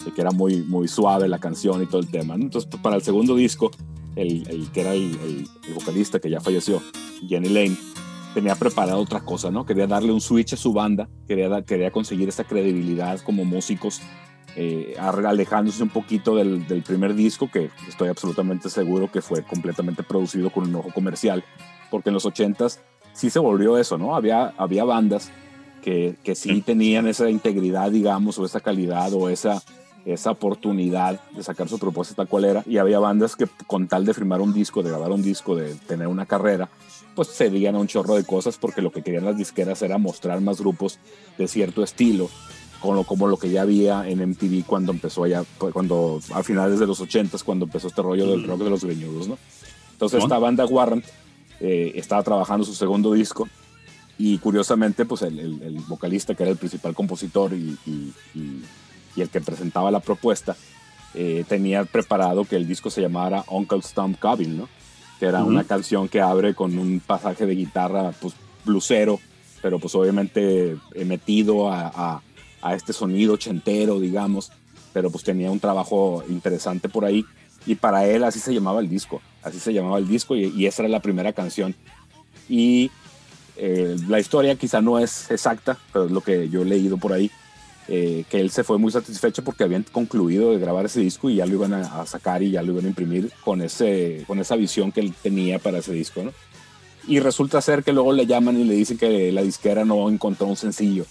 [0.03, 2.35] de que era muy, muy suave la canción y todo el tema.
[2.35, 2.43] ¿no?
[2.43, 3.71] Entonces pues, para el segundo disco,
[4.15, 6.81] el, el que era el, el- el vocalista que ya falleció,
[7.27, 7.77] Jenny Lane,
[8.33, 9.65] tenía preparado otra cosa, ¿no?
[9.65, 14.01] Quería darle un switch a su banda, quería, da- quería conseguir esa credibilidad como músicos
[14.55, 20.03] eh, alejándose un poquito del, del primer disco, que estoy absolutamente seguro que fue completamente
[20.03, 21.43] producido con un ojo comercial,
[21.93, 22.79] porque en los 80s
[23.13, 24.15] sí se volvió eso, ¿no?
[24.15, 25.29] Había, había bandas
[25.83, 29.61] que, que sí tenían esa integridad, digamos, o esa calidad, o esa,
[30.03, 34.15] esa oportunidad de sacar su propuesta cual era, y había bandas que con tal de
[34.15, 36.67] firmar un disco, de grabar un disco, de tener una carrera,
[37.13, 40.41] pues cedían a un chorro de cosas porque lo que querían las disqueras era mostrar
[40.41, 40.97] más grupos
[41.37, 42.27] de cierto estilo
[42.79, 46.79] como lo, como lo que ya había en MTV cuando empezó allá, cuando a finales
[46.79, 49.37] de los 80 cuando empezó este rollo del rock de los greñudos, ¿no?
[49.91, 51.05] Entonces esta banda Warrant
[51.63, 53.47] eh, estaba trabajando su segundo disco
[54.19, 58.61] y curiosamente pues el, el- el vocalista que era el principal compositor y, y- y-
[59.15, 60.55] y el que presentaba la propuesta
[61.15, 64.69] eh, tenía preparado que el disco se llamara Uncle Stomp Cabin, ¿no?
[65.19, 68.33] Que era una canción que abre con un pasaje de guitarra pues
[68.65, 69.19] blusero,
[69.61, 72.21] pero pues obviamente eh, metido a, a-
[72.61, 74.51] a este sonido ochentero, digamos,
[74.93, 77.25] pero pues tenía un trabajo interesante por ahí
[77.65, 80.65] y para él así se llamaba el disco, así se llamaba el disco y, y
[80.65, 81.75] esa era la primera canción.
[82.49, 82.91] Y
[83.55, 87.13] eh, la historia quizá no es exacta, pero es lo que yo he leído por
[87.13, 87.29] ahí,
[87.87, 91.35] eh, que él se fue muy satisfecho porque habían concluido de grabar ese disco y
[91.35, 94.39] ya lo iban a, a sacar y ya lo iban a imprimir con, ese, con
[94.39, 96.31] esa visión que él tenía para ese disco, ¿no?
[97.05, 100.47] Y resulta ser que luego le llaman y le dicen que la disquera no encontró
[100.47, 101.05] un sencillo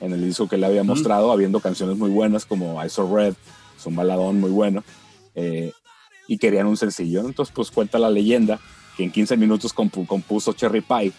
[0.00, 3.34] en el disco que le había mostrado, habiendo canciones muy buenas como I Saw Red,
[3.76, 4.84] es un baladón muy bueno,
[5.34, 5.72] eh,
[6.32, 7.20] y querían un sencillo.
[7.26, 8.58] Entonces, pues cuenta la leyenda
[8.96, 11.12] que en 15 minutos compu- compuso Cherry Pie,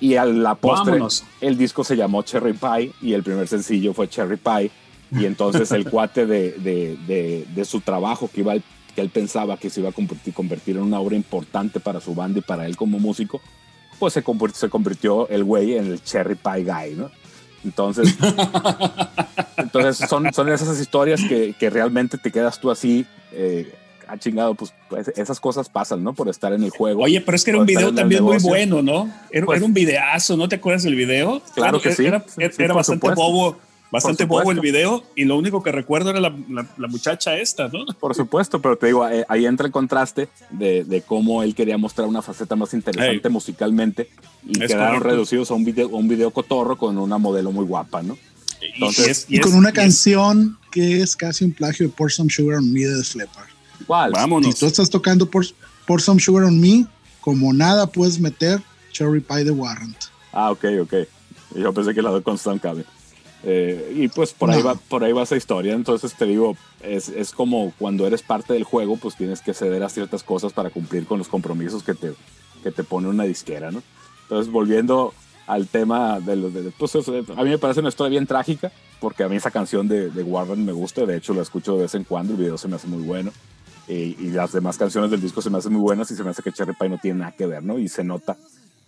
[0.00, 1.22] y a la postre Vámonos.
[1.40, 4.70] el disco se llamó Cherry Pie y el primer sencillo fue Cherry Pie.
[5.12, 9.56] Y entonces el cuate de, de, de, de su trabajo que, iba, que él pensaba
[9.58, 12.66] que se iba a convertir, convertir en una obra importante para su banda y para
[12.66, 13.40] él como músico,
[14.00, 17.10] pues se convirtió, se convirtió el güey en el Cherry Pie Guy, ¿no?
[17.64, 18.16] Entonces,
[19.56, 23.72] entonces son, son esas historias que, que realmente te quedas tú así, eh,
[24.12, 26.12] ah, chingado, pues, pues, esas cosas pasan, ¿no?
[26.12, 27.02] Por estar en el juego.
[27.04, 29.10] Oye, pero es que era un video también muy bueno, ¿no?
[29.30, 31.40] Era, Pues- era un videazo, ¿no te acuerdas del video?
[31.54, 32.04] Claro que sí.
[32.06, 33.14] Era, sí, bastante supuesto.
[33.16, 33.56] bobo,
[33.90, 37.68] bastante bobo el video y lo único que recuerdo era la, la- la muchacha esta,
[37.68, 37.84] ¿no?
[38.00, 41.76] Por supuesto, pero te digo, eh, ahí entra el contraste de, de cómo él quería
[41.78, 44.08] mostrar una faceta más interesante musicalmente
[44.46, 45.08] y Es quedaron correcto.
[45.08, 48.16] reducidos a un video, a un video cotorro con una modelo muy guapa, ¿no?
[48.60, 51.44] Y- Entonces- y es- Y y con es- una y es- canción que es casi
[51.44, 53.02] un plagio de Pour Some Sugar on Me de.
[53.86, 54.12] ¿Cuál?
[54.12, 54.54] Vámonos.
[54.54, 55.44] Si tú estás tocando Pour,
[55.86, 56.86] Pour Some Sugar on Me,
[57.20, 58.60] como nada puedes meter
[58.92, 59.96] Cherry Pie de Warrant.
[60.32, 60.94] Ah, ok, ok.
[61.56, 62.84] Yo pensé que la de Constant Cabe.
[63.44, 64.66] Eh, y pues por, ahí No.
[64.66, 65.74] va, por ahí va esa historia.
[65.74, 69.82] Entonces te digo, es, es como cuando eres parte del juego, pues tienes que ceder
[69.82, 72.14] a ciertas cosas para cumplir con los compromisos que te,
[72.62, 73.82] que te pone una disquera, ¿no?
[74.22, 75.12] Entonces volviendo
[75.46, 76.54] al tema de los...
[76.54, 79.50] De, pues, es- a mí me parece una historia bien trágica, porque a mí esa
[79.50, 82.38] canción de, de Warren me gusta, de hecho la escucho de vez en cuando, el
[82.38, 83.32] video se me hace muy bueno.
[83.88, 86.30] Eh, y las demás canciones del disco se me hacen muy buenas y se me
[86.30, 87.78] hace que Cherry Pie no tiene nada que ver, ¿no?
[87.78, 88.36] Y se nota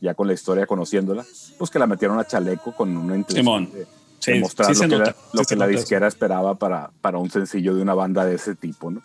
[0.01, 1.25] ya con la historia conociéndola,
[1.59, 5.57] pues que la metieron a chaleco con una intención de, mostrar lo que, lo que
[5.57, 9.03] la disquera esperaba para, para un sencillo de una banda de ese tipo, ¿no?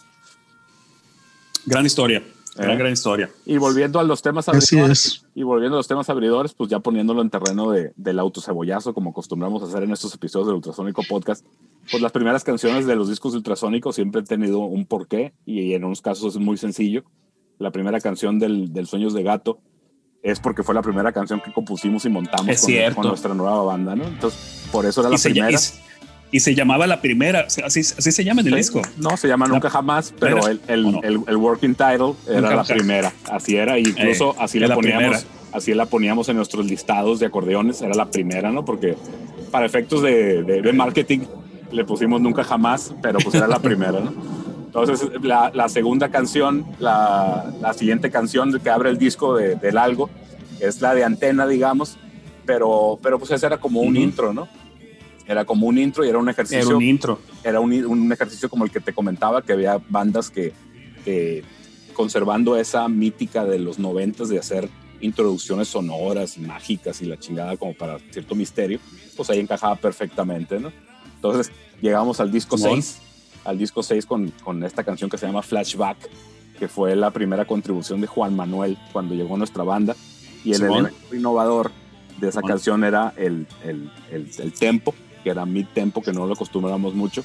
[1.65, 2.23] Gran historia.
[2.55, 3.29] Gran, gran historia.
[3.45, 7.21] Y volviendo a los temas abridores, y volviendo a los temas abridores, pues ya poniéndolo
[7.21, 11.45] en terreno de, del autocebollazo, como acostumbramos a hacer en estos episodios del Ultrasónico Podcast,
[11.91, 15.83] pues las primeras canciones de los discos ultrasónicos siempre han tenido un porqué, y en
[15.83, 17.03] unos casos es muy sencillo.
[17.57, 19.59] La primera canción del, del Sueños de Gato
[20.21, 24.05] es porque fue la primera canción que compusimos y montamos con, nuestra nueva banda, ¿no?
[24.05, 25.59] Entonces, por eso era la primera
[26.31, 28.81] y se llamaba la primera, así, así se llama en el disco.
[28.97, 33.55] No, se llama Nunca Jamás, pero el, el, el, working title era la primera, así
[33.55, 35.25] era, incluso eh, así la, poníamos.
[35.51, 38.63] Así la poníamos en nuestros listados de acordeones, era la primera, ¿no?
[38.63, 38.95] Porque
[39.49, 41.21] para efectos de, de, marketing
[41.71, 44.13] le pusimos Nunca Jamás, pero pues era la primera, ¿no?
[44.65, 49.79] Entonces, la, la segunda canción, la, la, siguiente canción que abre el disco de, del
[49.79, 50.11] algo,
[50.59, 51.97] es la de Antena, digamos,
[52.45, 54.47] pero, pero pues ese era como un intro, ¿no?
[55.27, 56.67] Era como un intro y era un ejercicio.
[56.67, 57.19] Era un intro.
[57.43, 60.53] Era un, un ejercicio como el que te comentaba, que había bandas que,
[61.93, 64.69] conservando esa mítica de los noventas de hacer
[65.01, 68.79] introducciones sonoras y mágicas y la chingada como para cierto misterio,
[69.15, 70.71] pues ahí encajaba perfectamente, ¿no?
[71.19, 71.51] Entonces
[71.81, 72.99] llegamos al disco 6,
[73.43, 75.97] al disco 6 con, con, esta canción que se llama Flashback,
[76.57, 79.95] que fue la primera contribución de Juan Manuel cuando llegó a nuestra banda.
[80.45, 81.71] Y el elemento innovador
[82.19, 86.25] de esa canción era el, el, el, el tempo, que era mi tempo, que no
[86.25, 87.23] lo acostumbramos mucho,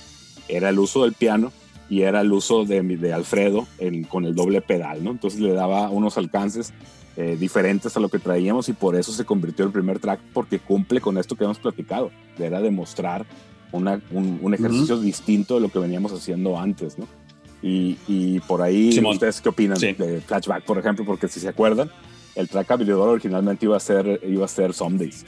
[0.48, 1.52] era el uso del piano
[1.88, 3.66] y era el uso de, de Alfredo
[4.08, 5.10] con el doble pedal, ¿no?
[5.10, 6.72] Entonces le daba unos alcances
[7.16, 10.20] eh, diferentes a lo que traíamos y por eso se convirtió en el primer track,
[10.32, 13.24] porque cumple con esto que hemos platicado, era demostrar
[13.76, 17.06] una, un, ejercicio distinto de lo que veníamos haciendo antes, ¿no?
[17.62, 21.04] Y, y por ahí, ¿ustedes qué opinan de Flashback, por ejemplo?
[21.04, 21.90] Porque si se acuerdan,
[22.34, 25.24] el track habilidad originalmente iba a ser, iba a ser Somedays.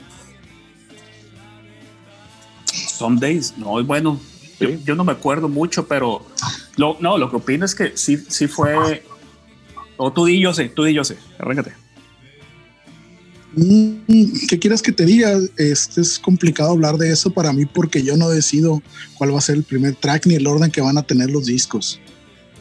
[2.73, 4.18] Some Days, no, bueno,
[4.85, 6.24] yo, no me acuerdo mucho, pero
[6.77, 9.02] lo, no, lo que opino es que sí, sí fue.
[9.98, 11.73] O tú di yo sé, tú di yo sé, arráncate.
[13.57, 15.33] Mm, ¿Qué quieras que te diga?
[15.57, 18.83] Este es complicado hablar de eso para mí porque yo no decido
[19.16, 21.47] cuál va a ser el primer track ni el orden que van a tener los
[21.47, 21.99] discos.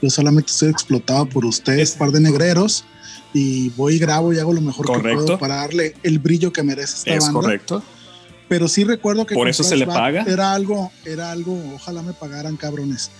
[0.02, 2.86] Yo solamente estoy explotado por ustedes, par de negreros,
[3.34, 6.64] y voy y grabo y hago lo mejor que puedo para darle el brillo que
[6.64, 7.42] merece esta es banda.
[7.42, 7.84] correcto
[8.48, 10.24] pero sí recuerdo que por eso se le paga.
[10.28, 13.12] Era algo, era algo, ojalá me pagaran cabrones.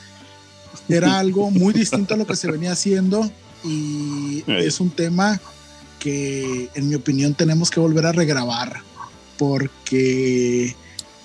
[0.88, 3.30] Era algo muy distinto a lo que se venía haciendo
[3.64, 5.40] y es un tema
[6.06, 8.76] que en mi opinión tenemos que volver a regrabar
[9.40, 10.76] porque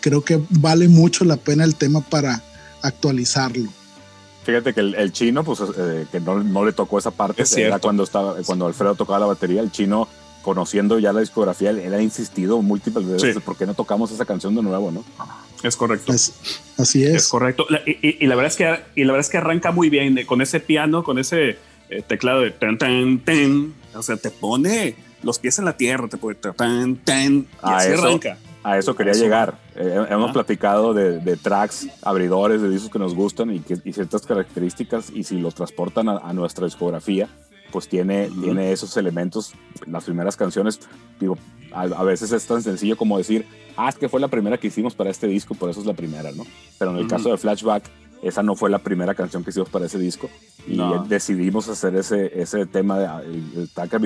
[0.00, 2.42] creo que vale mucho la pena el tema para
[2.80, 3.68] actualizarlo.
[4.42, 8.04] Fíjate que el, chino, pues eh, que no, no, le tocó esa parte, era cuando
[8.04, 10.08] estaba, cuando Alfredo tocaba la batería, el chino
[10.40, 14.54] conociendo ya la discografía, él ha insistido múltiples veces por qué no tocamos esa canción
[14.54, 15.04] de nuevo, ¿no?
[15.62, 16.10] Es correcto.
[16.10, 17.14] así es.
[17.16, 17.66] Es correcto.
[17.84, 20.58] y, la verdad es que, y la verdad es que arranca muy bien con ese
[20.58, 21.58] piano, con ese
[21.90, 23.74] eh, teclado de tan, tan, tan.
[23.94, 27.92] O sea, te pone los pies en la tierra, te pone tan, tan, y así
[27.92, 28.38] eso, arranca.
[28.62, 29.58] A eso quería llegar.
[29.74, 35.10] Eh, hemos platicado de, tracks, abridores, de discos que nos gustan y, que, ciertas características,
[35.10, 37.28] y si los transportan a nuestra discografía,
[37.70, 39.54] pues tiene, tiene esos elementos.
[39.86, 40.80] Las primeras canciones,
[41.18, 41.38] digo,
[41.72, 43.46] a, veces es tan sencillo como decir,
[43.76, 45.94] ah, es que fue la primera que hicimos para este disco, por eso es la
[45.94, 46.44] primera, ¿no?
[46.78, 47.84] Pero en el caso de Flashback,
[48.22, 50.28] esa no fue la primera canción que hicimos para ese disco.
[50.66, 53.06] Y decidimos hacer ese, ese tema de
[53.56, 53.98] el, track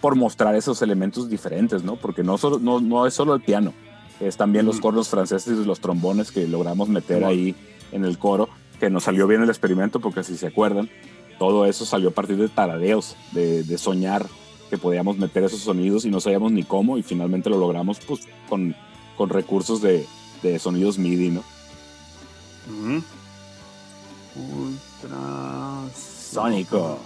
[0.00, 1.96] por mostrar esos elementos diferentes, ¿no?
[1.96, 3.72] Porque no, solo, no, no es solo el piano,
[4.20, 7.54] es también los cornos franceses y los trombones que logramos meter ahí
[7.92, 8.48] en el coro,
[8.78, 10.90] que nos salió bien el experimento porque si se acuerdan,
[11.38, 14.26] todo eso salió a partir de taradeos, de, de, soñar
[14.70, 18.26] que podíamos meter esos sonidos y no sabíamos ni cómo y finalmente lo logramos pues
[18.48, 18.74] con,
[19.16, 20.06] con recursos de,
[20.42, 21.42] de, sonidos MIDI, ¿no?
[26.32, 27.00] Ultrasónico.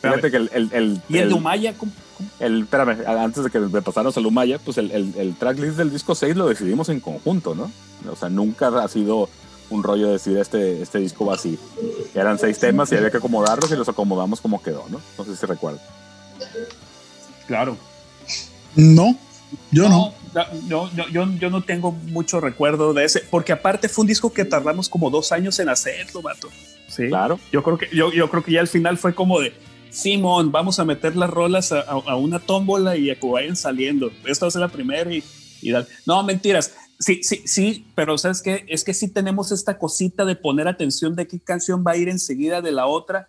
[0.00, 1.74] Fíjate que el, el, el, ¿Y el, de Umaya?
[2.38, 5.90] El, espérame, antes de que me pasáramos al Umaya, pues el, el, el tracklist del
[5.90, 7.70] disco 6 lo decidimos en conjunto, ¿no?
[8.10, 9.28] O sea, nunca ha sido
[9.70, 11.58] un rollo de decir este, este disco va así.
[12.14, 15.00] Eran seis temas y había que acomodarlos y los acomodamos como quedó, ¿no?
[15.16, 15.80] No sé si recuerdo.
[17.46, 17.76] Claro.
[18.74, 19.16] No,
[19.70, 20.12] yo no.
[20.34, 20.90] No.
[20.94, 24.44] Yo, yo, yo, no tengo mucho recuerdo de ese, porque aparte fue un disco que
[24.44, 26.48] tardamos como dos años en hacerlo, vato.
[26.88, 27.08] Sí.
[27.08, 27.38] Claro.
[27.52, 29.52] Yo creo que, yo, yo creo que ya al final fue como de,
[29.90, 34.10] Simón, vamos a meter las rolas a, a, una tómbola y a que vayan saliendo.
[34.24, 35.22] Esta va a ser la primera y,
[35.62, 35.72] y
[36.06, 36.74] No, mentiras.
[36.98, 38.64] Sí, sí, sí, pero ¿sabes qué?
[38.68, 42.08] Es que sí tenemos esta cosita de poner atención de qué canción va a ir
[42.08, 43.26] enseguida de la otra,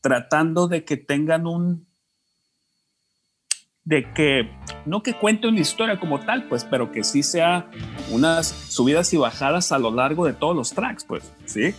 [0.00, 1.86] tratando de que tengan un,
[3.84, 4.48] de que
[4.86, 7.68] no que cuente una historia como tal, pues, pero que sí sea
[8.10, 11.74] unas subidas y bajadas a lo largo de todos los tracks, pues, ¿sí?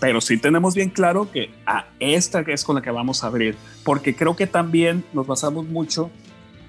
[0.00, 3.56] Pero sí tenemos bien claro que a esta es con la que vamos a abrir,
[3.84, 6.10] porque creo que también nos basamos mucho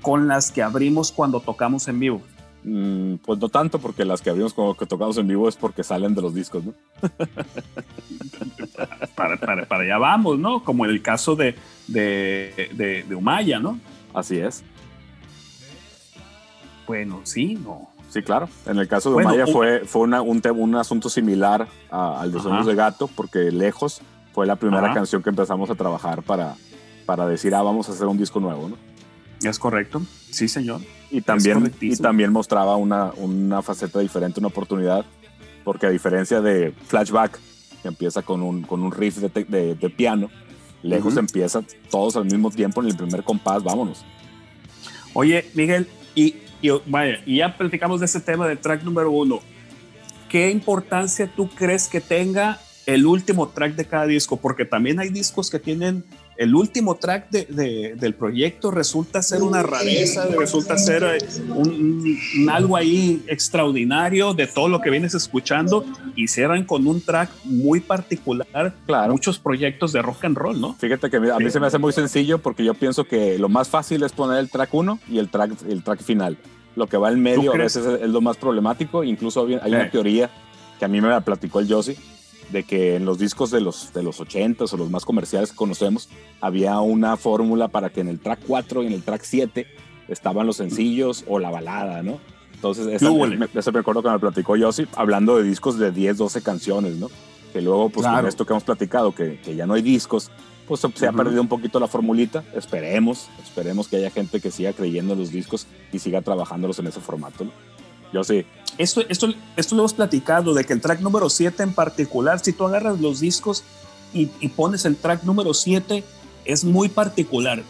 [0.01, 2.23] con las que abrimos cuando tocamos en vivo.
[2.63, 6.15] Mm, pues no tanto, porque las que abrimos cuando tocamos en vivo es porque salen
[6.15, 6.73] de los discos, ¿no?
[9.15, 10.63] para, para, para, allá vamos, ¿no?
[10.63, 11.55] Como en el caso de,
[11.87, 13.79] de, de, de Umaya, ¿no?
[14.13, 14.63] Así es.
[16.89, 17.87] Bueno, sí, no.
[18.09, 18.49] Sí, claro.
[18.65, 22.65] En el caso de Maya fue, fue una, un, un, asunto similar al de Sueños
[22.65, 24.01] de Gato, porque Lejos
[24.33, 26.55] fue la primera canción que empezamos a trabajar para,
[27.05, 28.77] para decir, ah, vamos a hacer un disco nuevo, ¿no?
[29.47, 30.01] Es correcto,
[30.31, 30.81] sí, señor.
[31.11, 35.05] Y también, y también mostraba una, una faceta diferente, una oportunidad,
[35.63, 37.39] porque a diferencia de Flashback,
[37.83, 40.31] que empieza con un, con un riff de, de, piano,
[40.81, 41.61] Lejos empieza
[41.91, 44.03] todos al mismo tiempo en el primer compás, vámonos.
[45.13, 49.39] Oye, Miguel, y y, vaya, y ya platicamos de ese tema del track número uno.
[50.29, 54.37] ¿Qué importancia tú crees que tenga el último track de cada disco?
[54.37, 56.03] Porque también hay discos que tienen
[56.39, 61.17] el último track de, del proyecto resulta ser una rareza, resulta ser eh,
[61.49, 65.83] un, algo ahí extraordinario de todo lo que vienes escuchando
[66.15, 68.73] y cierran con un track muy particular.
[68.85, 69.11] Claro.
[69.11, 70.75] Muchos proyectos de rock and roll, ¿no?
[70.75, 73.67] Fíjate que a mí se me hace muy sencillo porque yo pienso que lo más
[73.67, 76.37] fácil es poner el track 1 y el track, el track final.
[76.77, 79.03] Lo que va en medio a veces es, lo más problemático.
[79.03, 79.89] Incluso hay una eh.
[79.91, 80.29] teoría
[80.79, 81.97] que a mí me la platicó el Josie
[82.51, 85.55] de que en los discos de los, de los 80 o los más comerciales que
[85.55, 86.09] conocemos,
[86.41, 89.67] había una fórmula para que en el track 4 y en el track 7
[90.07, 92.19] estaban los sencillos o la balada, ¿no?
[92.53, 96.17] Entonces, esa, me, ese me acuerdo que me platicó Yossi, hablando de discos de 10,
[96.17, 97.09] 12 canciones, ¿no?
[97.53, 100.29] Que luego, pues con esto que hemos platicado, que, que ya no hay discos,
[100.67, 102.43] pues se ha perdido un poquito la formulita.
[102.53, 106.87] Esperemos, esperemos que haya gente que siga creyendo en los discos y siga trabajándolos en
[106.87, 107.51] ese formato, ¿no?
[108.13, 108.45] Yo sí.
[108.77, 112.53] Esto, esto, esto lo hemos platicado, de que el track número 7 en particular, si
[112.53, 113.63] tú agarras los discos
[114.13, 116.03] y, pones el track número 7,
[116.45, 117.61] es muy particular.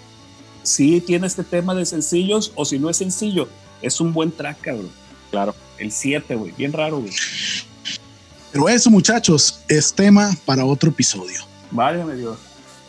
[0.63, 3.49] Si tiene este tema de sencillos o si no es sencillo,
[3.81, 4.91] es un buen track, cabrón.
[5.31, 5.55] Claro.
[5.77, 7.13] El 7, güey, bien raro, güey.
[8.51, 11.41] Pero eso, muchachos, es tema para otro episodio.
[11.71, 12.37] Válgame Dios.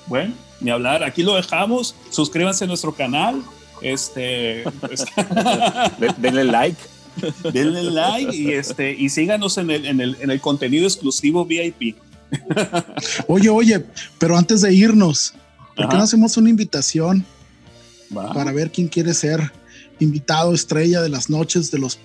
[0.07, 1.95] Bueno, ni hablar, aquí lo dejamos.
[2.11, 3.43] Suscríbanse a nuestro canal.
[3.81, 5.05] Este, pues,
[6.19, 6.81] denle like.
[7.53, 11.97] Denle like y, este, y síganos en el, en, el, en el contenido exclusivo VIP.
[13.27, 13.85] Oye, oye,
[14.19, 15.35] pero antes de irnos,
[15.75, 17.25] ¿por qué no hacemos una invitación
[18.15, 19.53] para ver quién quiere ser
[19.99, 21.99] invitado estrella de las noches de los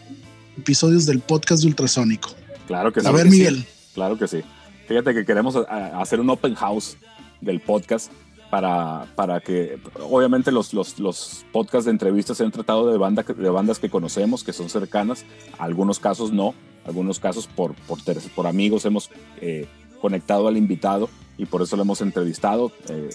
[0.58, 2.32] episodios del podcast de Ultrasónico?
[2.66, 3.08] Claro que sí.
[3.08, 3.66] A ver, Miguel.
[3.94, 4.42] Claro que sí.
[4.88, 6.98] Fíjate que queremos hacer un open house
[7.42, 8.12] del podcast
[8.50, 13.24] para, para que obviamente los, los, los, podcasts de entrevistas se han tratado de, banda,
[13.24, 15.26] de bandas que conocemos, que son cercanas,
[15.58, 16.54] algunos casos no,
[16.86, 18.00] algunos casos por, por,
[18.36, 19.10] por amigos hemos
[19.42, 19.68] eh,
[20.02, 23.10] conectado al invitado y por eso lo hemos entrevistado, eh,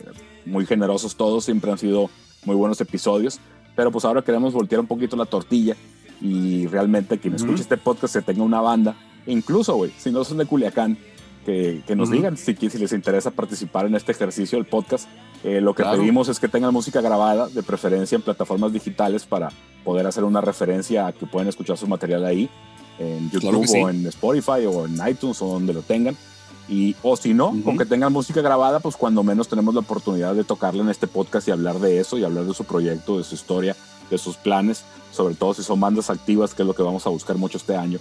[0.44, 2.10] muy generosos todos, siempre han sido
[2.44, 3.40] muy buenos episodios,
[3.76, 5.76] pero pues ahora queremos voltear un poquito la tortilla
[6.20, 8.94] y realmente quien escuche este podcast se tenga una banda,
[9.26, 10.98] incluso, güey, si no son de Culiacán,
[11.86, 15.08] que, nos digan si, si, les interesa participar en este ejercicio del podcast.
[15.42, 19.50] Eh, lo que pedimos es que tengan música grabada, de preferencia en plataformas digitales, para
[19.84, 22.48] poder hacer una referencia a que pueden escuchar su material ahí,
[22.98, 26.16] en YouTube o en Spotify o en iTunes o donde lo tengan.
[26.68, 30.36] Y, o si no, con que tengan música grabada, pues cuando menos tenemos la oportunidad
[30.36, 33.24] de tocarla en este podcast y hablar de eso y hablar de su proyecto, de
[33.24, 33.74] su historia,
[34.08, 37.10] de sus planes, sobre todo si son bandas activas, que es lo que vamos a
[37.10, 37.98] buscar mucho este año.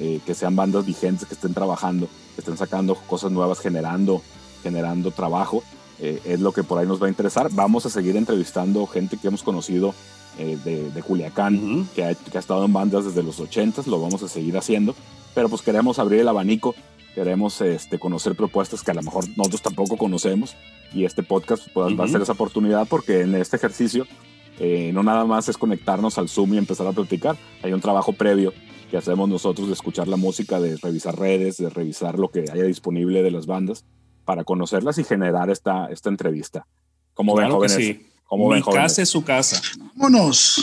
[0.00, 2.06] Eh, que sean bandas vigentes, que estén trabajando,
[2.36, 4.22] que estén sacando cosas nuevas, generando,
[4.62, 5.64] generando trabajo.
[5.98, 7.48] Eh, es lo que por ahí nos va a interesar.
[7.50, 9.92] Vamos a seguir entrevistando gente que hemos conocido
[10.38, 14.00] eh, de, de, Culiacán, que, ha, que, ha, estado en bandas desde los 80, lo
[14.00, 14.94] vamos a seguir haciendo,
[15.34, 16.76] pero pues queremos abrir el abanico,
[17.16, 20.54] queremos este, conocer propuestas que a lo mejor nosotros tampoco conocemos
[20.94, 24.06] y este podcast pues, va a ser esa oportunidad porque en este ejercicio
[24.92, 28.52] no nada más es conectarnos al Zoom y empezar a platicar, hay un trabajo previo
[28.90, 32.64] que hacemos nosotros de escuchar la música, de revisar redes, de revisar lo que haya
[32.64, 33.84] disponible de las bandas
[34.24, 36.66] para conocerlas y generar esta, esta entrevista.
[37.14, 37.76] ¿Cómo ven, jóvenes?
[37.76, 38.06] Sí.
[38.24, 39.60] ¿Cómo Mi casa es su casa.
[39.94, 40.62] Vámonos.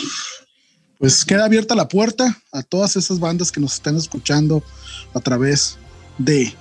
[0.99, 4.64] Pues queda abierta la puerta a todas esas bandas que nos están escuchando
[5.14, 5.77] a través
[6.18, 6.53] de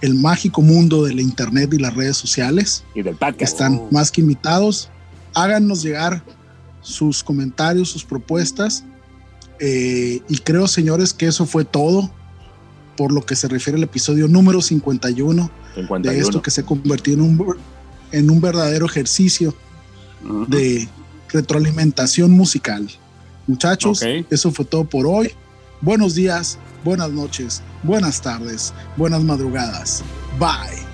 [0.00, 2.84] el mágico mundo de la internet y las redes sociales.
[2.94, 3.42] Y del podcast.
[3.42, 4.88] Están más que invitados.
[5.34, 6.22] Háganos llegar
[6.80, 8.84] sus comentarios, sus propuestas
[9.60, 12.10] eh, y creo, señores, que eso fue todo
[12.96, 15.50] por lo que se refiere al episodio número 51,
[16.00, 17.56] de esto que se convirtió en un,
[18.10, 19.54] en un verdadero ejercicio
[20.48, 20.88] de
[21.28, 22.88] retroalimentación musical.
[23.46, 25.30] Muchachos, eso fue todo por hoy.
[25.80, 30.02] Buenos días, buenas noches, buenas tardes, buenas madrugadas.
[30.40, 30.87] Bye.